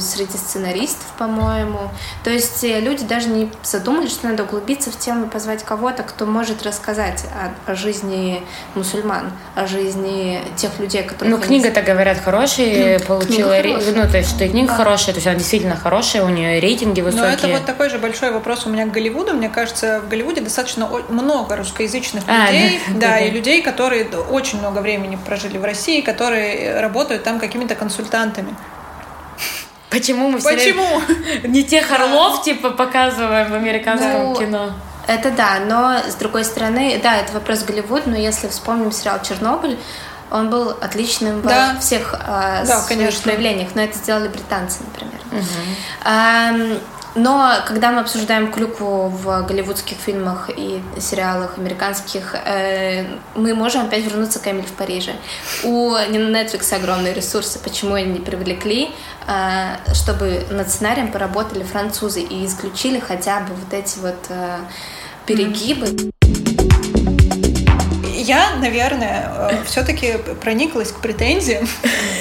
среди 0.00 0.36
сценаристов, 0.36 1.06
по-моему. 1.18 1.90
То 2.24 2.30
есть 2.30 2.62
э, 2.64 2.80
люди 2.80 3.04
даже 3.04 3.28
не 3.28 3.50
задумались, 3.62 4.10
что 4.12 4.28
надо 4.28 4.44
углубиться 4.44 4.90
в 4.90 4.98
тему 4.98 5.26
и 5.26 5.28
позвать 5.28 5.62
кого-то, 5.64 6.02
кто 6.02 6.26
может 6.26 6.62
рассказать 6.62 7.24
о, 7.66 7.72
о 7.72 7.74
жизни 7.74 8.42
мусульман, 8.74 9.32
о 9.54 9.66
жизни 9.66 10.40
тех 10.56 10.78
людей, 10.78 11.02
которые... 11.02 11.34
Ну, 11.34 11.40
книга-то, 11.42 11.82
говорят, 11.82 12.18
хорошая, 12.18 12.98
получила... 13.00 13.60
ре- 13.60 13.72
хорошая. 13.74 13.94
Ну, 14.04 14.10
то 14.10 14.18
есть, 14.18 14.30
что 14.30 14.44
и 14.44 14.48
книга 14.48 14.72
хорошая, 14.72 15.14
то 15.14 15.18
есть 15.18 15.26
она 15.26 15.36
действительно 15.36 15.76
хорошая, 15.76 16.24
у 16.24 16.28
нее 16.28 16.60
рейтинги 16.60 17.00
Но 17.00 17.06
высокие. 17.06 17.32
это 17.32 17.48
вот 17.48 17.64
такой 17.64 17.88
же 17.90 17.98
большой 17.98 18.30
вопрос 18.32 18.66
у 18.66 18.70
меня 18.70 18.86
к 18.86 18.92
Голливуду. 18.92 19.32
Мне 19.34 19.48
кажется, 19.48 20.00
в 20.00 20.08
Голливуде 20.08 20.40
достаточно 20.40 20.88
много 21.08 21.56
русскоязычных 21.56 22.24
А, 22.26 22.50
людей, 22.50 22.80
да, 22.88 22.94
да, 22.94 23.00
да, 23.08 23.18
и 23.20 23.28
да. 23.30 23.34
людей, 23.36 23.62
которые 23.62 24.06
очень 24.30 24.58
много 24.58 24.80
времени 24.80 25.18
прожили 25.26 25.58
в 25.58 25.64
России, 25.64 26.00
которые 26.00 26.80
работают 26.80 27.22
там 27.24 27.38
какими-то 27.40 27.74
консультантами. 27.74 28.54
Почему 29.92 30.28
мы 30.30 30.38
все 30.40 30.50
Почему? 30.54 30.98
время 30.98 31.48
не 31.48 31.62
тех 31.64 31.90
орлов, 31.92 32.42
типа, 32.42 32.70
показываем 32.70 33.50
в 33.50 33.54
американском 33.54 34.32
Ну, 34.32 34.34
кино? 34.36 34.70
Это 35.06 35.30
да, 35.30 35.58
но 35.66 35.98
с 36.10 36.14
другой 36.14 36.44
стороны, 36.44 36.98
да, 37.02 37.16
это 37.16 37.32
вопрос 37.32 37.62
Голливуд, 37.64 38.06
но 38.06 38.16
если 38.16 38.48
вспомним 38.48 38.90
сериал 38.92 39.18
«Чернобыль», 39.22 39.78
он 40.30 40.48
был 40.48 40.70
отличным 40.70 41.42
Да. 41.42 41.74
во 41.74 41.80
всех 41.80 42.14
э, 42.14 42.64
Да, 42.64 42.64
своих 42.64 42.88
конечно. 42.88 43.22
проявлениях, 43.22 43.70
но 43.74 43.82
это 43.82 43.98
сделали 43.98 44.28
британцы, 44.28 44.78
например. 44.84 45.20
Ам, 46.04 46.78
Но 47.14 47.52
когда 47.66 47.92
мы 47.92 48.00
обсуждаем 48.00 48.50
клюкву 48.50 49.08
в 49.08 49.46
голливудских 49.46 49.98
фильмах 49.98 50.48
и 50.56 50.80
сериалах 50.98 51.58
американских, 51.58 52.34
э, 52.34 53.04
мы 53.34 53.54
можем 53.54 53.82
опять 53.82 54.04
вернуться 54.04 54.38
к 54.38 54.46
Эмили 54.46 54.66
в 54.66 54.72
Париже. 54.72 55.12
У 55.62 55.92
Netflix 55.94 56.74
огромные 56.74 57.12
ресурсы, 57.12 57.58
почему 57.58 57.94
они 57.94 58.14
не 58.14 58.20
привлекли, 58.20 58.90
э, 59.26 59.92
чтобы 59.92 60.46
над 60.50 60.70
сценарием 60.70 61.12
поработали 61.12 61.64
французы 61.64 62.22
и 62.22 62.46
исключили 62.46 62.98
хотя 62.98 63.40
бы 63.40 63.54
вот 63.54 63.74
эти 63.74 63.98
вот 63.98 64.26
э, 64.30 64.58
перегибы. 65.26 65.86
Mm-hmm 65.86 66.21
я, 68.22 68.56
наверное, 68.56 69.30
э, 69.50 69.64
все-таки 69.66 70.14
прониклась 70.40 70.92
к 70.92 71.00
претензиям. 71.00 71.68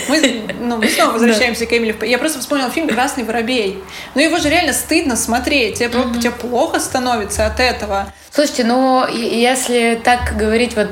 Мы, 0.09 0.43
ну, 0.59 0.77
мы 0.77 0.89
снова 0.89 1.13
возвращаемся 1.13 1.65
к 1.65 1.73
Эмили. 1.73 1.95
Я 2.05 2.17
просто 2.17 2.39
вспомнила 2.39 2.69
фильм 2.69 2.87
«Красный 2.87 3.23
воробей». 3.23 3.81
Ну, 4.15 4.21
его 4.21 4.37
же 4.37 4.49
реально 4.49 4.73
стыдно 4.73 5.15
смотреть. 5.15 5.79
Тебе, 5.79 5.87
mm-hmm. 5.87 6.19
тебе 6.19 6.31
плохо 6.31 6.79
становится 6.79 7.45
от 7.45 7.59
этого. 7.59 8.11
Слушайте, 8.31 8.63
ну, 8.63 9.07
если 9.07 9.99
так 10.03 10.35
говорить, 10.37 10.75
вот 10.75 10.89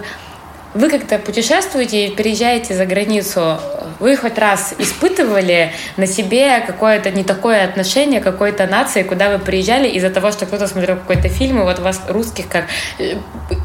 вы 0.73 0.89
как-то 0.89 1.17
путешествуете 1.17 2.07
и 2.07 2.15
переезжаете 2.15 2.75
за 2.75 2.85
границу, 2.85 3.59
вы 3.99 4.15
хоть 4.15 4.37
раз 4.37 4.73
испытывали 4.77 5.73
на 5.97 6.05
себе 6.05 6.63
какое-то 6.65 7.11
не 7.11 7.23
такое 7.23 7.65
отношение 7.65 8.21
какой-то 8.21 8.67
нации, 8.67 9.03
куда 9.03 9.29
вы 9.29 9.39
приезжали 9.39 9.87
из-за 9.89 10.09
того, 10.09 10.31
что 10.31 10.45
кто-то 10.45 10.67
смотрел 10.67 10.95
какой-то 10.95 11.27
фильм, 11.27 11.59
и 11.59 11.63
вот 11.63 11.79
вас 11.79 12.01
русских 12.07 12.47
как 12.47 12.65
э, 12.99 13.15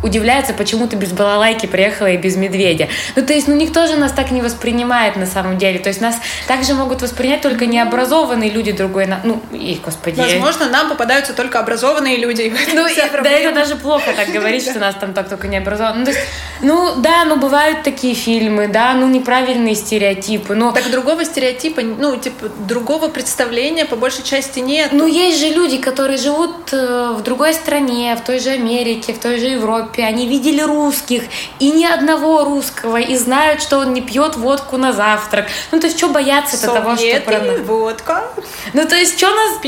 удивляется, 0.02 0.54
почему 0.54 0.86
ты 0.86 0.96
без 0.96 1.12
балалайки 1.12 1.66
приехала 1.66 2.08
и 2.08 2.16
без 2.16 2.36
медведя. 2.36 2.88
Ну, 3.16 3.24
то 3.24 3.32
есть, 3.32 3.48
ну, 3.48 3.54
никто 3.54 3.86
же 3.86 3.96
нас 3.96 4.12
так 4.12 4.30
не 4.30 4.40
воспринимает 4.40 5.16
на 5.16 5.26
самом 5.26 5.58
деле. 5.58 5.78
То 5.78 5.88
есть, 5.88 6.00
нас 6.00 6.16
также 6.46 6.74
могут 6.74 7.02
воспринять 7.02 7.42
только 7.42 7.66
необразованные 7.66 8.50
люди 8.50 8.72
другой, 8.72 9.06
ну, 9.24 9.42
и, 9.52 9.80
господи. 9.84 10.20
Возможно, 10.20 10.68
нам 10.68 10.88
попадаются 10.88 11.32
только 11.34 11.60
образованные 11.60 12.16
люди. 12.16 12.52
Ну, 12.74 12.86
да, 13.22 13.30
это 13.30 13.54
даже 13.54 13.76
плохо 13.76 14.12
так 14.16 14.28
говорить, 14.30 14.62
что 14.70 14.78
нас 14.78 14.94
там 14.96 15.12
так 15.12 15.28
только 15.28 15.48
не 15.48 15.58
образованы. 15.58 16.00
Ну, 16.00 16.04
то 16.04 16.10
есть, 16.10 16.22
ну, 16.60 16.93
да, 16.96 17.24
ну 17.24 17.36
бывают 17.36 17.82
такие 17.82 18.14
фильмы, 18.14 18.68
да, 18.68 18.94
ну 18.94 19.08
неправильные 19.08 19.74
стереотипы, 19.74 20.54
но... 20.54 20.72
Так 20.72 20.90
другого 20.90 21.24
стереотипа, 21.24 21.82
ну, 21.82 22.16
типа, 22.16 22.48
другого 22.48 23.08
представления 23.08 23.84
по 23.84 23.96
большей 23.96 24.24
части 24.24 24.60
нет. 24.60 24.90
Ну, 24.92 25.06
есть 25.06 25.40
же 25.40 25.48
люди, 25.48 25.78
которые 25.78 26.18
живут 26.18 26.72
э, 26.72 27.14
в 27.16 27.22
другой 27.22 27.54
стране, 27.54 28.16
в 28.16 28.24
той 28.24 28.38
же 28.38 28.50
Америке, 28.50 29.12
в 29.12 29.18
той 29.18 29.38
же 29.38 29.46
Европе, 29.46 30.04
они 30.04 30.26
видели 30.26 30.60
русских, 30.60 31.24
и 31.58 31.70
ни 31.70 31.84
одного 31.84 32.44
русского, 32.44 32.98
и 32.98 33.16
знают, 33.16 33.62
что 33.62 33.78
он 33.78 33.92
не 33.92 34.00
пьет 34.00 34.36
водку 34.36 34.76
на 34.76 34.92
завтрак. 34.92 35.46
Ну, 35.72 35.80
то 35.80 35.86
есть, 35.86 35.98
что 35.98 36.08
бояться-то 36.08 36.72
того, 36.72 36.96
что... 36.96 37.20
про 37.20 37.40
водка. 37.62 38.24
Ну, 38.72 38.86
то 38.86 38.96
есть, 38.96 39.18
что 39.18 39.34
нас... 39.34 39.58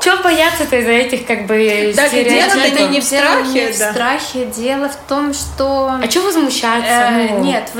Что 0.00 0.16
бояться-то 0.22 0.76
из-за 0.76 0.90
этих, 0.90 1.26
как 1.26 1.46
бы, 1.46 1.92
да, 1.96 2.08
стереотипов? 2.08 2.70
дело 2.74 2.88
не 2.88 3.00
в 3.00 3.04
страхе, 3.04 3.72
в 3.72 3.74
страхе, 3.74 4.44
дело 4.46 4.88
в 4.88 4.96
том, 5.08 5.34
что... 5.34 5.92
А 6.02 6.10
что 6.10 6.20
возмущаться? 6.44 6.90
Э, 6.90 7.28
ну... 7.30 7.44
Нет, 7.44 7.70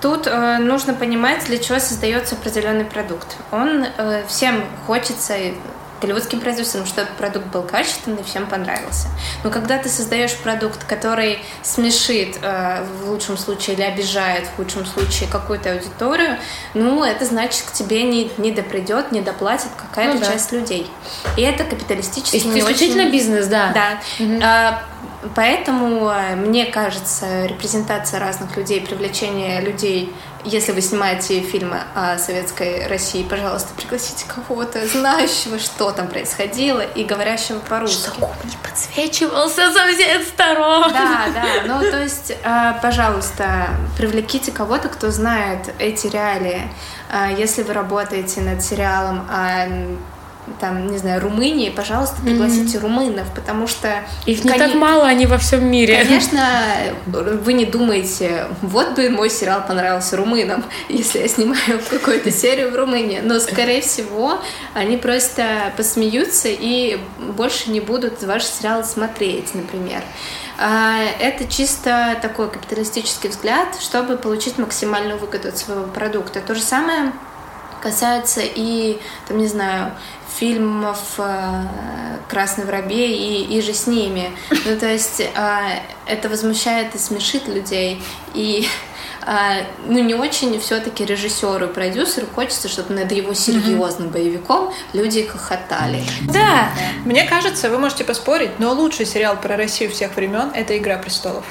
Тут 0.00 0.26
э, 0.26 0.56
нужно 0.58 0.94
понимать, 0.94 1.44
для 1.44 1.58
чего 1.58 1.78
создается 1.78 2.34
определенный 2.34 2.86
продукт. 2.86 3.36
Он 3.52 3.84
э, 3.84 4.24
всем 4.28 4.64
хочется 4.86 5.34
голливудским 6.00 6.40
продюсерам, 6.40 6.86
чтобы 6.86 7.08
продукт 7.18 7.46
был 7.48 7.62
качественный, 7.62 8.22
всем 8.24 8.46
понравился. 8.46 9.08
Но 9.44 9.50
когда 9.50 9.78
ты 9.78 9.88
создаешь 9.88 10.34
продукт, 10.36 10.84
который 10.84 11.40
смешит 11.62 12.38
э, 12.40 12.84
в 12.84 13.10
лучшем 13.10 13.36
случае 13.36 13.76
или 13.76 13.82
обижает 13.82 14.46
в 14.46 14.56
худшем 14.56 14.86
случае 14.86 15.28
какую-то 15.28 15.72
аудиторию, 15.72 16.38
ну, 16.72 17.04
это 17.04 17.24
значит, 17.26 17.62
к 17.66 17.72
тебе 17.72 18.04
не, 18.04 18.32
не 18.38 18.52
допридет, 18.52 19.12
не 19.12 19.20
доплатит 19.20 19.68
какая-то 19.76 20.14
ну, 20.14 20.20
да. 20.20 20.32
часть 20.32 20.52
людей. 20.52 20.90
И 21.36 21.42
это 21.42 21.64
капиталистически 21.64 22.46
не 22.46 22.60
исключительно 22.60 23.02
очень... 23.02 23.12
бизнес, 23.12 23.46
да. 23.48 23.72
Да. 23.74 24.24
Угу. 24.24 24.40
А, 24.42 24.82
Поэтому, 25.34 26.08
э, 26.08 26.34
мне 26.34 26.66
кажется, 26.66 27.44
репрезентация 27.44 28.18
разных 28.18 28.56
людей, 28.56 28.80
привлечение 28.80 29.60
людей, 29.60 30.14
если 30.44 30.72
вы 30.72 30.80
снимаете 30.80 31.40
фильмы 31.40 31.82
о 31.94 32.16
советской 32.16 32.86
России, 32.86 33.22
пожалуйста, 33.22 33.74
пригласите 33.76 34.24
кого-то, 34.26 34.86
знающего, 34.86 35.58
что 35.58 35.90
там 35.90 36.08
происходило, 36.08 36.80
и 36.80 37.04
говорящего 37.04 37.58
по-русски. 37.58 38.08
Чтобы 38.08 38.28
не 38.44 38.56
подсвечивался 38.66 39.70
со 39.70 39.92
всех 39.92 40.26
сторон. 40.26 40.90
Да, 40.92 41.26
да, 41.34 41.44
ну 41.66 41.90
то 41.90 42.02
есть, 42.02 42.30
э, 42.30 42.72
пожалуйста, 42.80 43.68
привлеките 43.98 44.52
кого-то, 44.52 44.88
кто 44.88 45.10
знает 45.10 45.74
эти 45.78 46.06
реалии. 46.06 46.62
Э, 47.10 47.34
если 47.36 47.62
вы 47.62 47.74
работаете 47.74 48.40
над 48.40 48.62
сериалом 48.62 49.26
о 49.30 49.66
там, 50.58 50.90
не 50.90 50.98
знаю, 50.98 51.20
Румынии, 51.20 51.70
пожалуйста, 51.70 52.16
пригласите 52.22 52.78
mm-hmm. 52.78 52.82
румынов, 52.82 53.26
потому 53.34 53.66
что... 53.66 54.04
Их 54.26 54.44
не 54.44 54.50
кон... 54.50 54.58
так 54.58 54.74
мало, 54.74 55.06
они 55.06 55.26
во 55.26 55.38
всем 55.38 55.70
мире. 55.70 55.96
Конечно, 56.04 56.42
вы 57.06 57.52
не 57.52 57.64
думаете, 57.64 58.46
вот 58.62 58.94
бы 58.94 59.08
мой 59.10 59.30
сериал 59.30 59.62
понравился 59.66 60.16
румынам, 60.16 60.64
если 60.88 61.20
я 61.20 61.28
снимаю 61.28 61.80
какую-то 61.90 62.30
серию 62.30 62.70
в 62.70 62.76
Румынии, 62.76 63.20
но, 63.22 63.38
скорее 63.38 63.82
всего, 63.82 64.38
они 64.74 64.96
просто 64.96 65.72
посмеются 65.76 66.48
и 66.48 66.98
больше 67.18 67.70
не 67.70 67.80
будут 67.80 68.22
ваш 68.22 68.44
сериал 68.44 68.84
смотреть, 68.84 69.54
например. 69.54 70.02
А, 70.62 70.98
это 71.18 71.46
чисто 71.46 72.18
такой 72.20 72.50
капиталистический 72.50 73.30
взгляд, 73.30 73.68
чтобы 73.80 74.18
получить 74.18 74.58
максимальную 74.58 75.18
выгоду 75.18 75.48
от 75.48 75.56
своего 75.56 75.84
продукта. 75.84 76.40
То 76.40 76.54
же 76.54 76.60
самое 76.60 77.12
касается 77.80 78.40
и, 78.42 78.98
там, 79.26 79.38
не 79.38 79.46
знаю, 79.46 79.92
фильмов 80.38 80.98
э, 81.18 81.66
«Красный 82.28 82.64
воробей» 82.64 83.12
и, 83.12 83.58
и 83.58 83.60
же 83.60 83.74
с 83.74 83.86
ними. 83.86 84.30
Ну, 84.64 84.78
то 84.78 84.86
есть 84.86 85.20
э, 85.20 85.26
это 86.06 86.28
возмущает 86.28 86.94
и 86.94 86.98
смешит 86.98 87.48
людей. 87.48 88.02
И 88.34 88.66
э, 89.26 89.32
ну, 89.86 89.98
не 89.98 90.14
очень 90.14 90.58
все-таки 90.60 91.04
режиссеру 91.04 91.66
и 91.66 91.72
продюсеру 91.72 92.26
хочется, 92.34 92.68
чтобы 92.68 92.94
над 92.94 93.10
его 93.12 93.34
серьезным 93.34 94.08
mm-hmm. 94.08 94.12
боевиком 94.12 94.72
люди 94.92 95.26
хохотали. 95.26 96.04
Да. 96.32 96.70
Мне 97.04 97.24
кажется, 97.24 97.68
вы 97.68 97.78
можете 97.78 98.04
поспорить, 98.04 98.58
но 98.58 98.72
лучший 98.72 99.06
сериал 99.06 99.36
про 99.36 99.56
Россию 99.56 99.90
всех 99.90 100.16
времен— 100.16 100.52
это 100.54 100.76
«Игра 100.76 100.96
престолов». 100.96 101.44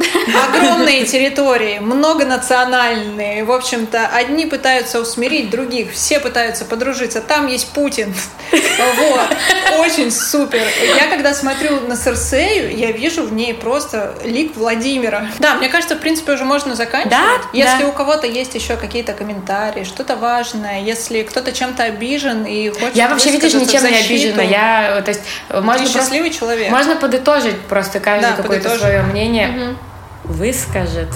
Огромные 0.00 1.04
территории, 1.04 1.78
многонациональные. 1.78 3.44
В 3.44 3.52
общем-то, 3.52 4.06
одни 4.06 4.46
пытаются 4.46 5.00
усмирить 5.00 5.50
других, 5.50 5.92
все 5.92 6.20
пытаются 6.20 6.64
подружиться. 6.64 7.20
Там 7.20 7.46
есть 7.46 7.68
Путин. 7.72 8.14
Вот. 8.50 9.78
Очень 9.78 10.10
супер. 10.10 10.66
Я 10.96 11.08
когда 11.08 11.34
смотрю 11.34 11.80
на 11.80 11.96
Серсею, 11.96 12.76
я 12.76 12.92
вижу 12.92 13.24
в 13.24 13.32
ней 13.32 13.54
просто 13.54 14.14
лик 14.24 14.56
Владимира. 14.56 15.28
Да, 15.38 15.54
мне 15.54 15.68
кажется, 15.68 15.96
в 15.96 16.00
принципе, 16.00 16.32
уже 16.32 16.44
можно 16.44 16.74
заканчивать. 16.74 17.10
Да? 17.10 17.42
Если 17.52 17.82
да. 17.82 17.88
у 17.88 17.92
кого-то 17.92 18.26
есть 18.26 18.54
еще 18.54 18.76
какие-то 18.76 19.12
комментарии, 19.12 19.84
что-то 19.84 20.16
важное, 20.16 20.80
если 20.80 21.22
кто-то 21.22 21.52
чем-то 21.52 21.84
обижен 21.84 22.44
и 22.44 22.70
хочет 22.70 22.96
Я 22.96 23.08
вообще, 23.08 23.30
видишь, 23.30 23.54
ничем 23.54 23.84
не 23.84 23.96
обижена. 23.96 24.42
Я, 24.42 25.02
то 25.02 25.10
есть, 25.10 25.22
можно 25.50 25.86
Ты 25.86 25.92
счастливый 25.92 26.30
просто, 26.30 26.46
человек. 26.46 26.70
Можно 26.70 26.96
подытожить 26.96 27.60
просто 27.62 28.00
каждый 28.00 28.30
да, 28.30 28.36
какое-то 28.36 28.76
свое 28.78 29.02
мнение. 29.02 29.48
Угу 29.48 29.89
выскажет. 30.30 31.08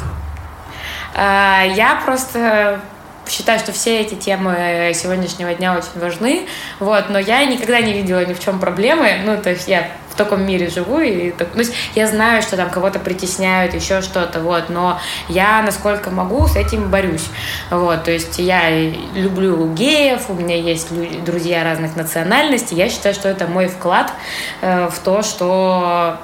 А, 1.15 1.65
я 1.65 2.01
просто 2.05 2.81
считаю, 3.29 3.59
что 3.59 3.73
все 3.73 4.01
эти 4.01 4.15
темы 4.15 4.93
сегодняшнего 4.95 5.55
дня 5.55 5.75
очень 5.75 6.01
важны, 6.01 6.47
вот, 6.81 7.09
но 7.09 7.19
я 7.19 7.45
никогда 7.45 7.81
не 7.81 7.93
видела 7.93 8.25
ни 8.25 8.35
в 8.35 8.41
чем 8.41 8.59
проблемы, 8.59 9.21
ну, 9.25 9.41
то 9.41 9.51
есть 9.51 9.69
я 9.69 9.89
в 10.11 10.17
таком 10.17 10.47
мире 10.47 10.69
живу, 10.69 11.01
и, 11.01 11.31
то 11.33 11.47
есть 11.57 11.75
я 11.95 12.07
знаю, 12.07 12.43
что 12.43 12.57
там 12.57 12.71
кого-то 12.71 12.99
притесняют, 12.99 13.75
еще 13.75 14.01
что-то, 14.03 14.41
вот, 14.41 14.69
но 14.69 15.01
я, 15.29 15.63
насколько 15.63 16.11
могу, 16.11 16.47
с 16.47 16.57
этим 16.57 16.91
борюсь, 16.91 17.27
вот, 17.71 18.05
то 18.05 18.11
есть 18.11 18.39
я 18.39 18.71
люблю 19.15 19.73
геев, 19.73 20.29
у 20.29 20.35
меня 20.35 20.57
есть 20.57 20.89
друзья 21.25 21.65
разных 21.65 21.97
национальностей, 21.97 22.77
я 22.77 22.89
считаю, 22.89 23.15
что 23.15 23.29
это 23.29 23.47
мой 23.47 23.69
вклад 23.69 24.13
э, 24.61 24.89
в 24.89 24.99
то, 24.99 25.23
что 25.23 26.19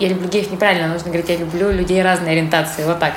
я 0.00 0.08
люблю 0.08 0.28
геев 0.28 0.50
неправильно, 0.50 0.88
нужно 0.88 1.08
говорить, 1.08 1.28
я 1.28 1.36
люблю 1.36 1.70
людей 1.70 2.02
разной 2.02 2.32
ориентации, 2.32 2.84
вот 2.84 2.98
так, 2.98 3.14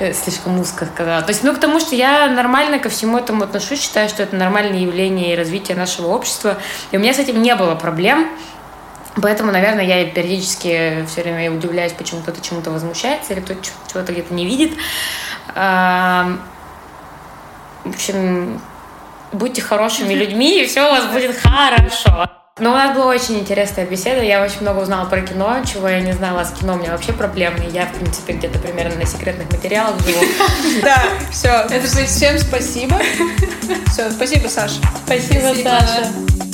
э, 0.00 0.12
слишком 0.12 0.58
узко 0.58 0.86
сказала. 0.86 1.22
То 1.22 1.30
есть, 1.30 1.44
ну, 1.44 1.54
к 1.54 1.60
тому, 1.60 1.80
что 1.80 1.94
я 1.94 2.26
нормально 2.26 2.78
ко 2.78 2.88
всему 2.88 3.18
этому 3.18 3.44
отношусь, 3.44 3.80
считаю, 3.80 4.08
что 4.08 4.22
это 4.24 4.36
нормальное 4.36 4.80
явление 4.80 5.32
и 5.32 5.36
развитие 5.36 5.76
нашего 5.76 6.08
общества, 6.08 6.58
и 6.90 6.96
у 6.96 7.00
меня 7.00 7.14
с 7.14 7.18
этим 7.18 7.40
не 7.40 7.54
было 7.54 7.74
проблем, 7.74 8.28
Поэтому, 9.22 9.52
наверное, 9.52 9.84
я 9.84 10.04
периодически 10.06 11.06
все 11.06 11.22
время 11.22 11.52
удивляюсь, 11.52 11.92
почему 11.92 12.22
кто-то 12.22 12.40
чему-то 12.40 12.72
возмущается 12.72 13.32
или 13.32 13.42
кто-то 13.42 13.60
чего-то 13.62 14.10
где-то 14.10 14.34
не 14.34 14.44
видит. 14.44 14.72
В 15.54 16.36
общем, 17.84 18.60
будьте 19.30 19.62
хорошими 19.62 20.14
людьми, 20.14 20.62
и 20.62 20.66
все 20.66 20.88
у 20.88 20.90
вас 20.90 21.06
будет 21.06 21.36
хорошо. 21.36 22.43
Но 22.60 22.70
у 22.70 22.74
нас 22.74 22.94
была 22.94 23.06
очень 23.06 23.40
интересная 23.40 23.84
беседа. 23.84 24.22
Я 24.22 24.40
очень 24.40 24.60
много 24.60 24.78
узнала 24.78 25.08
про 25.08 25.22
кино, 25.22 25.56
чего 25.66 25.88
я 25.88 26.00
не 26.00 26.12
знала. 26.12 26.44
С 26.44 26.52
кино 26.52 26.74
у 26.74 26.76
меня 26.76 26.92
вообще 26.92 27.12
проблемы. 27.12 27.68
Я, 27.72 27.86
в 27.86 27.94
принципе, 27.94 28.34
где-то 28.34 28.60
примерно 28.60 28.94
на 28.94 29.06
секретных 29.06 29.50
материалах 29.50 30.00
живу. 30.06 30.24
Да, 30.82 31.02
все. 31.32 31.48
Это 31.48 31.84
всем 32.06 32.38
спасибо. 32.38 33.00
Все, 33.90 34.08
спасибо, 34.08 34.46
Саша. 34.46 34.80
Спасибо, 35.04 35.52
Саша. 35.64 36.53